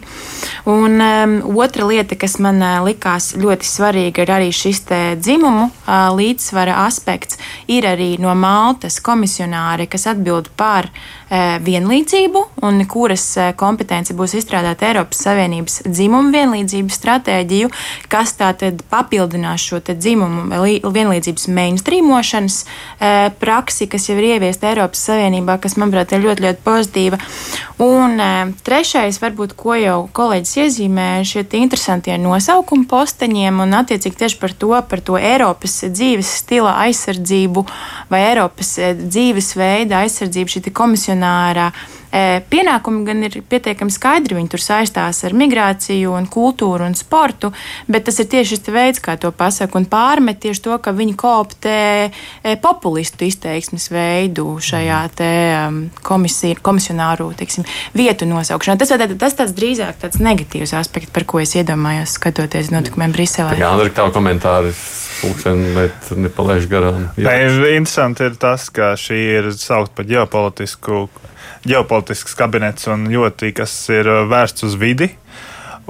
Un 0.72 0.98
um, 0.98 1.38
otra 1.62 1.86
lieta, 1.86 2.18
kas 2.18 2.40
man 2.42 2.58
likās 2.88 3.36
ļoti 3.38 3.70
svarīga, 3.70 4.26
ir 4.26 4.34
arī 4.34 4.50
šis 4.50 4.82
dzimumu 5.22 5.70
uh, 5.70 6.10
līdzsvara 6.18 6.82
aspekts. 6.88 7.38
Ir 7.70 7.86
arī 7.86 8.16
no 8.18 8.34
Maltas 8.34 8.98
komisionāri, 9.06 9.86
kas 9.92 10.10
atbild 10.10 10.50
par 10.58 10.90
Eh, 10.90 11.21
vienlīdzību 11.64 12.42
un 12.68 12.82
kuras 12.92 13.24
eh, 13.40 13.52
kompetence 13.58 14.14
būs 14.18 14.36
izstrādāt 14.40 14.84
Eiropas 14.84 15.22
Savienības 15.26 15.82
dzimumu 15.88 16.34
vienlīdzības 16.34 16.98
stratēģiju, 17.00 17.70
kas 18.12 18.36
tātad 18.40 18.84
papildinās 18.92 19.64
šo 19.64 19.80
dzimumu 19.92 20.62
vienlīdzības 20.92 21.48
mainstreamošanas 21.56 22.58
eh, 22.66 23.30
praksi, 23.40 23.88
kas 23.92 24.10
jau 24.10 24.18
ir 24.20 24.34
ieviesta 24.36 24.72
Eiropas 24.74 25.06
Savienībā, 25.08 25.56
kas, 25.64 25.78
manuprāt, 25.80 26.12
ir 26.12 26.26
ļoti, 26.26 26.48
ļoti 26.48 26.66
pozitīva. 26.68 27.22
Un 27.82 28.20
trešais, 28.62 29.18
varbūt, 29.18 29.56
ko 29.58 29.74
jau 29.74 29.96
kolēģis 30.14 30.52
iezīmēja, 30.62 31.24
šie 31.26 31.42
interesantie 31.58 32.14
nosaukumi 32.22 32.86
posteņiem 32.86 33.64
un 33.64 33.74
attiecīgi 33.80 34.20
tieši 34.20 34.38
par 34.38 34.54
to, 34.54 34.70
par 34.92 35.02
to 35.02 35.18
Eiropas 35.18 35.80
dzīves 35.90 36.30
stila 36.44 36.76
aizsardzību 36.84 37.64
vai 38.12 38.22
Eiropas 38.28 38.76
dzīvesveida 39.02 40.04
aizsardzību 40.04 40.54
šī 40.54 40.62
e, 40.70 41.72
pienākumi 42.12 43.06
gan 43.08 43.24
ir 43.28 43.38
pietiekami 43.50 43.94
skaidri. 43.94 44.38
Viņi 44.38 44.52
tur 44.52 44.64
saistās 44.64 45.22
ar 45.28 45.36
migrāciju, 45.38 46.14
un 46.18 46.28
kultūru 46.32 46.86
un 46.88 46.96
sportu, 46.98 47.52
bet 47.92 48.08
tas 48.08 48.20
ir 48.22 48.30
tieši 48.32 48.56
šis 48.56 48.72
veids, 48.74 49.02
kā 49.04 49.16
to 49.22 49.32
pasaka, 49.36 49.80
un 49.80 49.88
pārmet 49.90 50.42
tieši 50.44 50.64
to, 50.68 50.78
ka 50.84 50.94
viņi 50.96 51.16
koptē 51.20 51.78
e, 52.08 52.56
populistu 52.62 53.28
izteiksmes 53.28 53.90
veidu 53.94 54.48
šajā 54.62 55.02
te 55.18 55.32
komisiju, 56.06 56.60
komisionāru 56.64 57.32
teiksim, 57.40 57.68
vietu 57.98 58.28
nosaukšanā. 58.30 58.78
Tas, 58.82 58.92
tas, 58.92 59.16
tas 59.26 59.38
tāds 59.40 59.56
drīzāk 59.58 60.02
tāds 60.04 60.22
negatīvs 60.24 60.76
aspekts, 60.78 61.14
par 61.16 61.28
ko 61.30 61.42
es 61.44 61.56
iedomājos, 61.58 62.18
skatoties 62.20 62.74
notikumiem 62.74 63.16
Briselē. 63.16 63.56
Jā, 63.60 63.72
Andri, 63.72 63.94
tā 63.96 64.08
komentāri 64.14 64.74
pulksteni, 65.22 65.74
bet 65.76 66.12
nepalaiž 66.18 66.68
garām. 66.72 67.10
Jā. 67.16 67.30
Nē, 67.30 67.76
interesanti 67.78 68.26
ir 68.28 68.38
tas, 68.42 68.70
ka 68.74 68.94
šī 69.00 69.20
ir 69.40 69.52
saukt 69.56 69.94
par 69.98 70.08
ģeopolitisku 70.10 71.06
ģeopolitisks 71.68 72.36
kabinets 72.38 72.88
un 72.92 73.08
ļoti 73.12 73.52
kas 73.58 73.74
ir 73.94 74.10
vērsts 74.32 74.66
uz 74.68 74.78
vidi. 74.82 75.12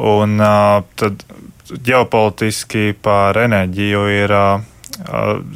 Un, 0.02 0.38
uh, 0.40 0.82
tad 1.00 1.24
ģeopolitiski 1.72 2.92
par 3.04 3.38
enerģiju 3.40 4.04
ir 4.12 4.34
uh, 4.36 4.64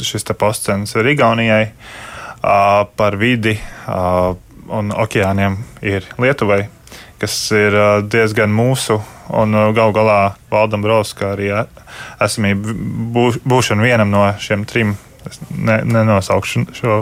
šis 0.03 0.27
postcents 0.37 0.95
ir 0.95 1.11
Igaunijai, 1.15 1.65
uh, 1.71 2.85
par 2.95 3.17
vidi 3.19 3.55
uh, 3.55 4.35
un 4.71 4.91
okeāniem 4.91 5.57
ir 5.85 6.07
Lietuvai, 6.21 6.65
kas 7.21 7.35
ir 7.55 7.75
uh, 7.75 8.03
diezgan 8.03 8.53
mūsu 8.53 8.99
un 9.35 9.55
uh, 9.55 9.71
gal 9.75 9.93
galā 9.95 10.35
Valdam 10.51 10.85
Brovskam 10.85 11.33
arī 11.35 11.51
esamība 12.21 12.75
būšana 13.45 13.85
vienam 13.85 14.11
no 14.13 14.27
šiem 14.39 14.65
trim. 14.69 14.95
Es 15.25 15.39
ne, 15.49 15.79
nenosaukšu 15.89 16.67
šo 16.77 16.99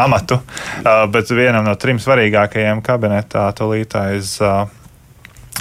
amatu, 0.00 0.40
uh, 0.40 1.06
bet 1.12 1.32
vienam 1.34 1.66
no 1.66 1.76
trim 1.80 2.00
svarīgākajiem 2.02 2.82
kabinetā 2.84 3.48
tolīt 3.58 3.96
aiz 3.98 4.36
uh, 4.44 4.66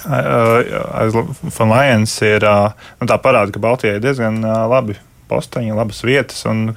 aiz 0.05 1.17
Funlajens 1.51 2.13
ir 2.23 2.45
nu, 2.45 3.07
tā 3.09 3.17
parāda, 3.21 3.51
ka 3.51 3.61
Baltijai 3.63 3.97
ir 3.97 4.03
diezgan 4.03 4.39
labi 4.69 4.95
posteņi, 5.29 5.75
labas 5.75 6.01
vietas 6.05 6.45
un 6.49 6.71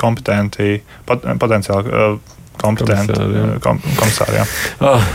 kompetenti, 0.00 0.80
pot, 1.06 1.24
potenciāli 1.40 2.18
kompetenti 2.60 3.16
komisāri. 3.64 4.44
Ah, 4.84 5.08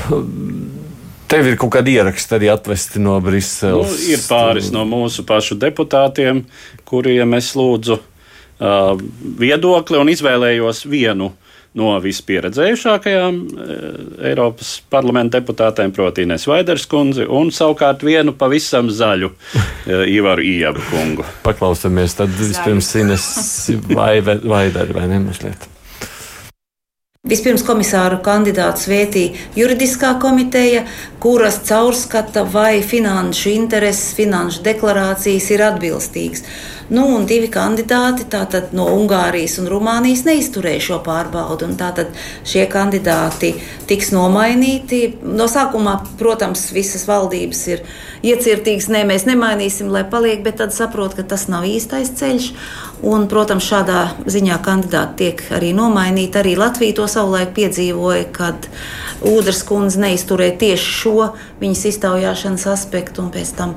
tev 1.30 1.52
ir 1.52 1.60
kaut 1.62 1.76
kādi 1.78 1.96
ieraksti 2.00 2.38
arī 2.40 2.50
atvesti 2.54 3.02
no 3.04 3.20
Briseles. 3.24 3.94
Nu, 3.94 4.10
ir 4.16 4.26
pāris 4.26 4.72
no 4.74 4.86
mūsu 4.90 5.26
pašu 5.28 5.58
deputātiem, 5.62 6.44
kuriem 6.90 7.38
es 7.38 7.54
lūdzu 7.58 8.00
uh, 8.00 8.12
viedokli 8.60 10.00
un 10.00 10.12
izvēlējos 10.14 10.86
vienu 10.88 11.34
no 11.76 11.92
vispieredzējušākajām 12.04 13.40
eh, 13.44 13.84
Eiropas 14.32 14.78
parlamenta 14.92 15.40
deputātēm, 15.40 15.92
proti, 15.96 16.24
Ines 16.26 16.48
Vaiders 16.48 16.88
kundzi, 16.92 17.28
un 17.28 17.52
savukārt 17.56 18.06
vienu 18.08 18.36
pavisam 18.40 18.90
zaļu 18.90 19.32
eh, 19.32 20.06
Ivaru 20.16 20.46
Iebu 20.48 20.88
kungu. 20.92 21.28
Paklausāmies 21.44 22.16
tad 22.22 22.32
vispirms 22.40 22.92
Ines 23.04 23.30
Vaideri 23.92 24.96
vai 24.96 25.08
ne 25.12 25.24
mazliet. 25.28 25.75
Vispirms 27.26 27.64
komisāru 27.66 28.20
kandidātu 28.22 28.84
svētīja 28.84 29.48
juridiskā 29.58 30.12
komiteja, 30.22 30.84
kuras 31.18 31.58
caurskata, 31.66 32.44
vai 32.46 32.84
finanšu 32.86 33.50
intereses, 33.50 34.12
finanšu 34.14 34.62
deklarācijas 34.68 35.48
ir 35.56 35.64
atbilstīgas. 35.66 36.46
Nu, 36.94 37.08
un 37.16 37.26
divi 37.26 37.48
kandidāti 37.50 38.28
no 38.78 38.86
Ungārijas 38.94 39.58
un 39.58 39.72
Rumānijas 39.72 40.22
neizturēja 40.28 40.84
šo 40.86 41.00
pārbaudu. 41.02 41.72
Tātad 41.80 42.14
šie 42.46 42.68
kandidāti 42.70 43.56
tiks 43.90 44.12
nomainīti. 44.14 45.16
No 45.26 45.50
sākumā, 45.50 45.96
protams, 46.20 46.68
visas 46.78 47.08
valdības 47.10 47.64
ir 47.74 47.82
iecirtīgas, 48.22 48.92
nē, 48.94 49.02
mēs 49.10 49.26
nemainīsim, 49.26 49.90
lai 49.90 50.06
paliek, 50.06 50.46
bet 50.46 50.62
tad 50.62 50.78
saprot, 50.78 51.18
ka 51.18 51.26
tas 51.26 51.48
nav 51.50 51.66
īstais 51.66 52.14
ceļš. 52.22 52.52
Un, 53.06 53.28
protams, 53.30 53.68
šādā 53.70 54.00
ziņā 54.26 54.56
kandidāti 54.66 55.20
tiek 55.20 55.44
arī 55.54 55.76
nomainīti. 55.78 56.40
Arī 56.42 56.56
Latvija 56.58 56.96
to 56.98 57.06
savulaik 57.12 57.52
piedzīvoja, 57.54 58.24
kad 58.34 58.66
Udras 59.26 59.62
kundze 59.68 60.02
neizturēja 60.02 60.56
tieši 60.64 60.96
šo 61.00 61.28
viņas 61.62 61.84
iztaujāšanas 61.92 62.66
aspektu, 62.74 63.22
un 63.22 63.30
pēc 63.36 63.52
tam 63.60 63.76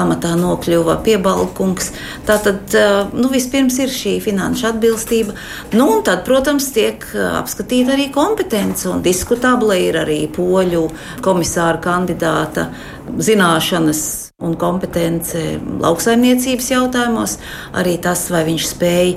amatā 0.00 0.32
nokļuva 0.40 0.96
piebalkungs. 1.04 1.92
Tātad 2.28 2.72
nu, 3.12 3.28
vispirms 3.32 3.76
ir 3.84 3.92
šī 3.92 4.16
finanšu 4.24 4.70
atbilstība, 4.70 5.36
nu, 5.76 5.90
un 5.98 6.02
tad, 6.06 6.24
protams, 6.24 6.70
tiek 6.72 7.04
apskatīta 7.42 7.98
arī 7.98 8.08
kompetence, 8.14 8.88
un 8.88 9.04
diskutabla 9.04 9.76
ir 9.76 10.00
arī 10.06 10.22
poļu 10.32 10.86
komisāra 11.24 11.82
kandidāta 11.84 12.70
zināšanas 13.20 14.29
un 14.40 14.54
kompetence 14.56 15.36
lauksaimniecības 15.82 16.70
jautājumos, 16.70 17.34
arī 17.76 17.98
tas, 18.00 18.22
vai 18.32 18.40
viņš 18.46 18.66
spēj 18.70 19.10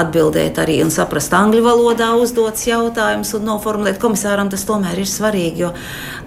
atbildēt 0.00 0.56
arī 0.62 0.78
un 0.80 0.92
saprast 0.94 1.34
angļu 1.36 1.60
valodā 1.66 2.08
uzdots 2.16 2.64
jautājumus 2.64 3.34
un 3.36 3.44
noformulēt 3.44 4.00
komisāram, 4.00 4.48
tas 4.48 4.64
tomēr 4.64 5.02
ir 5.02 5.10
svarīgi, 5.10 5.66
jo 5.66 5.72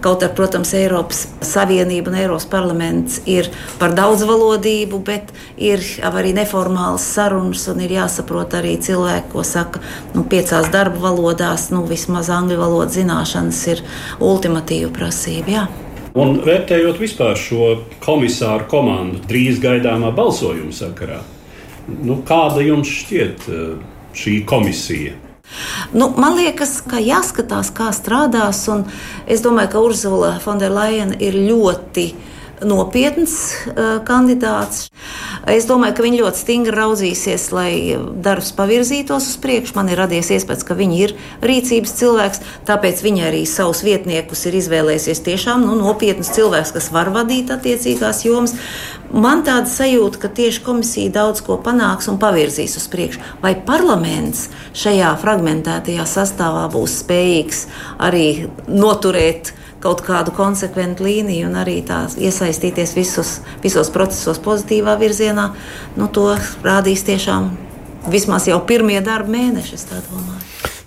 kaut 0.05 0.21
arī, 0.21 0.35
protams, 0.37 0.73
Eiropas 0.77 1.23
Savienība 1.41 2.11
un 2.11 2.19
Eiropas 2.21 2.45
parlaments 2.51 3.23
ir 3.25 3.49
par 3.81 3.95
daudzvalodību, 3.97 4.99
bet 5.07 5.33
ir 5.57 5.81
arī 6.05 6.35
neformāls 6.37 7.07
sarunas 7.15 7.65
un 7.73 7.81
ir 7.81 7.95
jāsaprot 7.97 8.53
arī 8.59 8.75
cilvēki, 8.77 9.31
ko 9.33 9.41
saka 9.47 9.81
nu, 10.13 10.27
piecās 10.29 10.69
darba 10.73 11.01
valodās, 11.09 11.71
nu, 11.73 11.87
vismaz 11.89 12.29
angļu 12.29 12.61
valodas 12.61 12.99
zināšanas 12.99 13.63
ir 13.73 13.81
ultimatīva 14.21 14.93
prasība. 14.93 15.57
Jā. 15.57 15.65
Un 16.13 16.35
vērtējot 16.45 16.99
vispār 17.01 17.37
šo 17.39 17.71
komisāru 18.03 18.67
komandu 18.69 19.23
drīz 19.25 19.57
gaidāmā 19.63 20.11
balsojuma 20.13 20.73
sakarā, 20.75 21.23
nu, 21.89 22.19
kāda 22.27 22.61
jums 22.61 22.91
šķiet 23.01 23.47
eh, 23.49 23.63
šī 24.13 24.35
komisija? 24.45 25.15
Nu, 25.93 26.11
man 26.17 26.37
liekas, 26.37 26.77
ka 26.89 27.01
jāskatās, 27.01 27.71
kā 27.73 27.89
strādās. 27.93 28.61
Es 29.29 29.41
domāju, 29.41 29.71
ka 29.73 29.81
Urzula 29.85 30.31
Fonderlaina 30.41 31.17
ir 31.21 31.35
ļoti 31.49 32.05
nopietns 32.61 33.33
uh, 33.67 33.99
kandidāts. 34.05 34.87
Es 35.49 35.65
domāju, 35.67 35.97
ka 35.97 36.05
viņi 36.05 36.19
ļoti 36.21 36.39
stingri 36.39 36.75
raudzīsies, 36.77 37.49
lai 37.55 37.71
darbs 38.23 38.53
pavirzītos 38.55 39.27
uz 39.33 39.37
priekšu. 39.43 39.75
Man 39.75 39.89
ir 39.91 39.99
radies 39.99 40.29
iespējas, 40.31 40.63
ka 40.67 40.77
viņi 40.77 40.99
ir 41.03 41.15
rīcības 41.43 41.95
cilvēks, 41.99 42.43
tāpēc 42.69 43.01
viņi 43.03 43.25
arī 43.27 43.41
savus 43.49 43.83
vietniekus 43.83 44.45
ir 44.47 44.59
izvēlējušies 44.61 45.23
tiešām 45.25 45.65
nu, 45.67 45.75
nopietnus 45.81 46.31
cilvēkus, 46.35 46.75
kas 46.77 46.91
var 46.95 47.11
vadīt 47.15 47.51
attiecīgās 47.53 48.23
jomas. 48.27 48.55
Man 49.13 49.43
tāda 49.45 49.69
sajūta, 49.69 50.21
ka 50.23 50.31
tieši 50.33 50.63
komisija 50.65 51.11
daudz 51.13 51.43
ko 51.45 51.59
panāks 51.61 52.07
un 52.09 52.21
pavirzīs 52.21 52.77
uz 52.79 52.87
priekšu. 52.89 53.21
Vai 53.43 53.53
parlaments 53.67 54.47
šajā 54.79 55.11
fragmentētajā 55.21 56.07
sastāvā 56.09 56.69
būs 56.73 57.01
spējīgs 57.03 57.67
arī 58.01 58.27
noturēt? 58.71 59.53
Kaut 59.83 60.03
kādu 60.05 60.33
konsekventu 60.35 61.05
līniju 61.05 61.49
un 61.49 61.59
arī 61.59 61.81
tā 61.87 62.05
iesaistīties 62.15 62.95
visos, 62.95 63.35
visos 63.63 63.91
procesos 63.93 64.39
pozitīvā 64.43 64.95
virzienā, 65.01 65.49
nu, 65.99 66.07
to 66.07 66.31
rādīs 66.63 67.05
tiešām 67.07 67.51
vismaz 68.11 68.47
jau 68.47 68.59
pirmie 68.67 69.01
darba 69.03 69.35
mēneši, 69.35 69.77
es 69.77 69.87
tā 69.89 69.99
domāju. 70.07 70.41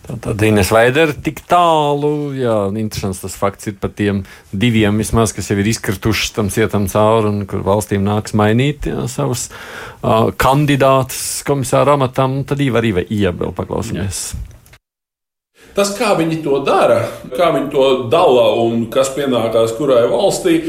Tad 0.07 0.43
Inês 0.47 0.69
Vaidere 0.71 1.17
tik 1.19 1.41
tālu, 1.51 2.31
jā, 2.39 2.55
interesants 2.79 3.25
tas 3.25 3.35
fakts 3.35 3.73
ir 3.73 3.75
par 3.83 3.91
tiem 3.91 4.23
diviem 4.55 5.03
vismaz, 5.03 5.35
kas 5.35 5.51
jau 5.51 5.59
ir 5.59 5.67
izkrituši 5.73 6.31
tam 6.37 6.51
cietam 6.55 6.87
cauri 6.91 7.33
un 7.33 7.41
kur 7.51 7.65
valstīm 7.67 8.07
nāks 8.07 8.37
mainīt 8.39 8.87
jā, 8.87 9.09
savus 9.11 9.49
uh, 9.51 10.31
kandidātus 10.39 11.43
komisāra 11.47 11.99
amatam, 11.99 12.45
tad 12.47 12.63
Iva 12.63 12.79
arī 12.83 13.01
vai 13.01 13.09
Ieba 13.11 13.49
vēl 13.49 13.57
paklausīsimies. 13.59 14.29
Jā. 14.37 14.56
Tas, 15.77 15.93
kā 15.99 16.15
viņi 16.17 16.41
to 16.41 16.63
dara, 16.65 17.03
kā 17.37 17.51
viņi 17.53 17.71
to 17.73 17.87
dala 18.13 18.47
un 18.63 18.87
kas 18.93 19.11
pienākās 19.13 19.77
kurai 19.77 20.07
valstī, 20.09 20.61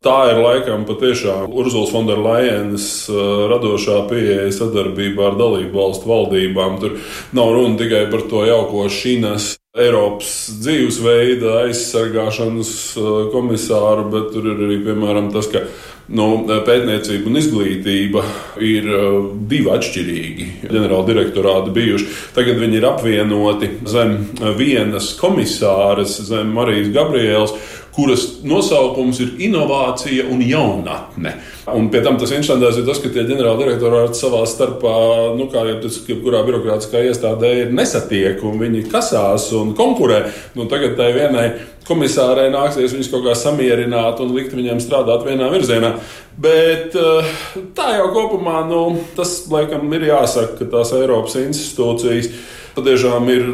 Tā 0.00 0.30
ir 0.30 0.38
laikam 0.40 0.86
patiešām 0.88 1.50
Urzulas 1.60 1.90
Fonderlajenas 1.92 2.84
uh, 3.12 3.18
radošā 3.50 3.98
pieeja 4.08 4.46
sadarbībā 4.56 5.26
ar 5.28 5.34
dalību 5.36 5.76
valstu 5.76 6.08
valdībām. 6.08 6.78
Tur 6.80 6.94
nav 7.36 7.50
runa 7.52 7.76
tikai 7.76 8.06
par 8.08 8.24
to 8.30 8.46
jauko 8.48 8.86
šīnas 8.88 9.50
Eiropas 9.76 10.30
dzīvesveida 10.64 11.52
aizsargāšanas 11.66 12.72
uh, 12.96 13.10
komisāru, 13.34 14.08
bet 14.16 14.32
tur 14.32 14.48
ir 14.54 14.64
arī 14.70 14.80
piemēram 14.88 15.28
tas, 15.36 15.52
ka 15.52 15.66
Nu, 16.10 16.24
pētniecība 16.66 17.28
un 17.30 17.38
izglītība 17.38 18.22
ir 18.66 18.86
uh, 18.90 19.28
divi 19.50 19.70
atšķirīgi 19.70 20.46
ģenerāla 20.64 21.06
direktorāti 21.06 21.74
bijuši. 21.76 22.08
Tagad 22.34 22.58
viņi 22.58 22.80
ir 22.80 22.86
apvienoti 22.88 23.68
zem 23.86 24.16
vienas 24.58 25.12
komisāras, 25.20 26.16
zem 26.26 26.50
Marijas 26.56 26.90
Gabrielas, 26.96 27.54
kuras 27.94 28.26
nosaukums 28.46 29.20
ir 29.24 29.32
inovācija 29.46 30.28
un 30.30 30.42
jaunatne. 30.46 31.34
Un 31.74 31.88
pie 31.90 32.02
tam 32.04 32.18
tas 32.20 32.30
interesantais 32.32 32.78
ir 32.78 32.86
tas, 32.86 33.00
ka 33.02 33.10
tie 33.12 33.24
ģenerāla 33.28 33.58
direktorāti 33.60 34.18
savā 34.18 34.44
starpā, 34.48 34.94
nu, 35.38 35.48
kā 35.52 35.64
jau 35.68 35.80
tas, 35.84 35.98
kurā 36.08 36.44
birokrātiskā 36.46 37.02
iestādē 37.08 37.52
ir 37.64 37.74
nesatiek, 37.76 38.42
un 38.46 38.58
viņi 38.62 38.86
kasās 38.90 39.50
un 39.58 39.74
konkurē. 39.78 40.22
Nu, 40.58 40.68
tagad 40.70 40.96
tai 40.98 41.10
vienai 41.16 41.46
komisārai 41.90 42.48
nāksies 42.52 42.94
viņus 42.94 43.10
kaut 43.10 43.26
kā 43.26 43.34
samierināt 43.38 44.22
un 44.22 44.34
likt 44.36 44.54
viņiem 44.54 44.82
strādāt 44.82 45.26
vienā 45.26 45.50
virzienā. 45.52 45.94
Bet 46.40 46.94
eh, 46.96 47.34
tā 47.76 47.90
jau 47.98 48.10
kopumā, 48.14 48.62
nu, 48.70 48.84
tas 49.16 49.42
laikam 49.50 49.90
ir 49.96 50.08
jāsaka, 50.12 50.60
ka 50.60 50.70
tās 50.76 50.94
Eiropas 50.96 51.36
institūcijas 51.42 52.30
patiešām 52.76 53.30
ir 53.34 53.46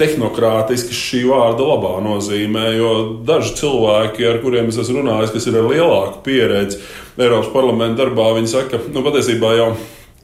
tehnokrātisks 0.00 0.96
šī 0.96 1.22
vārda 1.30 1.64
labā 1.64 1.96
nozīmē, 2.04 2.68
jo 2.76 2.92
daži 3.26 3.54
cilvēki, 3.62 4.26
ar 4.28 4.40
kuriem 4.44 4.70
es 4.72 4.80
esmu 4.82 5.00
runājis, 5.00 5.32
kas 5.34 5.48
ir 5.48 5.60
ar 5.60 5.68
lielāku 5.72 6.22
pieredzi 6.26 6.80
Eiropas 7.16 7.52
parlamenta 7.54 8.02
darbā, 8.02 8.34
viņi 8.36 8.50
saka, 8.52 8.76
ka 8.76 8.92
nu, 8.92 9.04
patiesībā 9.06 9.54
jau 9.56 9.70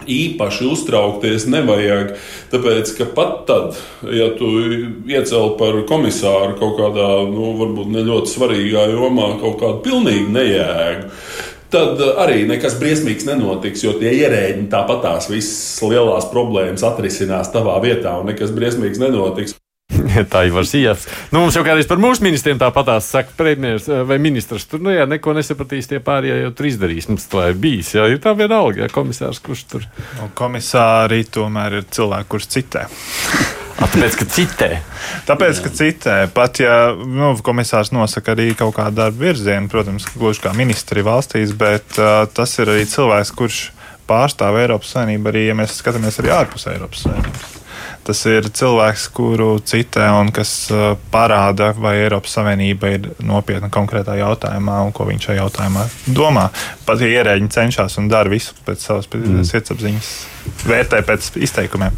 īpaši 0.09 0.67
uztraukties 0.67 1.47
nevajag. 1.51 2.17
Tāpēc, 2.53 2.93
ka 2.99 3.07
pat 3.17 3.39
tad, 3.49 3.79
ja 4.13 4.29
tu 4.39 4.51
iecēl 5.09 5.55
par 5.61 5.79
komisāru 5.89 6.59
kaut 6.61 6.77
kādā, 6.81 7.09
nu, 7.31 7.53
varbūt 7.61 7.95
ne 7.95 8.05
ļoti 8.09 8.35
svarīgā 8.35 8.89
jomā, 8.93 9.33
kaut 9.41 9.59
kādu 9.63 9.81
pilnīgi 9.87 10.29
nejēgu. 10.35 11.09
Tad 11.73 12.03
arī 12.21 12.43
nekas 12.45 12.77
briesmīgs 12.77 13.25
nenotiks, 13.25 13.87
jo 13.87 13.95
tie 13.97 14.11
ierēģi 14.19 14.67
tāpat 14.75 15.01
tās 15.07 15.31
visas 15.33 15.81
lielās 15.81 16.29
problēmas 16.29 16.85
atrisinās 16.85 17.49
tavā 17.55 17.79
vietā, 17.81 18.19
un 18.21 18.29
nekas 18.29 18.53
briesmīgs 18.53 19.01
nenotiks. 19.01 19.57
tā 20.33 20.45
jau 20.47 20.57
var 20.57 20.69
sīkās. 20.69 21.07
Nu, 21.33 21.43
mums 21.43 21.57
jau 21.57 21.65
kādreiz 21.67 21.89
par 21.91 22.01
mūsu 22.03 22.25
ministriem 22.25 22.61
tāpatās 22.61 23.11
saka, 23.15 23.35
premjerministrs 23.39 23.93
eh, 23.93 24.05
vai 24.09 24.19
ministrs. 24.23 24.69
Tur, 24.71 24.83
nu, 24.85 24.93
jā, 24.95 25.07
neko 25.09 25.35
nesapratīs 25.37 25.91
tie 25.91 26.03
pārējie, 26.05 26.43
jau 26.47 26.53
tur 26.59 26.71
izdarīs. 26.71 27.09
Mums 27.11 27.29
tā 27.33 27.49
ir 27.53 27.59
bijis. 27.63 27.95
Jā, 27.97 28.07
ir 28.11 28.23
tā 28.23 28.35
vienalga, 28.39 28.85
ja 28.85 28.93
komisārs, 28.93 29.43
kurš 29.45 29.67
tur. 29.71 29.89
Nu, 30.21 30.31
komisāri 30.39 31.25
tomēr 31.33 31.81
ir 31.81 31.91
cilvēki, 31.93 32.31
kurš 32.33 32.49
citē. 32.57 32.87
Tāpēc, 33.83 34.17
ka 34.21 34.27
citē. 34.31 34.69
Tāpēc, 35.27 35.61
ka 35.65 35.71
citē. 35.75 36.17
Pat 36.35 36.61
ja 36.63 36.77
nu, 36.95 37.33
komisārs 37.45 37.91
nosaka 37.95 38.37
arī 38.37 38.53
kaut 38.59 38.77
kādu 38.77 39.01
darbu 39.01 39.27
virzienu, 39.27 39.71
protams, 39.73 40.07
gluži 40.15 40.45
kā 40.45 40.53
ministri 40.57 41.03
valstīs, 41.07 41.55
bet 41.59 41.99
uh, 41.99 42.23
tas 42.31 42.53
ir 42.63 42.71
arī 42.73 42.85
cilvēks, 42.89 43.33
kurš 43.39 43.65
pārstāv 44.09 44.61
Eiropas 44.61 44.93
Savienību, 44.95 45.33
arī 45.33 45.49
ja 45.49 45.59
mēs 45.59 45.81
skatāmies 45.81 46.21
arī 46.23 46.35
ārpus 46.37 46.69
Eiropas 46.71 47.05
Savienības. 47.09 47.62
Tas 48.07 48.25
ir 48.27 48.49
cilvēks, 48.51 49.05
kuru 49.15 49.53
citē 49.63 50.09
un 50.19 50.33
kas 50.35 50.51
parāda, 51.13 51.71
vai 51.79 51.95
Eiropas 52.01 52.35
Savienība 52.39 52.91
ir 52.97 53.07
nopietna 53.23 53.71
konkrētā 53.73 54.17
jautājumā 54.19 54.81
un 54.87 54.91
ko 54.97 55.07
viņš 55.07 55.29
šajā 55.29 55.39
jautājumā 55.39 55.87
domā. 56.17 56.49
Pat 56.87 57.05
ja 57.05 57.13
ierēģi 57.21 57.53
cenšas 57.55 58.01
un 58.03 58.11
dara 58.11 58.33
visu 58.33 58.57
pēc 58.67 58.83
savas 58.89 59.11
mm. 59.13 59.47
sirdsapziņas, 59.53 60.11
vērtē 60.67 61.05
pēc 61.07 61.31
izteikumiem. 61.47 61.95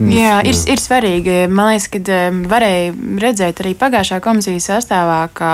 Jā, 0.00 0.38
ir, 0.46 0.56
ir 0.72 0.80
svarīgi. 0.80 1.34
Man 1.52 1.72
liekas, 1.72 1.88
ka 1.92 2.20
varēja 2.50 2.92
redzēt 3.22 3.60
arī 3.62 3.74
pagājušā 3.78 4.18
komisijas 4.24 4.68
sastāvā, 4.70 5.20
ka 5.36 5.50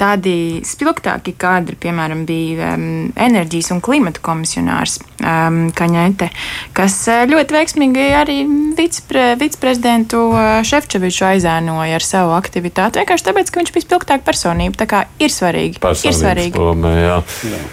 tādi 0.00 0.62
spilgtāki 0.66 1.36
kadri, 1.38 1.78
piemēram, 1.80 2.24
bija 2.28 2.74
um, 2.74 3.06
enerģijas 3.14 3.70
un 3.76 3.82
klimata 3.84 4.22
komisionārs 4.26 4.98
um, 5.20 5.60
Kaņete, 5.76 6.28
kas 6.76 6.98
uh, 7.12 7.22
ļoti 7.30 7.56
veiksmīgi 7.56 8.08
arī 8.18 8.40
vicepre, 8.78 9.28
viceprezidentu 9.40 10.26
uh, 10.32 10.42
Šefčoviču 10.66 11.28
aizēnoja 11.30 12.00
ar 12.00 12.06
savu 12.06 12.36
aktivitāti. 12.36 13.00
Vienkārši 13.02 13.28
tāpēc, 13.30 13.52
ka 13.52 13.62
viņš 13.62 13.74
bija 13.76 13.86
spilgtāka 13.86 14.26
personība. 14.26 14.82
Tā 14.82 14.90
kā 14.90 15.06
ir 15.22 15.32
svarīgi. 15.32 15.80
Ir 15.80 16.16
svarīgi. 16.16 16.54
Spilme, 16.56 16.92
jā. 16.98 17.18
Jā. 17.46 17.64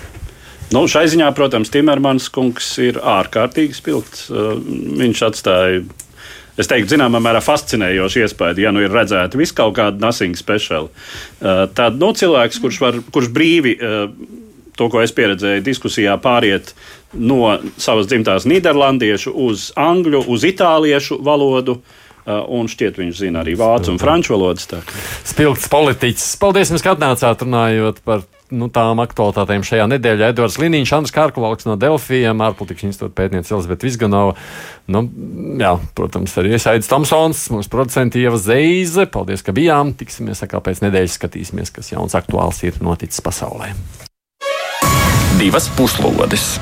Nu, 0.73 0.87
šai 0.89 1.03
ziņā, 1.11 1.27
protams, 1.37 1.69
Timermans 1.69 2.31
kungs 2.33 2.71
ir 2.81 2.97
ārkārtīgi 2.97 3.75
spilgts. 3.77 4.29
Uh, 4.31 4.55
viņš 5.01 5.25
atstāja 5.27 5.83
es 6.59 6.69
teiktu, 6.69 6.93
zināmā 6.95 7.21
mērā 7.23 7.41
fascinējoši 7.43 8.23
iespēja, 8.25 8.59
ja 8.67 8.73
nu 8.75 8.83
ir 8.83 8.93
redzēta 8.93 9.39
vis 9.39 9.53
kaut 9.55 9.77
kāda 9.79 10.01
nothing 10.01 10.37
special. 10.39 10.89
Uh, 11.39 11.65
tad 11.75 11.99
nu, 12.01 12.13
cilvēks, 12.17 12.61
kurš, 12.63 12.79
var, 12.83 13.03
kurš 13.13 13.33
brīvi. 13.33 13.77
Uh, 13.79 14.39
To, 14.73 14.87
ko 14.89 15.03
es 15.05 15.11
pieredzēju 15.13 15.61
diskusijā, 15.61 16.15
pāriet 16.17 16.71
no 17.13 17.59
savas 17.77 18.07
dzimtās 18.09 18.47
nīderlandiešu 18.49 19.29
uz 19.45 19.67
angļu, 19.77 20.23
uz 20.33 20.45
itāliešu 20.49 21.19
valodu, 21.21 21.75
uh, 21.77 22.39
un 22.49 22.65
šķiet, 22.71 22.97
viņš 22.97 23.19
zina 23.21 23.43
arī 23.43 23.53
vācu 23.59 23.93
un 23.93 24.01
franču 24.01 24.33
valodas. 24.33 24.65
Spilgts 25.29 25.69
politiķis. 25.69 26.31
Paldies, 26.41 26.73
ka 26.81 26.95
atnācāt 26.95 27.45
runājot 27.45 28.01
par 28.01 28.25
nu, 28.53 28.69
tām 28.73 29.01
aktualitātēm 29.03 29.65
šajā 29.65 29.87
nedēļā. 29.91 30.31
Edvards 30.33 30.59
Liniņš, 30.61 30.93
Andris 30.97 31.15
Kārkovalks 31.15 31.67
no 31.69 31.77
Delfijiem, 31.79 32.43
ārpolitikas 32.45 32.87
institūta 32.89 33.15
pētniece 33.17 33.55
Elizabete 33.55 33.87
Vizganova. 33.87 34.35
Nu, 34.93 35.05
jā, 35.61 35.73
protams, 35.97 36.35
arī 36.41 36.53
Iesaidis 36.57 36.91
Tomsons, 36.91 37.45
mūsu 37.53 37.71
producenti 37.73 38.23
Ieva 38.23 38.39
Zeize. 38.41 39.07
Paldies, 39.13 39.45
ka 39.45 39.55
bijām. 39.55 39.95
Tiksimies 39.97 40.43
atkal 40.45 40.63
pēc 40.65 40.83
nedēļas, 40.85 41.17
skatīsimies, 41.19 41.73
kas 41.73 41.93
jauns 41.95 42.17
aktuāls 42.19 42.63
ir 42.67 42.79
noticis 42.83 43.23
pasaulē. 43.25 43.73
Divas 45.39 45.67
puslodes! 45.77 46.55